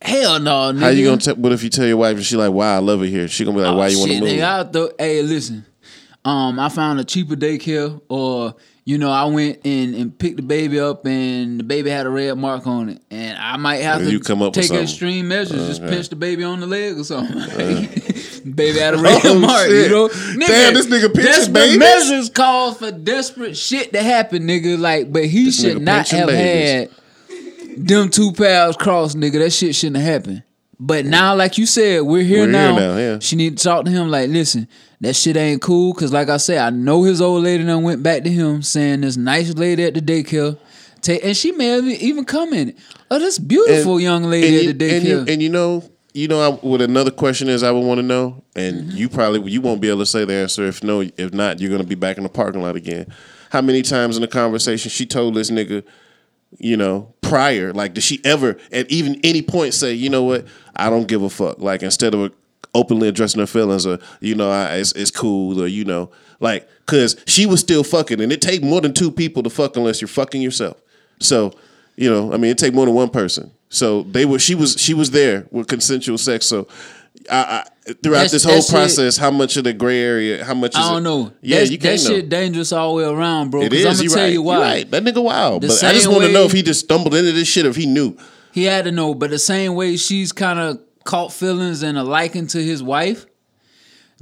hell 0.00 0.38
no, 0.38 0.72
nigga. 0.72 0.80
How 0.80 0.88
you 0.90 1.04
gonna 1.06 1.16
tell? 1.16 1.34
What 1.34 1.52
if 1.52 1.64
you 1.64 1.70
tell 1.70 1.86
your 1.86 1.96
wife 1.96 2.16
and 2.16 2.24
she 2.24 2.36
like, 2.36 2.52
"Wow, 2.52 2.76
I 2.76 2.78
love 2.78 3.02
it 3.02 3.08
here"? 3.08 3.26
She 3.26 3.44
gonna 3.44 3.56
be 3.56 3.64
like, 3.64 3.76
"Why 3.76 3.86
Oh, 3.86 3.88
you 3.88 3.98
want 3.98 4.12
to 4.12 4.20
move?" 4.20 4.28
Nigga, 4.30 4.72
thought, 4.72 4.92
hey, 4.98 5.22
listen, 5.22 5.64
um, 6.24 6.60
I 6.60 6.68
found 6.68 7.00
a 7.00 7.04
cheaper 7.04 7.34
daycare, 7.34 8.00
or 8.08 8.54
you 8.86 8.98
know, 8.98 9.10
I 9.10 9.24
went 9.24 9.60
and, 9.64 9.94
and 9.94 10.18
picked 10.18 10.36
the 10.36 10.42
baby 10.42 10.78
up, 10.78 11.06
and 11.06 11.58
the 11.58 11.64
baby 11.64 11.88
had 11.90 12.04
a 12.06 12.10
red 12.10 12.36
mark 12.36 12.66
on 12.66 12.90
it, 12.90 13.02
and 13.10 13.38
I 13.38 13.56
might 13.56 13.78
have 13.78 14.00
to 14.02 14.10
you 14.10 14.20
come 14.20 14.42
up 14.42 14.52
take 14.52 14.70
extreme 14.72 15.28
measures, 15.28 15.66
just 15.68 15.80
Okay. 15.82 15.90
pinch 15.90 16.08
the 16.10 16.16
baby 16.16 16.44
on 16.44 16.60
the 16.60 16.66
leg 16.66 16.98
or 16.98 17.04
something. 17.04 17.36
Uh-huh. 17.36 17.86
baby 18.54 18.78
had 18.78 18.92
a 18.94 18.98
red 18.98 19.22
Oh, 19.24 19.38
mark, 19.38 19.66
shit. 19.68 19.86
you 19.86 19.88
know. 19.90 20.08
Damn, 20.08 20.74
this 20.74 20.86
nigga 20.86 21.14
pinches 21.14 21.48
babies? 21.48 21.78
measures 21.78 22.28
call 22.28 22.74
for 22.74 22.90
desperate 22.92 23.56
shit 23.56 23.92
to 23.94 24.02
happen, 24.02 24.42
nigga. 24.42 24.78
Like, 24.78 25.10
but 25.12 25.24
he 25.24 25.46
This 25.46 25.60
should 25.62 25.80
not 25.80 26.06
have 26.10 26.28
babies. 26.28 26.90
had 27.78 27.86
them 27.88 28.10
two 28.10 28.32
pals 28.32 28.76
crossed, 28.76 29.16
nigga. 29.16 29.38
That 29.38 29.50
shit 29.50 29.74
shouldn't 29.74 29.96
have 29.96 30.12
happened. 30.24 30.42
But 30.80 31.04
now, 31.06 31.34
like 31.34 31.56
you 31.58 31.66
said, 31.66 32.02
we're 32.02 32.22
here 32.24 32.40
We're 32.40 32.44
here 32.44 32.52
now. 32.52 32.76
now, 32.76 32.96
yeah. 32.96 33.18
She 33.20 33.36
need 33.36 33.58
to 33.58 33.64
talk 33.64 33.84
to 33.84 33.90
him. 33.90 34.10
Like, 34.10 34.28
listen, 34.30 34.66
that 35.00 35.14
shit 35.14 35.36
ain't 35.36 35.62
cool. 35.62 35.94
Cause 35.94 36.12
like 36.12 36.28
I 36.28 36.36
said, 36.38 36.58
I 36.58 36.70
know 36.70 37.04
his 37.04 37.20
old 37.20 37.44
lady 37.44 37.64
done 37.64 37.82
went 37.82 38.02
back 38.02 38.24
to 38.24 38.30
him 38.30 38.62
saying 38.62 39.02
this 39.02 39.16
nice 39.16 39.54
lady 39.54 39.84
at 39.84 39.94
the 39.94 40.00
daycare. 40.00 40.58
Ta- 41.00 41.18
and 41.22 41.36
she 41.36 41.52
may 41.52 41.66
have 41.66 41.84
even 41.86 42.24
come 42.24 42.52
in. 42.54 42.74
Oh, 43.10 43.18
this 43.18 43.38
beautiful 43.38 44.00
young 44.00 44.24
lady 44.24 44.48
and 44.48 44.56
at 44.56 44.62
you, 44.64 44.72
the 44.72 44.84
daycare. 44.84 44.96
and 44.96 45.04
you, 45.06 45.32
and 45.34 45.42
you 45.42 45.48
know, 45.50 45.90
you 46.12 46.28
know 46.28 46.40
I, 46.40 46.54
what 46.56 46.80
another 46.80 47.10
question 47.10 47.48
is 47.48 47.62
I 47.62 47.70
would 47.70 47.84
want 47.84 47.98
to 47.98 48.02
know, 48.02 48.42
and 48.56 48.88
Mm-hmm. 48.88 48.96
you 48.96 49.08
probably 49.08 49.50
you 49.52 49.60
won't 49.60 49.80
be 49.80 49.88
able 49.88 49.98
to 50.00 50.06
say 50.06 50.24
the 50.24 50.32
answer. 50.34 50.64
If 50.64 50.82
no, 50.82 51.00
if 51.02 51.32
not, 51.32 51.60
you're 51.60 51.70
gonna 51.70 51.84
be 51.84 51.94
back 51.94 52.16
in 52.16 52.22
the 52.22 52.28
parking 52.28 52.62
lot 52.62 52.74
again. 52.76 53.12
How 53.50 53.60
many 53.60 53.82
times 53.82 54.16
in 54.16 54.22
the 54.22 54.28
conversation 54.28 54.90
she 54.90 55.06
told 55.06 55.34
this 55.34 55.50
nigga, 55.50 55.84
you 56.58 56.76
know, 56.76 57.12
prior, 57.20 57.72
like 57.72 57.94
did 57.94 58.02
she 58.04 58.20
ever 58.24 58.56
at 58.72 58.90
even 58.90 59.20
any 59.24 59.42
point 59.42 59.74
say, 59.74 59.92
you 59.92 60.08
know 60.08 60.22
what, 60.22 60.46
I 60.76 60.90
don't 60.90 61.06
give 61.08 61.22
a 61.22 61.30
fuck, 61.30 61.58
like 61.58 61.82
instead 61.82 62.14
of 62.14 62.32
openly 62.74 63.06
addressing 63.08 63.40
her 63.40 63.46
feelings 63.46 63.86
or 63.86 63.98
you 64.20 64.34
know 64.34 64.50
I, 64.50 64.76
it's, 64.76 64.92
it's 64.92 65.10
cool 65.10 65.62
or 65.62 65.66
you 65.68 65.84
know 65.84 66.10
like 66.40 66.68
because 66.84 67.16
she 67.26 67.46
was 67.46 67.60
still 67.60 67.84
fucking 67.84 68.20
and 68.20 68.32
it 68.32 68.40
take 68.42 68.62
more 68.64 68.80
than 68.80 68.92
two 68.92 69.12
people 69.12 69.42
to 69.44 69.50
fuck 69.50 69.76
unless 69.76 70.00
you're 70.00 70.08
fucking 70.08 70.42
yourself. 70.42 70.80
So 71.20 71.52
you 71.96 72.10
know 72.10 72.32
i 72.32 72.36
mean 72.36 72.50
it 72.50 72.58
take 72.58 72.74
more 72.74 72.86
than 72.86 72.94
one 72.94 73.10
person. 73.10 73.52
So 73.68 74.02
they 74.02 74.24
were 74.26 74.38
she 74.40 74.54
was 74.56 74.76
she 74.78 74.92
was 74.94 75.10
there 75.12 75.46
with 75.52 75.68
consensual 75.68 76.18
sex. 76.18 76.46
So 76.46 76.66
I, 77.30 77.36
I 77.86 77.92
throughout 78.02 78.28
That's- 78.28 78.32
this 78.32 78.44
whole 78.44 78.56
that 78.56 78.62
shit- 78.62 78.70
process 78.72 79.16
how 79.18 79.30
much 79.30 79.56
of 79.56 79.62
the 79.64 79.72
gray 79.72 80.00
area 80.00 80.44
how 80.44 80.54
much 80.54 80.72
is 80.72 80.78
I 80.84 80.88
don't 80.90 80.98
it? 80.98 81.04
know. 81.04 81.32
yeah 81.42 81.56
That's- 81.56 81.70
you 81.70 81.78
that 81.78 81.88
can't 81.88 82.02
know. 82.04 82.10
shit 82.16 82.28
dangerous 82.28 82.72
all 82.72 82.96
the 82.96 83.02
way 83.04 83.08
around, 83.08 83.50
bro. 83.50 83.62
it 83.62 83.70
Because 83.70 84.00
I'm 84.00 84.06
gonna 84.06 84.16
tell 84.16 84.24
right. 84.24 84.32
you 84.32 84.42
why. 84.42 84.58
right. 84.60 84.90
That 84.90 85.04
nigga 85.04 85.22
wild. 85.22 85.62
The 85.62 85.68
but 85.68 85.84
i 85.84 85.92
just 85.92 86.08
want 86.08 86.24
to 86.24 86.32
know 86.32 86.42
if 86.44 86.50
he 86.52 86.62
just 86.62 86.80
stumbled 86.80 87.14
into 87.14 87.30
this 87.32 87.46
shit 87.46 87.66
or 87.66 87.68
if 87.68 87.76
he 87.76 87.86
knew 87.86 88.16
He 88.54 88.62
had 88.62 88.84
to 88.84 88.92
know, 88.92 89.14
but 89.14 89.30
the 89.30 89.38
same 89.40 89.74
way 89.74 89.96
she's 89.96 90.30
kind 90.30 90.60
of 90.60 90.78
caught 91.02 91.32
feelings 91.32 91.82
and 91.82 91.98
a 91.98 92.04
liking 92.04 92.46
to 92.46 92.62
his 92.62 92.84
wife. 92.84 93.26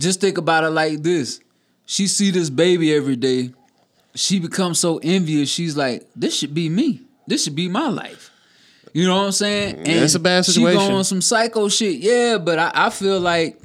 Just 0.00 0.22
think 0.22 0.38
about 0.38 0.64
it 0.64 0.70
like 0.70 1.02
this: 1.02 1.38
she 1.84 2.06
see 2.06 2.30
this 2.30 2.48
baby 2.48 2.94
every 2.94 3.14
day. 3.16 3.52
She 4.14 4.40
becomes 4.40 4.78
so 4.78 4.98
envious. 5.02 5.50
She's 5.50 5.76
like, 5.76 6.08
"This 6.16 6.34
should 6.34 6.54
be 6.54 6.70
me. 6.70 7.02
This 7.26 7.44
should 7.44 7.54
be 7.54 7.68
my 7.68 7.88
life." 7.88 8.30
You 8.94 9.06
know 9.06 9.16
what 9.16 9.26
I'm 9.26 9.32
saying? 9.32 9.74
And 9.76 9.88
it's 9.88 10.14
a 10.14 10.18
bad 10.18 10.46
She 10.46 10.52
situation. 10.52 10.88
go 10.88 10.94
on 10.96 11.04
some 11.04 11.20
psycho 11.20 11.68
shit, 11.68 11.96
yeah. 11.98 12.38
But 12.38 12.58
I, 12.58 12.70
I 12.74 12.88
feel 12.88 13.20
like 13.20 13.60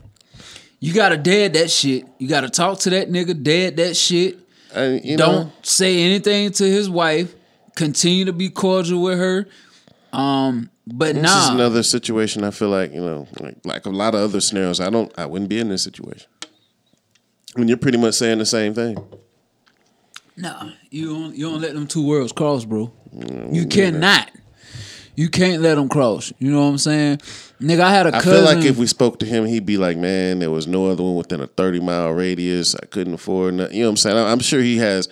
you 0.81 0.93
gotta 0.93 1.15
dead 1.15 1.53
that 1.53 1.71
shit. 1.71 2.05
You 2.17 2.27
gotta 2.27 2.49
talk 2.49 2.79
to 2.79 2.89
that 2.89 3.09
nigga, 3.09 3.41
dead 3.41 3.77
that 3.77 3.95
shit. 3.95 4.37
you 4.75 5.15
Don't 5.15 5.45
know 5.45 5.51
say 5.63 6.01
anything 6.03 6.51
to 6.51 6.65
his 6.65 6.89
wife. 6.89 7.33
Continue 7.75 8.25
to 8.25 8.33
be 8.33 8.49
cordial 8.49 9.01
with 9.01 9.17
her. 9.17 9.47
Um, 10.13 10.69
but 10.87 11.15
this 11.15 11.23
nah, 11.23 11.43
is 11.43 11.49
another 11.49 11.83
situation 11.83 12.43
i 12.45 12.51
feel 12.51 12.69
like 12.69 12.93
you 12.93 13.01
know 13.01 13.27
like, 13.39 13.57
like 13.65 13.85
a 13.85 13.89
lot 13.89 14.15
of 14.15 14.21
other 14.21 14.39
scenarios 14.39 14.79
i 14.79 14.89
don't 14.89 15.11
i 15.19 15.25
wouldn't 15.25 15.49
be 15.49 15.59
in 15.59 15.67
this 15.67 15.83
situation 15.83 16.27
when 17.55 17.67
you're 17.67 17.77
pretty 17.77 17.97
much 17.97 18.13
saying 18.13 18.37
the 18.37 18.45
same 18.45 18.73
thing 18.73 18.97
nah, 20.37 20.69
you 20.89 21.07
don't 21.07 21.35
you 21.35 21.49
don't 21.49 21.61
let 21.61 21.73
them 21.73 21.87
two 21.87 22.05
worlds 22.05 22.31
cross, 22.31 22.63
bro. 22.63 22.91
Mm, 23.15 23.53
You 23.53 23.65
cannot. 23.67 24.29
You 25.15 25.29
can't 25.29 25.63
let 25.63 25.75
them 25.75 25.89
cross. 25.89 26.31
You 26.37 26.51
know 26.51 26.61
what 26.61 26.67
I'm 26.67 26.77
saying, 26.77 27.17
nigga? 27.59 27.79
I 27.79 27.89
had 27.91 28.05
a 28.05 28.09
I 28.15 28.21
cousin. 28.21 28.33
feel 28.33 28.43
like 28.43 28.63
if 28.63 28.77
we 28.77 28.85
spoke 28.85 29.17
to 29.19 29.25
him, 29.25 29.45
he'd 29.47 29.65
be 29.65 29.77
like, 29.77 29.97
"Man, 29.97 30.37
there 30.39 30.51
was 30.51 30.67
no 30.67 30.85
other 30.87 31.01
one 31.01 31.15
within 31.15 31.41
a 31.41 31.47
thirty 31.47 31.79
mile 31.79 32.11
radius. 32.11 32.75
I 32.75 32.85
couldn't 32.85 33.15
afford." 33.15 33.55
Nothing. 33.55 33.75
You 33.77 33.81
know 33.83 33.87
what 33.89 33.91
I'm 33.93 33.97
saying? 33.97 34.17
I'm 34.17 34.39
sure 34.39 34.61
he 34.61 34.77
has, 34.77 35.09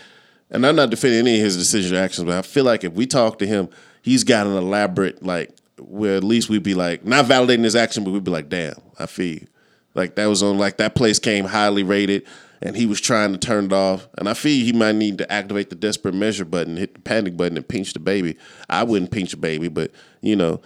and 0.52 0.64
I'm 0.64 0.76
not 0.76 0.91
defending 0.91 1.22
any 1.22 1.38
of 1.39 1.43
his 1.43 1.58
decisions 1.58 1.91
or 1.91 1.98
actions, 1.98 2.26
but 2.26 2.38
I 2.38 2.43
feel 2.43 2.64
like 2.66 2.84
if 2.84 2.93
we 2.93 3.08
talk 3.08 3.39
to 3.39 3.48
him, 3.48 3.68
he's 4.06 4.24
got 4.24 4.47
an 4.47 4.56
elaborate 4.56 5.24
like 5.24 5.51
where 5.80 6.16
at 6.16 6.24
least 6.24 6.47
we'd 6.47 6.64
be 6.64 6.76
like 6.76 7.03
not 7.03 7.26
validating 7.26 7.64
his 7.64 7.76
action, 7.76 8.03
but 8.03 8.12
we'd 8.12 8.24
be 8.24 8.32
like, 8.32 8.49
"Damn, 8.49 8.76
I 8.99 9.08
feel 9.08 9.34
you." 9.34 9.47
Like 9.95 10.16
that 10.16 10.28
was 10.28 10.43
on 10.43 10.58
like 10.58 10.78
that 10.78 10.95
place 10.95 11.20
came 11.20 11.45
highly 11.45 11.84
rated. 11.84 12.26
And 12.62 12.76
he 12.76 12.86
was 12.86 13.01
trying 13.01 13.34
to 13.34 13.38
turn 13.38 13.66
it 13.66 13.74
off, 13.74 14.08
and 14.18 14.30
I 14.30 14.34
feel 14.34 14.66
he 14.66 14.72
might 14.72 14.95
need 14.95 15.18
to 15.18 15.32
activate 15.32 15.70
the 15.70 15.76
desperate 15.76 16.16
measure 16.16 16.45
button, 16.45 16.78
hit 16.78 16.93
the 16.93 17.01
panic 17.01 17.36
button, 17.36 17.58
and 17.58 17.68
pinch 17.68 17.93
the 17.93 17.99
baby. 17.99 18.38
I 18.70 18.84
wouldn't 18.84 19.12
pinch 19.12 19.34
a 19.34 19.38
baby, 19.38 19.68
but 19.68 19.91
you 20.22 20.38
know, 20.38 20.62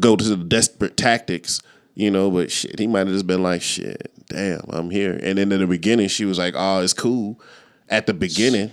go 0.00 0.16
to 0.16 0.24
the 0.24 0.36
desperate 0.36 0.96
tactics 0.96 1.60
you 1.96 2.10
know, 2.10 2.30
but 2.30 2.52
shit, 2.52 2.78
he 2.78 2.86
might 2.86 3.06
have 3.06 3.08
just 3.08 3.26
been 3.26 3.42
like, 3.42 3.62
shit, 3.62 4.12
damn, 4.28 4.60
I'm 4.68 4.90
here. 4.90 5.18
And 5.22 5.38
then 5.38 5.50
in 5.50 5.60
the 5.60 5.66
beginning, 5.66 6.08
she 6.08 6.26
was 6.26 6.38
like, 6.38 6.54
oh, 6.56 6.82
it's 6.82 6.92
cool. 6.92 7.40
At 7.88 8.06
the 8.06 8.12
beginning, 8.12 8.70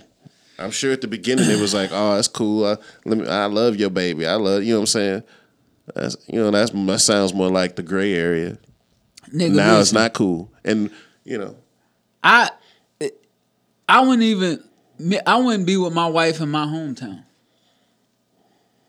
I'm 0.58 0.70
sure 0.70 0.92
at 0.92 1.00
the 1.00 1.08
beginning 1.08 1.50
it 1.50 1.60
was 1.60 1.74
like, 1.74 1.90
oh, 1.92 2.16
it's 2.18 2.28
cool. 2.28 2.64
I, 2.66 2.76
let 3.04 3.18
me, 3.18 3.26
I 3.26 3.46
love 3.46 3.76
your 3.76 3.90
baby. 3.90 4.26
I 4.26 4.34
love, 4.34 4.62
you 4.62 4.70
know 4.72 4.78
what 4.78 4.82
I'm 4.82 4.86
saying? 4.86 5.22
That's, 5.94 6.16
you 6.28 6.38
know, 6.40 6.50
that's 6.50 6.70
that 6.70 7.00
sounds 7.00 7.34
more 7.34 7.50
like 7.50 7.76
the 7.76 7.82
gray 7.82 8.14
area. 8.14 8.56
nigga, 9.34 9.54
now 9.54 9.80
it's 9.80 9.92
not 9.92 10.12
cool, 10.14 10.50
and 10.64 10.90
you 11.24 11.36
know, 11.38 11.56
I 12.22 12.50
I 13.88 14.00
wouldn't 14.00 14.22
even 14.22 14.62
I 15.26 15.36
wouldn't 15.36 15.66
be 15.66 15.76
with 15.76 15.92
my 15.92 16.06
wife 16.06 16.40
in 16.40 16.48
my 16.50 16.64
hometown. 16.64 17.24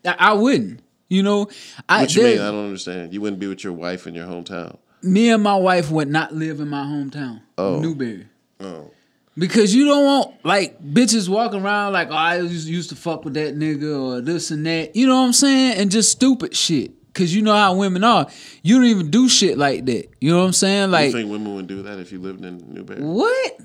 I, 0.05 0.16
I 0.20 0.34
wouldn't. 0.34 0.82
You 1.09 1.22
know, 1.24 1.49
I, 1.89 2.01
what 2.01 2.16
you 2.16 2.22
there- 2.24 2.36
mean? 2.38 2.41
I 2.41 2.51
don't 2.51 2.66
understand. 2.66 3.13
You 3.13 3.22
wouldn't 3.22 3.39
be 3.39 3.47
with 3.47 3.63
your 3.63 3.74
wife 3.74 4.07
in 4.07 4.16
your 4.16 4.26
hometown. 4.28 4.78
me 5.03 5.30
and 5.32 5.43
my 5.43 5.55
wife 5.55 5.91
would 5.91 6.07
not 6.07 6.34
live 6.34 6.59
in 6.59 6.68
my 6.70 6.84
hometown, 6.84 7.41
Oh. 7.57 7.80
Newberry. 7.80 8.28
Oh, 8.59 8.91
Because 9.38 9.75
you 9.75 9.86
don't 9.86 10.05
want 10.05 10.45
like 10.45 10.81
bitches 10.81 11.27
walking 11.27 11.61
around 11.61 11.93
like 11.93 12.09
oh, 12.09 12.15
I 12.15 12.39
used 12.39 12.89
to 12.89 12.95
fuck 12.95 13.25
with 13.25 13.33
that 13.33 13.55
nigga 13.55 13.99
or 14.01 14.21
this 14.21 14.51
and 14.51 14.65
that. 14.65 14.95
You 14.95 15.07
know 15.07 15.19
what 15.19 15.27
I'm 15.27 15.33
saying? 15.33 15.77
And 15.77 15.91
just 15.91 16.11
stupid 16.11 16.55
shit. 16.55 16.91
Cause 17.13 17.33
you 17.33 17.41
know 17.41 17.55
how 17.55 17.73
women 17.75 18.03
are. 18.03 18.27
You 18.61 18.75
don't 18.75 18.88
even 18.88 19.09
do 19.09 19.29
shit 19.29 19.57
like 19.57 19.86
that. 19.86 20.09
You 20.19 20.31
know 20.31 20.39
what 20.39 20.47
I'm 20.47 20.53
saying? 20.53 20.91
Like, 20.91 21.07
you 21.07 21.11
think 21.13 21.31
women 21.31 21.55
would 21.55 21.67
do 21.67 21.81
that 21.83 21.97
if 21.97 22.11
you 22.11 22.19
lived 22.19 22.43
in 22.43 22.73
Newberry? 22.73 23.01
what? 23.01 23.57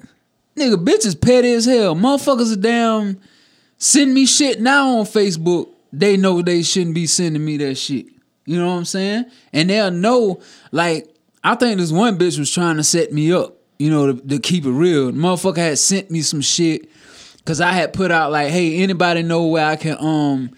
Nigga, 0.54 0.84
bitches 0.84 1.20
petty 1.20 1.52
as 1.52 1.64
hell. 1.64 1.96
Motherfuckers 1.96 2.52
are 2.52 2.60
damn 2.60 3.20
send 3.80 4.14
me 4.14 4.26
shit 4.26 4.60
now 4.60 4.98
on 4.98 5.04
Facebook. 5.04 5.68
They 5.92 6.16
know 6.16 6.42
they 6.42 6.62
shouldn't 6.62 6.94
be 6.94 7.06
sending 7.06 7.44
me 7.44 7.56
that 7.56 7.74
shit. 7.74 8.06
You 8.44 8.58
know 8.58 8.68
what 8.68 8.74
I'm 8.74 8.84
saying? 8.84 9.24
And 9.52 9.68
they'll 9.68 9.90
know, 9.90 10.40
like, 10.70 11.08
I 11.42 11.56
think 11.56 11.78
this 11.78 11.90
one 11.90 12.18
bitch 12.18 12.38
was 12.38 12.50
trying 12.52 12.76
to 12.76 12.84
set 12.84 13.12
me 13.12 13.32
up, 13.32 13.56
you 13.80 13.88
know, 13.88 14.12
to, 14.12 14.28
to 14.28 14.38
keep 14.38 14.66
it 14.66 14.70
real. 14.70 15.06
The 15.06 15.18
motherfucker 15.18 15.56
had 15.56 15.78
sent 15.78 16.10
me 16.10 16.20
some 16.20 16.42
shit 16.42 16.90
because 17.38 17.62
I 17.62 17.72
had 17.72 17.94
put 17.94 18.10
out 18.10 18.30
like, 18.30 18.50
hey, 18.50 18.82
anybody 18.82 19.22
know 19.22 19.46
where 19.46 19.64
I 19.64 19.76
can 19.76 19.96
um 19.98 20.50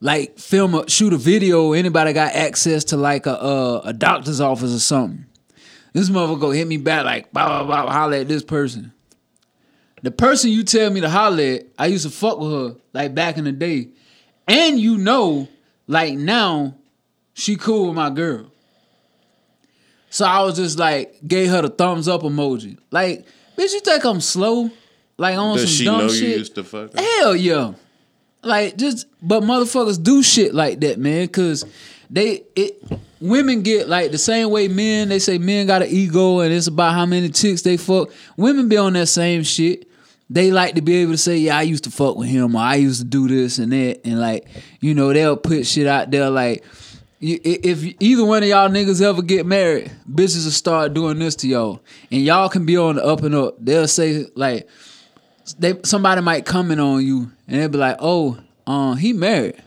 like 0.00 0.38
film 0.38 0.74
a 0.74 0.88
shoot 0.88 1.12
a 1.12 1.18
video? 1.18 1.74
Anybody 1.74 2.14
got 2.14 2.34
access 2.34 2.84
to 2.84 2.96
like 2.96 3.26
a 3.26 3.34
a, 3.34 3.80
a 3.80 3.92
doctor's 3.92 4.40
office 4.40 4.74
or 4.74 4.78
something? 4.78 5.26
This 5.92 6.08
motherfucker 6.08 6.40
go 6.40 6.50
hit 6.52 6.66
me 6.66 6.78
back 6.78 7.04
like, 7.04 7.30
blah, 7.32 7.64
blah, 7.64 7.84
blah, 7.84 7.92
holler 7.92 8.16
at 8.16 8.28
this 8.28 8.42
person. 8.42 8.92
The 10.02 10.10
person 10.10 10.50
you 10.50 10.62
tell 10.62 10.88
me 10.90 11.02
to 11.02 11.10
holler 11.10 11.42
at, 11.42 11.66
I 11.78 11.86
used 11.86 12.06
to 12.06 12.10
fuck 12.10 12.38
with 12.38 12.50
her 12.50 12.76
like 12.94 13.14
back 13.14 13.36
in 13.36 13.44
the 13.44 13.52
day. 13.52 13.88
And 14.48 14.80
you 14.80 14.96
know, 14.96 15.48
like 15.86 16.14
now, 16.14 16.76
she 17.34 17.56
cool 17.56 17.88
with 17.88 17.96
my 17.96 18.08
girl. 18.08 18.49
So 20.10 20.26
I 20.26 20.42
was 20.42 20.56
just 20.56 20.78
like, 20.78 21.16
gave 21.26 21.50
her 21.50 21.62
the 21.62 21.68
thumbs 21.70 22.08
up 22.08 22.22
emoji. 22.22 22.76
Like, 22.90 23.24
bitch, 23.56 23.72
you 23.72 23.80
think 23.80 24.04
I'm 24.04 24.20
slow? 24.20 24.70
Like 25.16 25.36
on 25.36 25.56
Does 25.56 25.64
some 25.68 25.72
she 25.76 25.84
dumb 25.84 25.98
know 25.98 26.08
shit? 26.08 26.22
you 26.22 26.36
used 26.36 26.54
to 26.56 26.64
fuck? 26.64 26.92
her? 26.94 27.00
Hell 27.00 27.36
yeah. 27.36 27.74
Like 28.42 28.76
just 28.78 29.06
but 29.22 29.42
motherfuckers 29.42 30.02
do 30.02 30.22
shit 30.22 30.54
like 30.54 30.80
that, 30.80 30.98
man, 30.98 31.28
cause 31.28 31.64
they 32.08 32.42
it 32.56 32.82
women 33.20 33.62
get 33.62 33.86
like 33.86 34.12
the 34.12 34.18
same 34.18 34.50
way 34.50 34.66
men, 34.66 35.10
they 35.10 35.18
say 35.18 35.36
men 35.36 35.66
got 35.66 35.82
an 35.82 35.88
ego 35.90 36.40
and 36.40 36.52
it's 36.52 36.68
about 36.68 36.94
how 36.94 37.04
many 37.04 37.28
chicks 37.28 37.60
they 37.60 37.76
fuck. 37.76 38.10
Women 38.38 38.68
be 38.70 38.78
on 38.78 38.94
that 38.94 39.08
same 39.08 39.42
shit. 39.42 39.86
They 40.30 40.50
like 40.50 40.74
to 40.76 40.80
be 40.80 40.96
able 40.96 41.12
to 41.12 41.18
say, 41.18 41.36
Yeah, 41.36 41.58
I 41.58 41.62
used 41.62 41.84
to 41.84 41.90
fuck 41.90 42.16
with 42.16 42.28
him 42.28 42.56
or 42.56 42.62
I 42.62 42.76
used 42.76 43.00
to 43.00 43.06
do 43.06 43.28
this 43.28 43.58
and 43.58 43.72
that 43.72 44.00
and 44.06 44.18
like, 44.18 44.48
you 44.80 44.94
know, 44.94 45.12
they'll 45.12 45.36
put 45.36 45.66
shit 45.66 45.86
out 45.86 46.10
there 46.10 46.30
like 46.30 46.64
if 47.20 47.84
either 48.00 48.24
one 48.24 48.42
of 48.42 48.48
y'all 48.48 48.68
niggas 48.68 49.02
ever 49.02 49.22
get 49.22 49.44
married, 49.44 49.90
bitches 50.10 50.44
will 50.44 50.52
start 50.52 50.94
doing 50.94 51.18
this 51.18 51.36
to 51.36 51.48
y'all. 51.48 51.82
And 52.10 52.22
y'all 52.22 52.48
can 52.48 52.64
be 52.64 52.76
on 52.76 52.96
the 52.96 53.04
up 53.04 53.22
and 53.22 53.34
up. 53.34 53.56
They'll 53.58 53.88
say 53.88 54.26
like 54.34 54.68
they 55.58 55.78
somebody 55.84 56.22
might 56.22 56.46
comment 56.46 56.80
on 56.80 57.04
you 57.04 57.30
and 57.46 57.60
they'll 57.60 57.68
be 57.68 57.78
like, 57.78 57.96
"Oh, 57.98 58.38
um, 58.66 58.96
he 58.96 59.12
married." 59.12 59.62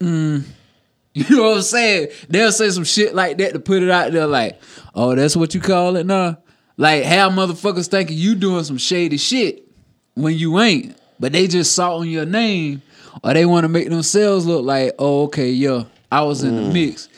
Mm, 0.00 0.44
you 1.14 1.36
know 1.36 1.44
what 1.44 1.56
I'm 1.56 1.62
saying? 1.62 2.08
They'll 2.28 2.52
say 2.52 2.70
some 2.70 2.84
shit 2.84 3.14
like 3.14 3.38
that 3.38 3.54
to 3.54 3.60
put 3.60 3.82
it 3.82 3.90
out 3.90 4.12
there, 4.12 4.26
like, 4.26 4.60
oh, 4.94 5.14
that's 5.14 5.36
what 5.36 5.54
you 5.54 5.60
call 5.60 5.96
it 5.96 6.04
nah." 6.04 6.36
Like, 6.76 7.04
how 7.04 7.28
motherfuckers 7.28 7.88
thinking 7.88 8.16
you 8.16 8.36
doing 8.36 8.62
some 8.62 8.78
shady 8.78 9.16
shit 9.16 9.66
when 10.14 10.36
you 10.36 10.60
ain't, 10.60 10.96
but 11.18 11.32
they 11.32 11.48
just 11.48 11.74
saw 11.74 11.96
on 11.96 12.08
your 12.08 12.24
name, 12.24 12.82
or 13.24 13.34
they 13.34 13.46
want 13.46 13.64
to 13.64 13.68
make 13.68 13.88
themselves 13.88 14.46
look 14.46 14.64
like, 14.64 14.92
oh, 14.96 15.24
okay, 15.24 15.50
yeah, 15.50 15.84
I 16.10 16.22
was 16.22 16.42
in 16.42 16.56
the 16.56 16.62
mm. 16.62 16.72
mix. 16.72 17.08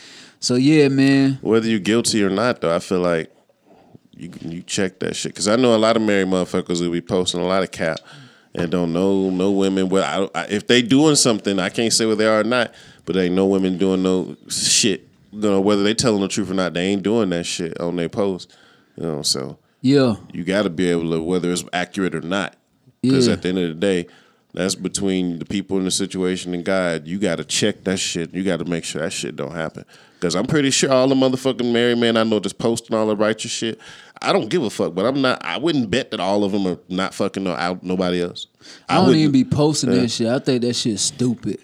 So 0.41 0.55
yeah, 0.55 0.88
man. 0.88 1.38
Whether 1.43 1.68
you're 1.68 1.78
guilty 1.78 2.24
or 2.24 2.30
not, 2.30 2.61
though, 2.61 2.74
I 2.74 2.78
feel 2.78 3.01
like 3.01 3.30
you 4.16 4.30
you 4.41 4.62
check 4.62 4.99
that 5.01 5.16
shit 5.16 5.32
because 5.32 5.49
I 5.49 5.57
know 5.57 5.74
a 5.74 5.78
lot 5.78 5.97
of 5.97 6.03
married 6.03 6.28
motherfuckers 6.28 6.80
will 6.80 6.91
be 6.91 7.01
posting 7.01 7.41
a 7.41 7.47
lot 7.47 7.62
of 7.62 7.70
cap 7.70 7.99
and 8.55 8.70
don't 8.70 8.93
know 8.93 9.30
no 9.30 9.51
women. 9.51 9.88
Well, 9.88 10.30
I, 10.34 10.41
I, 10.41 10.47
if 10.47 10.66
they 10.66 10.82
doing 10.82 11.16
something, 11.16 11.59
I 11.59 11.68
can't 11.68 11.93
say 11.93 12.07
where 12.07 12.16
they 12.16 12.26
are 12.26 12.41
or 12.41 12.45
not, 12.45 12.74
but 13.05 13.16
ain't 13.16 13.34
no 13.34 13.47
women 13.47 13.78
doing 13.78 14.03
no 14.03 14.36
shit. 14.49 15.07
You 15.32 15.41
know 15.41 15.61
whether 15.61 15.82
they 15.82 15.95
telling 15.95 16.20
the 16.22 16.28
truth 16.28 16.51
or 16.51 16.55
not, 16.55 16.74
they 16.74 16.86
ain't 16.86 17.03
doing 17.03 17.30
that 17.30 17.45
shit 17.45 17.78
on 17.80 17.97
their 17.97 18.09
post. 18.09 18.57
You 18.97 19.05
know, 19.05 19.22
so 19.22 19.59
Yeah, 19.80 20.16
you 20.32 20.45
got 20.45 20.62
to 20.62 20.70
be 20.70 20.91
able 20.91 21.11
to 21.12 21.22
whether 21.22 21.51
it's 21.53 21.64
accurate 21.72 22.14
or 22.14 22.20
not. 22.22 22.57
Because 23.03 23.28
Yeah. 23.28 23.34
at 23.34 23.43
the 23.43 23.49
end 23.49 23.59
of 23.59 23.68
the 23.68 23.74
day, 23.74 24.07
that's 24.53 24.74
between 24.74 25.38
the 25.38 25.44
people 25.44 25.78
in 25.78 25.84
the 25.84 25.90
situation 25.90 26.55
and 26.55 26.64
God. 26.64 27.07
You 27.07 27.18
got 27.18 27.36
to 27.36 27.44
check 27.44 27.84
that 27.84 27.98
shit. 27.98 28.34
You 28.34 28.42
got 28.42 28.59
to 28.59 28.64
make 28.64 28.84
sure 28.84 29.03
that 29.03 29.12
shit 29.12 29.36
don't 29.36 29.55
happen. 29.55 29.84
Because 30.18 30.34
I'm 30.34 30.46
pretty 30.46 30.70
sure 30.70 30.92
all 30.92 31.09
the 31.09 31.14
motherfucking 31.14 31.72
married 31.72 31.98
men 31.98 32.16
I 32.16 32.24
know 32.24 32.40
just 32.40 32.59
posting 32.59 32.94
all 32.96 33.07
the 33.07 33.16
righteous 33.16 33.51
shit. 33.51 33.80
I 34.20 34.32
don't 34.34 34.51
give 34.51 34.62
a 34.62 34.68
fuck, 34.68 34.94
but 34.94 35.07
I'm 35.07 35.22
not. 35.22 35.42
I 35.44 35.57
wouldn't 35.57 35.90
bet 35.90 36.11
that 36.11 36.20
all 36.20 36.44
of 36.44 36.53
them 36.53 36.66
are 36.66 36.78
not 36.90 37.14
fucking 37.14 37.42
no, 37.44 37.53
out 37.53 37.82
nobody 37.82 38.22
else. 38.22 38.46
I, 38.88 38.96
don't 38.96 39.07
wouldn't- 39.07 39.20
even 39.22 39.32
be 39.32 39.44
posting 39.44 39.92
Yeah. 39.92 40.01
that 40.01 40.09
shit. 40.11 40.26
I 40.26 40.38
think 40.38 40.61
that 40.62 40.74
shit's 40.74 41.01
stupid. 41.03 41.59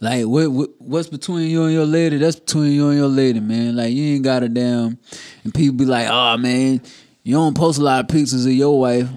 Like 0.00 0.26
what, 0.26 0.50
what 0.50 0.70
what's 0.78 1.08
between 1.08 1.48
you 1.48 1.64
and 1.64 1.72
your 1.72 1.86
lady? 1.86 2.18
That's 2.18 2.38
between 2.38 2.72
you 2.72 2.88
and 2.88 2.98
your 2.98 3.08
lady, 3.08 3.40
man. 3.40 3.76
Like 3.76 3.92
you 3.94 4.16
ain't 4.16 4.24
got 4.24 4.42
a 4.42 4.48
damn. 4.50 4.98
And 5.44 5.54
people 5.54 5.76
be 5.76 5.86
like, 5.86 6.08
oh 6.10 6.36
man, 6.36 6.82
you 7.22 7.36
don't 7.36 7.56
post 7.56 7.78
a 7.78 7.82
lot 7.82 8.00
of 8.00 8.08
pictures 8.08 8.44
of 8.44 8.52
your 8.52 8.78
wife. 8.78 9.08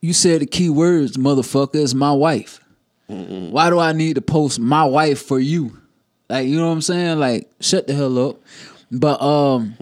You 0.00 0.12
said 0.12 0.40
the 0.40 0.46
key 0.46 0.70
words, 0.70 1.16
motherfucker. 1.16 1.76
It's 1.76 1.94
my 1.94 2.12
wife. 2.12 2.60
Why 3.06 3.70
do 3.70 3.78
I 3.78 3.92
need 3.92 4.14
to 4.14 4.22
post 4.22 4.60
my 4.60 4.84
wife 4.84 5.20
for 5.20 5.40
you? 5.40 5.76
Like 6.28 6.46
you 6.46 6.58
know 6.58 6.68
what 6.68 6.74
I'm 6.74 6.82
saying? 6.82 7.18
Like 7.18 7.50
shut 7.60 7.86
the 7.86 7.94
hell 7.94 8.30
up. 8.30 8.36
But 8.90 9.20
um, 9.20 9.74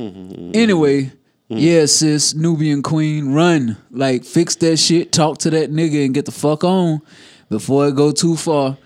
anyway. 0.55 1.13
Yeah, 1.51 1.87
sis, 1.87 2.35
Nubian 2.35 2.83
queen, 2.83 3.33
run. 3.33 3.79
Like, 3.91 4.27
fix 4.27 4.55
that 4.57 4.77
shit, 4.77 5.13
talk 5.13 5.39
to 5.39 5.51
that 5.51 5.73
nigga 5.73 6.05
and 6.05 6.13
get 6.13 6.27
the 6.27 6.31
fuck 6.31 6.63
on 6.63 7.01
before 7.49 7.89
it 7.89 7.97
go 7.97 8.13
too 8.13 8.37
far. 8.37 8.77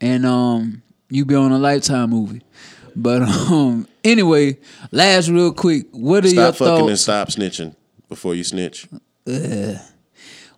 And 0.00 0.26
um, 0.26 0.82
you 1.10 1.24
be 1.24 1.36
on 1.36 1.52
a 1.52 1.58
lifetime 1.58 2.10
movie. 2.10 2.42
But 2.96 3.22
um, 3.50 3.86
anyway, 4.02 4.58
last 4.90 5.28
real 5.28 5.52
quick, 5.52 5.86
what 5.92 6.24
are 6.24 6.28
your 6.28 6.46
thoughts? 6.46 6.56
Stop 6.56 6.68
fucking 6.68 6.88
and 6.88 6.98
stop 6.98 7.28
snitching 7.28 7.76
before 8.08 8.34
you 8.34 8.42
snitch. 8.42 8.88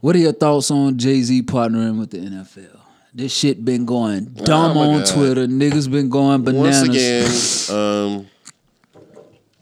What 0.00 0.16
are 0.16 0.18
your 0.18 0.32
thoughts 0.32 0.70
on 0.70 0.96
Jay 0.98 1.20
Z 1.22 1.42
partnering 1.42 1.98
with 1.98 2.10
the 2.10 2.18
NFL? 2.18 2.78
This 3.12 3.34
shit 3.34 3.64
been 3.64 3.84
going 3.84 4.24
dumb 4.26 4.76
Oh 4.76 4.80
on 4.80 4.98
God. 5.00 5.06
Twitter. 5.08 5.46
Niggas 5.46 5.90
been 5.90 6.08
going 6.08 6.42
bananas. 6.42 6.88
Once 6.88 7.68
again, 7.68 7.76
um, 7.78 8.26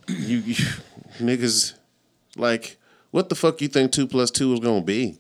you, 0.09 0.39
you 0.39 0.55
niggas 1.19 1.75
like 2.37 2.77
what 3.11 3.31
the 3.31 3.35
fuck 3.35 3.61
you 3.63 3.69
think 3.69 3.91
two 3.93 4.07
plus 4.07 4.31
two 4.31 4.53
is 4.53 4.61
gonna 4.61 4.83
be? 4.83 5.19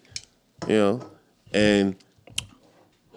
You 0.67 0.75
know, 0.75 1.11
and 1.53 1.97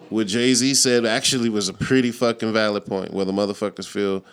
what 0.08 0.26
Jay 0.28 0.54
Z 0.54 0.74
said 0.74 1.04
actually 1.04 1.50
was 1.50 1.68
a 1.68 1.74
pretty 1.74 2.10
fucking 2.10 2.52
valid 2.52 2.86
point. 2.86 3.12
Where 3.12 3.24
the 3.26 3.32
motherfuckers 3.32 3.86
feel, 3.86 4.24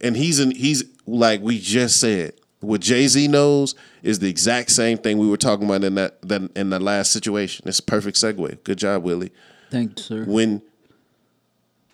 and 0.00 0.16
he's 0.16 0.40
in, 0.40 0.50
he's 0.50 0.84
like 1.06 1.40
we 1.40 1.58
just 1.60 2.00
said. 2.00 2.32
What 2.60 2.80
Jay 2.82 3.06
Z 3.06 3.26
knows 3.28 3.74
is 4.02 4.18
the 4.18 4.28
exact 4.28 4.70
same 4.70 4.98
thing 4.98 5.16
we 5.18 5.28
were 5.28 5.36
talking 5.38 5.64
about 5.66 5.82
in 5.82 5.94
that, 5.94 6.20
that 6.22 6.50
in 6.54 6.70
the 6.70 6.78
last 6.78 7.10
situation. 7.12 7.66
It's 7.66 7.78
a 7.78 7.82
perfect 7.82 8.16
segue. 8.18 8.62
Good 8.64 8.78
job, 8.78 9.02
Willie 9.02 9.32
Thank 9.70 9.98
you, 9.98 10.02
sir. 10.04 10.24
when 10.26 10.60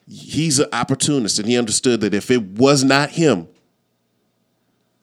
he's 0.08 0.58
an 0.58 0.66
opportunist 0.72 1.38
and 1.38 1.48
he 1.48 1.56
understood 1.58 2.00
that 2.00 2.14
if 2.14 2.30
it 2.30 2.42
was 2.42 2.82
not 2.84 3.10
him, 3.10 3.48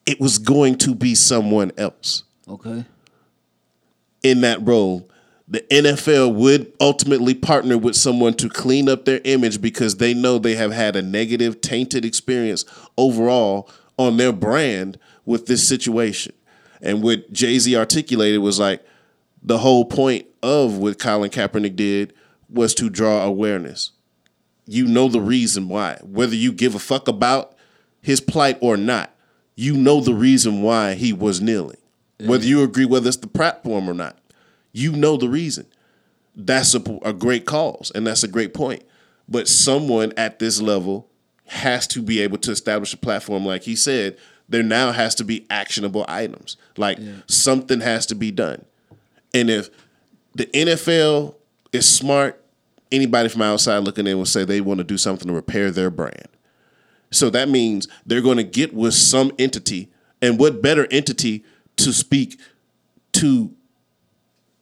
it 0.05 0.19
was 0.19 0.37
going 0.37 0.77
to 0.79 0.93
be 0.95 1.15
someone 1.15 1.71
else 1.77 2.23
Okay. 2.47 2.83
in 4.21 4.41
that 4.41 4.65
role. 4.65 5.09
The 5.47 5.61
NFL 5.71 6.35
would 6.35 6.71
ultimately 6.81 7.33
partner 7.33 7.77
with 7.77 7.95
someone 7.95 8.33
to 8.35 8.49
clean 8.49 8.89
up 8.89 9.05
their 9.05 9.21
image 9.23 9.61
because 9.61 9.97
they 9.97 10.13
know 10.13 10.39
they 10.39 10.55
have 10.55 10.71
had 10.71 10.95
a 10.95 11.01
negative, 11.01 11.61
tainted 11.61 12.03
experience 12.05 12.65
overall 12.97 13.69
on 13.97 14.17
their 14.17 14.31
brand 14.33 14.97
with 15.25 15.45
this 15.45 15.67
situation. 15.67 16.33
And 16.81 17.01
what 17.01 17.31
Jay 17.31 17.57
Z 17.59 17.75
articulated 17.75 18.41
was 18.41 18.59
like 18.59 18.85
the 19.41 19.57
whole 19.57 19.85
point 19.85 20.27
of 20.41 20.77
what 20.77 20.99
Colin 20.99 21.29
Kaepernick 21.29 21.75
did 21.75 22.13
was 22.49 22.73
to 22.75 22.89
draw 22.89 23.23
awareness. 23.23 23.91
You 24.65 24.85
know 24.85 25.07
the 25.07 25.21
reason 25.21 25.67
why. 25.69 25.97
Whether 26.03 26.35
you 26.35 26.51
give 26.51 26.75
a 26.75 26.79
fuck 26.79 27.07
about 27.07 27.55
his 28.01 28.21
plight 28.21 28.57
or 28.61 28.77
not, 28.77 29.15
you 29.55 29.75
know 29.75 30.01
the 30.01 30.13
reason 30.13 30.61
why 30.61 30.93
he 30.93 31.13
was 31.13 31.41
kneeling. 31.41 31.77
Whether 32.19 32.45
you 32.45 32.63
agree 32.63 32.85
whether 32.85 33.07
it's 33.07 33.17
the 33.17 33.27
platform 33.27 33.89
or 33.89 33.93
not, 33.93 34.17
you 34.71 34.93
know 34.93 35.17
the 35.17 35.27
reason. 35.27 35.65
That's 36.35 36.73
a, 36.73 36.81
a 37.03 37.11
great 37.11 37.45
cause 37.45 37.91
and 37.93 38.07
that's 38.07 38.23
a 38.23 38.27
great 38.27 38.53
point. 38.53 38.83
But 39.27 39.47
someone 39.47 40.13
at 40.15 40.39
this 40.39 40.61
level 40.61 41.09
has 41.45 41.85
to 41.87 42.01
be 42.01 42.21
able 42.21 42.37
to 42.39 42.51
establish 42.51 42.93
a 42.93 42.97
platform. 42.97 43.45
Like 43.45 43.63
he 43.63 43.75
said, 43.75 44.17
there 44.49 44.63
now 44.63 44.91
has 44.91 45.15
to 45.15 45.23
be 45.23 45.45
actionable 45.49 46.05
items. 46.07 46.57
Like 46.77 46.99
something 47.27 47.81
has 47.81 48.05
to 48.07 48.15
be 48.15 48.31
done. 48.31 48.65
And 49.33 49.49
if 49.49 49.69
the 50.35 50.45
NFL 50.47 51.35
is 51.71 51.89
smart, 51.89 52.43
anybody 52.91 53.29
from 53.29 53.41
outside 53.41 53.79
looking 53.79 54.07
in 54.07 54.17
will 54.17 54.25
say 54.25 54.45
they 54.45 54.61
want 54.61 54.77
to 54.79 54.83
do 54.83 54.97
something 54.97 55.27
to 55.27 55.33
repair 55.33 55.71
their 55.71 55.89
brand. 55.89 56.27
So 57.11 57.29
that 57.29 57.49
means 57.49 57.87
they're 58.05 58.21
going 58.21 58.37
to 58.37 58.43
get 58.43 58.73
with 58.73 58.93
some 58.93 59.31
entity, 59.37 59.91
and 60.21 60.39
what 60.39 60.61
better 60.61 60.87
entity 60.89 61.43
to 61.77 61.93
speak 61.93 62.39
to 63.13 63.53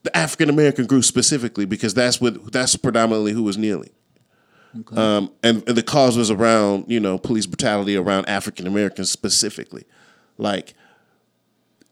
the 0.02 0.14
African 0.16 0.50
American 0.50 0.86
group 0.86 1.04
specifically, 1.04 1.64
because 1.64 1.94
that's 1.94 2.20
what 2.20 2.52
that's 2.52 2.76
predominantly 2.76 3.32
who 3.32 3.42
was 3.42 3.56
kneeling. 3.56 3.90
Um, 4.96 5.30
and, 5.42 5.62
and 5.68 5.76
the 5.76 5.82
cause 5.82 6.16
was 6.16 6.30
around, 6.30 6.86
you 6.88 7.00
know, 7.00 7.18
police 7.18 7.46
brutality 7.46 7.96
around 7.96 8.26
African 8.28 8.66
Americans 8.66 9.10
specifically. 9.10 9.84
Like, 10.38 10.74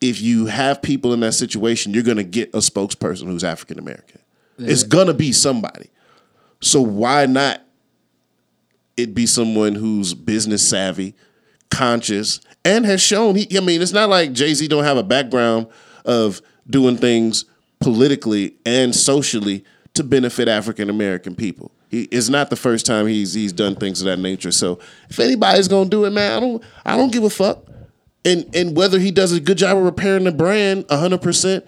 if 0.00 0.20
you 0.20 0.46
have 0.46 0.80
people 0.80 1.12
in 1.12 1.20
that 1.20 1.34
situation, 1.34 1.92
you're 1.92 2.02
going 2.02 2.16
to 2.16 2.24
get 2.24 2.48
a 2.54 2.58
spokesperson 2.58 3.26
who's 3.26 3.44
African 3.44 3.78
American. 3.78 4.20
It's 4.58 4.82
going 4.82 5.06
to 5.06 5.14
be 5.14 5.32
somebody. 5.32 5.88
So 6.60 6.82
why 6.82 7.26
not 7.26 7.62
it 8.96 9.14
be 9.14 9.26
someone 9.26 9.74
who's 9.74 10.12
business 10.12 10.66
savvy, 10.66 11.14
conscious, 11.70 12.40
and 12.64 12.84
has 12.84 13.00
shown 13.00 13.36
he 13.36 13.56
I 13.56 13.60
mean, 13.60 13.80
it's 13.80 13.92
not 13.92 14.10
like 14.10 14.32
Jay-Z 14.32 14.68
don't 14.68 14.84
have 14.84 14.98
a 14.98 15.02
background 15.02 15.66
of 16.04 16.42
doing 16.68 16.98
things 16.98 17.46
politically 17.80 18.56
and 18.66 18.94
socially 18.94 19.64
to 19.94 20.04
benefit 20.04 20.48
African 20.48 20.90
American 20.90 21.34
people. 21.34 21.70
He 21.88 22.02
it's 22.04 22.28
not 22.28 22.50
the 22.50 22.56
first 22.56 22.86
time 22.86 23.06
he's 23.06 23.34
he's 23.34 23.52
done 23.52 23.74
things 23.74 24.00
of 24.00 24.06
that 24.06 24.18
nature. 24.18 24.52
So 24.52 24.78
if 25.08 25.18
anybody's 25.18 25.68
gonna 25.68 25.90
do 25.90 26.04
it, 26.04 26.10
man, 26.10 26.32
I 26.32 26.40
don't 26.40 26.64
I 26.84 26.96
don't 26.96 27.12
give 27.12 27.24
a 27.24 27.30
fuck. 27.30 27.66
And 28.24 28.54
and 28.54 28.76
whether 28.76 28.98
he 28.98 29.10
does 29.10 29.32
a 29.32 29.40
good 29.40 29.58
job 29.58 29.76
of 29.76 29.82
repairing 29.82 30.24
the 30.24 30.32
brand 30.32 30.86
hundred 30.90 31.22
percent, 31.22 31.64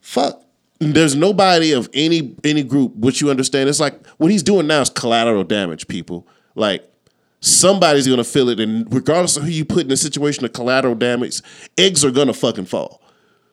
fuck. 0.00 0.42
There's 0.82 1.14
nobody 1.14 1.72
of 1.72 1.90
any 1.92 2.34
any 2.42 2.62
group 2.62 2.96
which 2.96 3.20
you 3.20 3.30
understand. 3.30 3.68
It's 3.68 3.80
like 3.80 4.06
what 4.16 4.30
he's 4.30 4.42
doing 4.42 4.66
now 4.66 4.80
is 4.80 4.88
collateral 4.88 5.44
damage, 5.44 5.86
people. 5.88 6.26
Like 6.54 6.90
somebody's 7.40 8.08
gonna 8.08 8.24
feel 8.24 8.48
it, 8.48 8.60
and 8.60 8.92
regardless 8.92 9.36
of 9.36 9.44
who 9.44 9.50
you 9.50 9.64
put 9.64 9.84
in 9.84 9.92
a 9.92 9.96
situation 9.96 10.44
of 10.44 10.52
collateral 10.52 10.94
damage, 10.94 11.42
eggs 11.76 12.04
are 12.04 12.10
gonna 12.10 12.32
fucking 12.32 12.64
fall. 12.64 13.02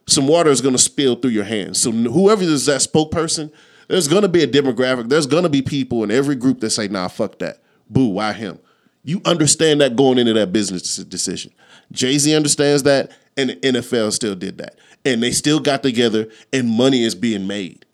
Some 0.07 0.25
water 0.27 0.49
is 0.49 0.61
gonna 0.61 0.77
spill 0.77 1.15
through 1.15 1.31
your 1.31 1.43
hands. 1.43 1.79
So 1.79 1.91
whoever 1.91 2.43
is 2.43 2.65
that 2.67 2.79
spokesperson, 2.79 3.51
there's 3.87 4.07
gonna 4.07 4.27
be 4.27 4.43
a 4.43 4.47
demographic. 4.47 5.09
There's 5.09 5.25
gonna 5.25 5.49
be 5.49 5.61
people 5.61 6.03
in 6.03 6.11
every 6.11 6.35
group 6.35 6.59
that 6.61 6.71
say, 6.71 6.87
"Nah, 6.87 7.07
fuck 7.07 7.39
that. 7.39 7.61
Boo, 7.89 8.07
why 8.07 8.33
him?" 8.33 8.59
You 9.03 9.21
understand 9.25 9.81
that 9.81 9.95
going 9.95 10.17
into 10.17 10.33
that 10.33 10.51
business 10.51 10.97
decision. 10.97 11.51
Jay 11.91 12.17
Z 12.17 12.35
understands 12.35 12.83
that, 12.83 13.11
and 13.37 13.51
the 13.51 13.55
NFL 13.55 14.11
still 14.11 14.35
did 14.35 14.57
that, 14.57 14.75
and 15.05 15.23
they 15.23 15.31
still 15.31 15.59
got 15.59 15.83
together, 15.83 16.27
and 16.51 16.69
money 16.69 17.03
is 17.03 17.15
being 17.15 17.47
made. 17.47 17.85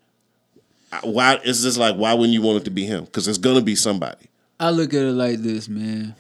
Why? 1.02 1.40
It's 1.44 1.64
just 1.64 1.78
like, 1.78 1.96
why 1.96 2.14
wouldn't 2.14 2.34
you 2.34 2.42
want 2.42 2.62
it 2.62 2.66
to 2.66 2.72
be 2.72 2.86
him? 2.86 3.06
Because 3.06 3.28
it's 3.28 3.38
gonna 3.38 3.62
be 3.62 3.76
somebody. 3.76 4.28
I 4.60 4.70
look 4.70 4.94
at 4.94 5.02
it 5.02 5.14
like 5.14 5.40
this, 5.40 5.68
man. 5.68 6.16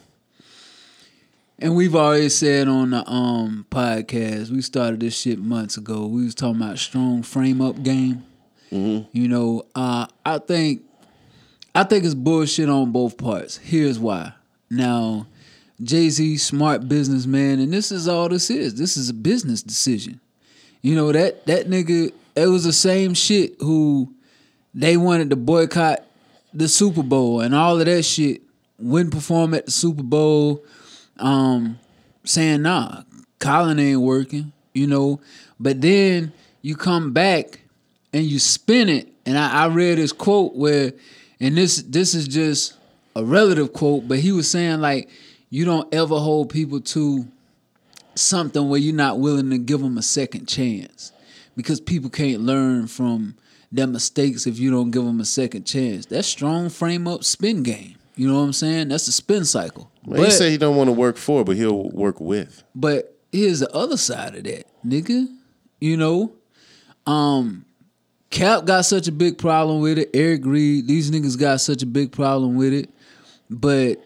And 1.60 1.76
we've 1.76 1.96
already 1.96 2.30
said 2.30 2.68
on 2.68 2.90
the 2.90 3.10
um 3.10 3.66
podcast, 3.72 4.50
we 4.50 4.62
started 4.62 5.00
this 5.00 5.18
shit 5.18 5.40
months 5.40 5.78
ago. 5.78 6.06
We 6.08 6.26
was 6.26 6.36
talking 6.36 6.62
about 6.62 6.78
strong 6.78 7.24
frame 7.24 7.62
up 7.62 7.82
game. 7.84 8.26
You 8.74 9.28
know, 9.28 9.64
uh, 9.76 10.08
I 10.26 10.40
think 10.40 10.82
I 11.76 11.84
think 11.84 12.06
it's 12.06 12.16
bullshit 12.16 12.70
on 12.70 12.92
both 12.92 13.18
parts. 13.18 13.58
Here's 13.58 14.00
why. 14.00 14.34
Now, 14.70 15.28
Jay 15.82 16.10
Z, 16.10 16.38
smart 16.38 16.88
businessman, 16.88 17.60
and 17.60 17.72
this 17.72 17.92
is 17.92 18.08
all 18.08 18.30
this 18.30 18.50
is. 18.50 18.76
This 18.76 18.98
is 18.98 19.10
a 19.10 19.14
business 19.14 19.62
decision. 19.62 20.20
You 20.82 20.96
know 20.96 21.12
that 21.12 21.46
that 21.46 21.68
nigga. 21.68 22.12
It 22.36 22.48
was 22.48 22.64
the 22.64 22.74
same 22.74 23.14
shit 23.14 23.58
who 23.60 24.12
they 24.74 24.98
wanted 24.98 25.30
to 25.30 25.36
boycott 25.36 26.04
the 26.52 26.68
Super 26.68 27.04
Bowl 27.04 27.42
and 27.42 27.54
all 27.54 27.80
of 27.80 27.86
that 27.86 28.04
shit. 28.04 28.42
Wouldn't 28.80 29.14
perform 29.14 29.54
at 29.54 29.68
the 29.68 29.72
Super 29.72 30.02
Bowl, 30.02 30.64
um, 31.18 31.78
saying 32.24 32.64
nah, 32.64 33.04
Colin 33.40 33.78
ain't 33.78 34.02
working. 34.02 34.52
You 34.74 34.88
know, 34.88 35.22
but 35.60 35.80
then 35.80 36.34
you 36.64 36.76
come 36.76 37.14
back 37.14 37.60
and 38.14 38.24
you 38.24 38.40
spin 38.40 38.90
it. 38.90 39.08
And 39.26 39.38
I, 39.38 39.64
I 39.64 39.68
read 39.68 39.98
this 39.98 40.12
quote 40.12 40.56
where, 40.56 40.94
and 41.40 41.58
this 41.58 41.82
this 41.84 42.14
is 42.14 42.28
just 42.28 42.76
a 43.16 43.24
relative 43.24 43.74
quote, 43.74 44.08
but 44.08 44.20
he 44.20 44.32
was 44.32 44.50
saying 44.50 44.82
like, 44.82 45.10
you 45.50 45.66
don't 45.66 45.94
ever 45.94 46.18
hold 46.18 46.50
people 46.50 46.82
to 46.82 47.28
something 48.16 48.70
where 48.70 48.80
you're 48.80 48.96
not 48.96 49.20
willing 49.20 49.50
to 49.50 49.58
give 49.58 49.82
them 49.82 49.98
a 49.98 50.02
second 50.02 50.48
chance 50.48 51.12
because 51.56 51.80
people 51.80 52.10
can't 52.10 52.42
learn 52.42 52.88
from 52.88 53.36
their 53.72 53.88
mistakes 53.88 54.46
if 54.46 54.60
you 54.60 54.70
don't 54.72 54.92
give 54.92 55.04
them 55.04 55.20
a 55.20 55.26
second 55.26 55.66
chance. 55.66 56.06
That's 56.06 56.28
strong 56.28 56.70
frame 56.70 57.08
up 57.08 57.24
spin 57.24 57.64
game. 57.64 57.96
You 58.16 58.28
know 58.28 58.36
what 58.36 58.46
I'm 58.46 58.54
saying? 58.54 58.90
That's 58.90 59.08
the 59.08 59.12
spin 59.12 59.46
cycle. 59.46 59.90
Man, 60.06 60.24
he 60.24 60.30
said 60.30 60.52
he 60.52 60.58
don't 60.58 60.76
want 60.76 60.90
to 60.90 60.92
work 60.94 61.18
for, 61.18 61.44
but 61.44 61.56
he'll 61.56 61.90
work 61.90 62.20
with. 62.20 62.64
But 62.76 63.18
here's 63.32 63.62
the 63.62 63.72
other 63.74 63.98
side 63.98 64.36
of 64.36 64.44
that, 64.44 64.66
nigga. 64.86 65.28
You 65.80 65.98
know, 65.98 66.34
um, 67.08 67.66
Cap 68.34 68.66
got 68.66 68.84
such 68.86 69.08
a 69.08 69.12
big 69.12 69.38
problem 69.38 69.80
with 69.80 70.00
it. 70.00 70.10
Eric 70.14 70.42
Reid, 70.44 70.88
these 70.88 71.12
niggas 71.12 71.40
got 71.40 71.62
such 71.62 71.84
a 71.84 71.86
big 71.86 72.12
problem 72.12 72.56
with 72.56 72.74
it. 72.74 72.90
But 73.50 74.04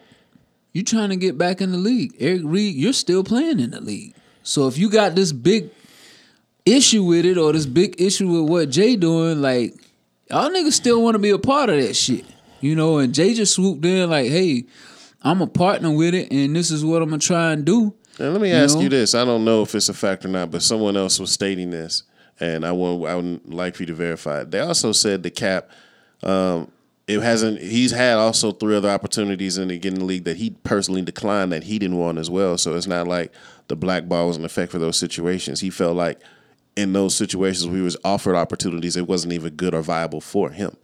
you 0.74 0.82
trying 0.84 1.08
to 1.08 1.16
get 1.16 1.38
back 1.38 1.60
in 1.62 1.72
the 1.72 1.78
league. 1.78 2.14
Eric 2.20 2.42
Reid, 2.44 2.74
you're 2.76 2.92
still 2.92 3.24
playing 3.24 3.58
in 3.58 3.70
the 3.70 3.80
league. 3.80 4.14
So 4.42 4.68
if 4.68 4.76
you 4.76 4.90
got 4.90 5.14
this 5.14 5.32
big 5.32 5.70
issue 6.66 7.04
with 7.04 7.24
it 7.24 7.38
or 7.38 7.52
this 7.54 7.64
big 7.66 8.00
issue 8.00 8.28
with 8.28 8.50
what 8.50 8.68
Jay 8.68 8.96
doing, 8.96 9.40
like 9.40 9.74
y'all 10.30 10.50
niggas 10.50 10.72
still 10.74 11.02
want 11.02 11.14
to 11.14 11.18
be 11.18 11.30
a 11.30 11.38
part 11.38 11.70
of 11.70 11.80
that 11.80 11.94
shit. 11.94 12.26
You 12.60 12.74
know, 12.74 12.98
and 12.98 13.14
Jay 13.14 13.32
just 13.32 13.54
swooped 13.54 13.84
in 13.84 14.10
like, 14.10 14.26
hey, 14.28 14.64
I'm 15.22 15.40
a 15.40 15.46
partner 15.46 15.90
with 15.90 16.14
it 16.14 16.30
and 16.30 16.54
this 16.54 16.70
is 16.70 16.84
what 16.84 17.00
I'm 17.02 17.08
gonna 17.08 17.18
try 17.18 17.52
and 17.52 17.64
do. 17.64 17.94
And 18.18 18.32
let 18.32 18.42
me 18.42 18.50
You 18.50 18.56
ask 18.56 18.76
know? 18.76 18.82
you 18.82 18.88
this: 18.90 19.14
I 19.14 19.24
don't 19.24 19.44
know 19.44 19.62
if 19.62 19.74
it's 19.74 19.88
a 19.88 19.94
fact 19.94 20.24
or 20.24 20.28
not, 20.28 20.50
but 20.50 20.62
someone 20.62 20.96
else 20.98 21.18
was 21.18 21.30
stating 21.32 21.70
this, 21.70 22.02
and 22.40 22.64
I 22.64 22.72
want 22.72 23.06
I 23.06 23.16
would 23.16 23.52
like 23.52 23.74
for 23.74 23.82
you 23.82 23.86
to 23.88 23.94
verify. 23.94 24.42
it. 24.42 24.50
They 24.50 24.60
also 24.60 24.92
said 24.92 25.22
the 25.22 25.30
cap. 25.30 25.70
Um, 26.22 26.70
it 27.06 27.20
hasn't. 27.20 27.60
He's 27.60 27.92
had 27.92 28.18
also 28.18 28.52
three 28.52 28.76
other 28.76 28.90
opportunities 28.90 29.56
in 29.56 29.68
the 29.68 29.78
getting 29.78 30.00
the 30.00 30.04
league 30.04 30.24
that 30.24 30.36
he 30.36 30.50
personally 30.50 31.02
declined 31.02 31.52
that 31.52 31.64
he 31.64 31.78
didn't 31.78 31.96
want 31.96 32.18
as 32.18 32.28
well. 32.28 32.58
So 32.58 32.76
it's 32.76 32.86
not 32.86 33.08
like 33.08 33.32
the 33.68 33.76
black 33.76 34.08
ball 34.08 34.28
was 34.28 34.36
in 34.36 34.44
effect 34.44 34.72
for 34.72 34.78
those 34.78 34.98
situations. 34.98 35.60
He 35.60 35.70
felt 35.70 35.96
like 35.96 36.20
in 36.76 36.92
those 36.92 37.14
situations 37.14 37.66
where 37.66 37.76
he 37.76 37.82
was 37.82 37.96
offered 38.04 38.36
opportunities, 38.36 38.96
it 38.96 39.08
wasn't 39.08 39.32
even 39.32 39.54
good 39.54 39.74
or 39.74 39.82
viable 39.82 40.20
for 40.20 40.50
him. 40.50 40.76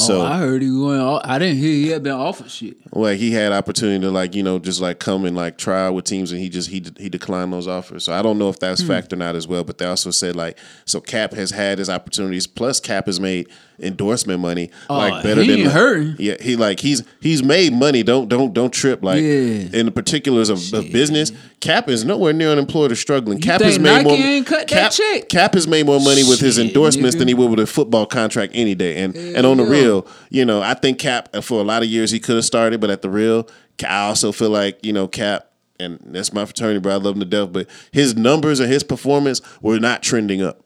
So 0.00 0.20
oh, 0.20 0.24
I 0.24 0.38
heard 0.38 0.62
he 0.62 0.70
went. 0.70 1.00
off- 1.00 1.22
I 1.24 1.38
didn't 1.38 1.58
hear 1.58 1.70
he 1.72 1.88
had 1.88 2.02
been 2.02 2.12
offered 2.12 2.50
shit. 2.50 2.76
Well, 2.92 3.14
he 3.14 3.30
had 3.32 3.52
opportunity 3.52 4.00
to 4.00 4.10
like 4.10 4.34
you 4.34 4.42
know 4.42 4.58
just 4.58 4.80
like 4.80 4.98
come 4.98 5.24
and 5.24 5.36
like 5.36 5.58
try 5.58 5.88
with 5.90 6.04
teams 6.06 6.32
and 6.32 6.40
he 6.40 6.48
just 6.48 6.70
he 6.70 6.82
he 6.98 7.08
declined 7.08 7.52
those 7.52 7.68
offers 7.68 8.04
so 8.04 8.12
i 8.12 8.22
don't 8.22 8.38
know 8.38 8.48
if 8.48 8.56
Hmm. 8.56 8.60
that's 8.66 8.82
fact 8.82 9.12
or 9.12 9.16
not 9.16 9.36
as 9.36 9.46
well 9.46 9.62
but 9.64 9.78
they 9.78 9.84
also 9.86 10.10
said 10.10 10.34
like 10.36 10.58
so 10.86 11.00
cap 11.00 11.32
has 11.34 11.50
had 11.50 11.78
his 11.78 11.88
opportunities 11.90 12.46
plus 12.46 12.80
cap 12.80 13.06
has 13.06 13.20
made 13.20 13.48
endorsement 13.82 14.40
money 14.40 14.70
oh, 14.88 14.96
like 14.96 15.22
better 15.22 15.40
than 15.42 15.50
ain't 15.60 15.70
hurting. 15.72 16.16
yeah 16.18 16.34
he 16.40 16.56
like 16.56 16.80
he's 16.80 17.02
he's 17.20 17.42
made 17.42 17.72
money 17.72 18.02
don't 18.02 18.28
don't 18.28 18.52
don't 18.52 18.72
trip 18.72 19.02
like 19.02 19.20
Yeah. 19.22 19.68
in 19.72 19.86
the 19.86 19.92
particulars 19.92 20.48
of, 20.48 20.58
of 20.74 20.90
business 20.92 21.32
cap 21.60 21.88
is 21.88 22.04
nowhere 22.04 22.32
near 22.32 22.50
unemployed 22.50 22.92
or 22.92 22.96
struggling 22.96 23.40
cap 23.40 23.60
has 23.60 23.78
made 23.78 24.04
Nike 24.04 24.04
more 24.04 24.16
ain't 24.16 24.46
cut 24.46 24.68
that 24.68 24.68
cap, 24.68 24.92
check? 24.92 25.28
cap 25.28 25.54
has 25.54 25.66
made 25.66 25.86
more 25.86 26.00
money 26.00 26.22
with 26.24 26.40
his 26.40 26.56
Shit, 26.56 26.66
endorsements 26.66 27.16
than 27.16 27.28
he 27.28 27.34
would 27.34 27.50
with 27.50 27.60
a 27.60 27.66
football 27.66 28.06
contract 28.06 28.52
any 28.54 28.74
day 28.74 29.02
and 29.02 29.14
and 29.16 29.46
on 29.46 29.56
the 29.56 29.64
yeah. 29.64 29.70
real 29.70 30.06
you 30.32 30.44
know, 30.44 30.62
I 30.62 30.74
think 30.74 30.98
Cap 31.00 31.34
for 31.42 31.60
a 31.60 31.64
lot 31.64 31.82
of 31.82 31.88
years 31.88 32.12
he 32.12 32.20
could 32.20 32.36
have 32.36 32.44
started, 32.44 32.80
but 32.80 32.88
at 32.88 33.02
the 33.02 33.10
real, 33.10 33.48
I 33.84 34.06
also 34.06 34.30
feel 34.30 34.50
like 34.50 34.84
you 34.84 34.92
know 34.92 35.08
Cap, 35.08 35.50
and 35.80 35.98
that's 36.04 36.32
my 36.32 36.44
fraternity, 36.44 36.78
bro. 36.78 36.92
I 36.92 36.96
love 36.98 37.14
him 37.16 37.20
to 37.20 37.26
death, 37.26 37.52
but 37.52 37.66
his 37.90 38.16
numbers 38.16 38.60
and 38.60 38.70
his 38.70 38.84
performance 38.84 39.40
were 39.60 39.80
not 39.80 40.02
trending 40.04 40.40
up. 40.40 40.62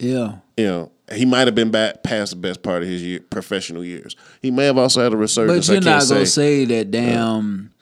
Yeah. 0.00 0.36
You 0.56 0.64
know, 0.66 0.92
he 1.12 1.24
might 1.24 1.46
have 1.46 1.54
been 1.54 1.70
back 1.70 2.02
past 2.02 2.30
the 2.30 2.36
best 2.36 2.62
part 2.62 2.82
of 2.82 2.88
his 2.88 3.02
year, 3.02 3.20
professional 3.30 3.84
years. 3.84 4.16
He 4.42 4.50
may 4.50 4.64
have 4.64 4.78
also 4.78 5.02
had 5.02 5.12
a 5.12 5.16
resurgence. 5.16 5.66
But 5.68 5.72
you're 5.72 5.82
I 5.92 5.96
not 5.98 6.08
gonna 6.08 6.26
say. 6.26 6.64
say 6.64 6.64
that 6.66 6.90
damn 6.90 7.72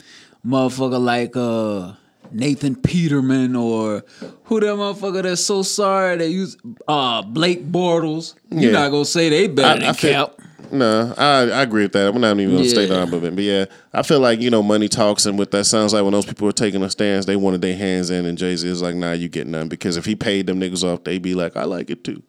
motherfucker 0.47 1.03
like 1.03 1.37
uh 1.37 1.95
Nathan 2.33 2.75
Peterman 2.77 3.55
or 3.57 4.05
who 4.45 4.61
that 4.61 4.67
motherfucker 4.67 5.23
that's 5.23 5.45
so 5.45 5.63
sorry 5.63 6.17
that 6.17 6.29
use 6.31 6.57
uh 6.89 7.23
Blake 7.23 7.65
Bortles. 7.71 8.35
You're 8.51 8.73
Yeah. 8.73 8.79
not 8.81 8.91
gonna 8.91 9.05
say 9.05 9.29
they 9.29 9.47
better 9.49 9.81
than 9.81 9.95
feel- 9.95 10.27
Cap. 10.29 10.41
No, 10.73 11.15
I, 11.17 11.43
I 11.51 11.63
agree 11.63 11.83
with 11.85 11.93
that. 11.93 12.09
I'm 12.13 12.21
not 12.21 12.41
even 12.41 12.57
gonna 12.57 12.69
stay 12.69 12.89
Yeah. 12.89 13.03
on 13.03 13.15
it, 13.15 13.35
but 13.37 13.45
yeah, 13.45 13.67
I 13.93 14.03
feel 14.03 14.19
like 14.19 14.41
you 14.41 14.51
know 14.51 14.63
money 14.63 14.89
talks, 14.89 15.25
and 15.27 15.39
what 15.39 15.51
that 15.53 15.67
sounds 15.67 15.93
like 15.93 16.03
when 16.03 16.13
those 16.13 16.25
people 16.27 16.49
are 16.49 16.53
taking 16.53 16.83
a 16.83 16.91
stance, 16.91 17.27
they 17.27 17.37
wanted 17.37 17.63
their 17.63 17.77
hands 17.77 18.11
in, 18.11 18.25
and 18.27 18.37
Jay 18.37 18.57
Z 18.57 18.67
is 18.69 18.83
like, 18.83 18.97
"Nah, 18.97 19.13
you 19.13 19.29
get 19.29 19.47
none," 19.47 19.69
because 19.69 19.97
if 19.97 20.05
he 20.05 20.17
paid 20.17 20.47
them 20.47 20.59
niggas 20.59 20.83
off, 20.83 21.05
they'd 21.05 21.23
be 21.23 21.35
like, 21.35 21.57
"I 21.57 21.65
like 21.65 21.91
it 21.91 22.03
too." 22.03 22.23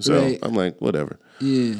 So 0.00 0.20
Right. 0.20 0.38
I'm 0.42 0.54
like, 0.54 0.78
whatever. 0.80 1.18
Yeah. 1.40 1.74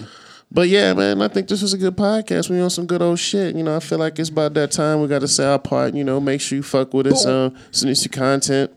But 0.51 0.69
yeah, 0.69 0.95
man, 0.95 1.21
I 1.21 1.29
think 1.29 1.49
this 1.49 1.61
was 1.61 1.75
a 1.75 1.79
good 1.79 1.95
podcast. 1.97 2.49
We 2.49 2.59
on 2.61 2.71
some 2.71 2.87
good 2.87 3.03
old 3.03 3.19
shit. 3.19 3.55
You 3.55 3.63
know, 3.63 3.77
I 3.77 3.81
feel 3.81 3.99
like 3.99 4.19
it's 4.19 4.31
about 4.31 4.55
that 4.55 4.71
time. 4.73 5.03
We 5.03 5.09
got 5.09 5.19
to 5.21 5.29
say 5.29 5.45
our 5.45 5.59
part. 5.59 5.95
You 5.95 6.05
know, 6.05 6.21
make 6.21 6.41
sure 6.41 6.57
you 6.57 6.63
fuck 6.63 6.95
with 6.95 7.07
us. 7.07 7.27
Um, 7.27 7.55
send 7.71 7.91
us 7.91 8.03
your 8.05 8.13
content, 8.13 8.71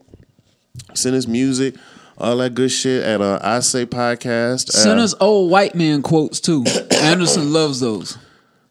send 0.93 1.15
us 1.15 1.27
music, 1.27 1.75
all 2.17 2.35
that 2.37 2.55
good 2.55 2.71
shit 2.71 3.03
at 3.03 3.21
uh, 3.21 3.39
I 3.41 3.61
Say 3.61 3.85
Podcast. 3.85 4.69
Send 4.71 4.99
Uh, 4.99 5.03
us 5.03 5.15
old 5.21 5.49
white 5.49 5.73
man 5.73 6.01
quotes 6.01 6.41
too. 6.41 6.65
Anderson 6.91 7.53
loves 7.53 7.79
those. 7.79 8.17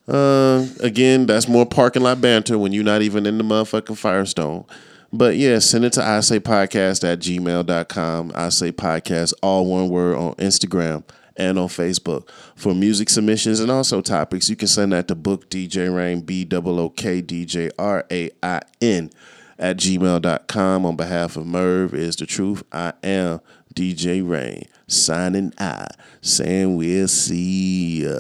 Uh, 0.07 0.67
again, 0.81 1.25
that's 1.25 1.49
more 1.49 1.65
parking 1.65 2.03
lot 2.03 2.21
banter 2.21 2.59
when 2.59 2.73
you're 2.73 2.85
not 2.85 3.01
even 3.01 3.25
in 3.27 3.39
the 3.39 3.45
motherfucking 3.45 3.97
Firestone. 3.97 4.65
But 5.13 5.37
yeah, 5.37 5.59
send 5.59 5.85
it 5.85 5.93
to 5.95 6.05
I 6.05 6.21
say 6.21 6.39
podcast 6.39 7.11
at 7.11 7.19
gmail.com. 7.19 8.33
I 8.35 8.49
say 8.49 8.71
podcast, 8.71 9.35
all 9.43 9.67
one 9.67 9.89
word 9.89 10.17
on 10.17 10.35
Instagram 10.35 11.03
and 11.37 11.59
on 11.59 11.69
Facebook. 11.69 12.29
For 12.55 12.75
music 12.75 13.09
submissions 13.09 13.59
and 13.61 13.71
also 13.71 14.03
topics, 14.03 14.49
you 14.49 14.57
can 14.57 14.69
send 14.69 14.93
that 14.93 15.09
to 15.09 15.15
book 15.15 15.51
DJ 15.51 15.95
Rain, 15.95 16.21
B 16.21 16.47
O 16.53 16.63
O 16.65 16.89
K 16.91 17.21
D 17.21 17.45
J 17.45 17.71
R 17.79 18.05
A 18.11 18.31
I 18.43 18.61
N 18.81 19.11
at 19.59 19.79
gmail.com. 19.79 20.87
On 20.87 20.97
behalf 20.97 21.37
of 21.37 21.47
Merv 21.47 21.93
is 21.95 22.17
the 22.17 22.27
truth. 22.27 22.63
I 22.71 22.93
am 23.03 23.41
DJ 23.75 24.29
Rain, 24.29 24.65
signing 24.87 25.53
I, 25.59 25.87
saying 26.21 26.77
we'll 26.77 27.09
see 27.09 28.05
ya. 28.05 28.15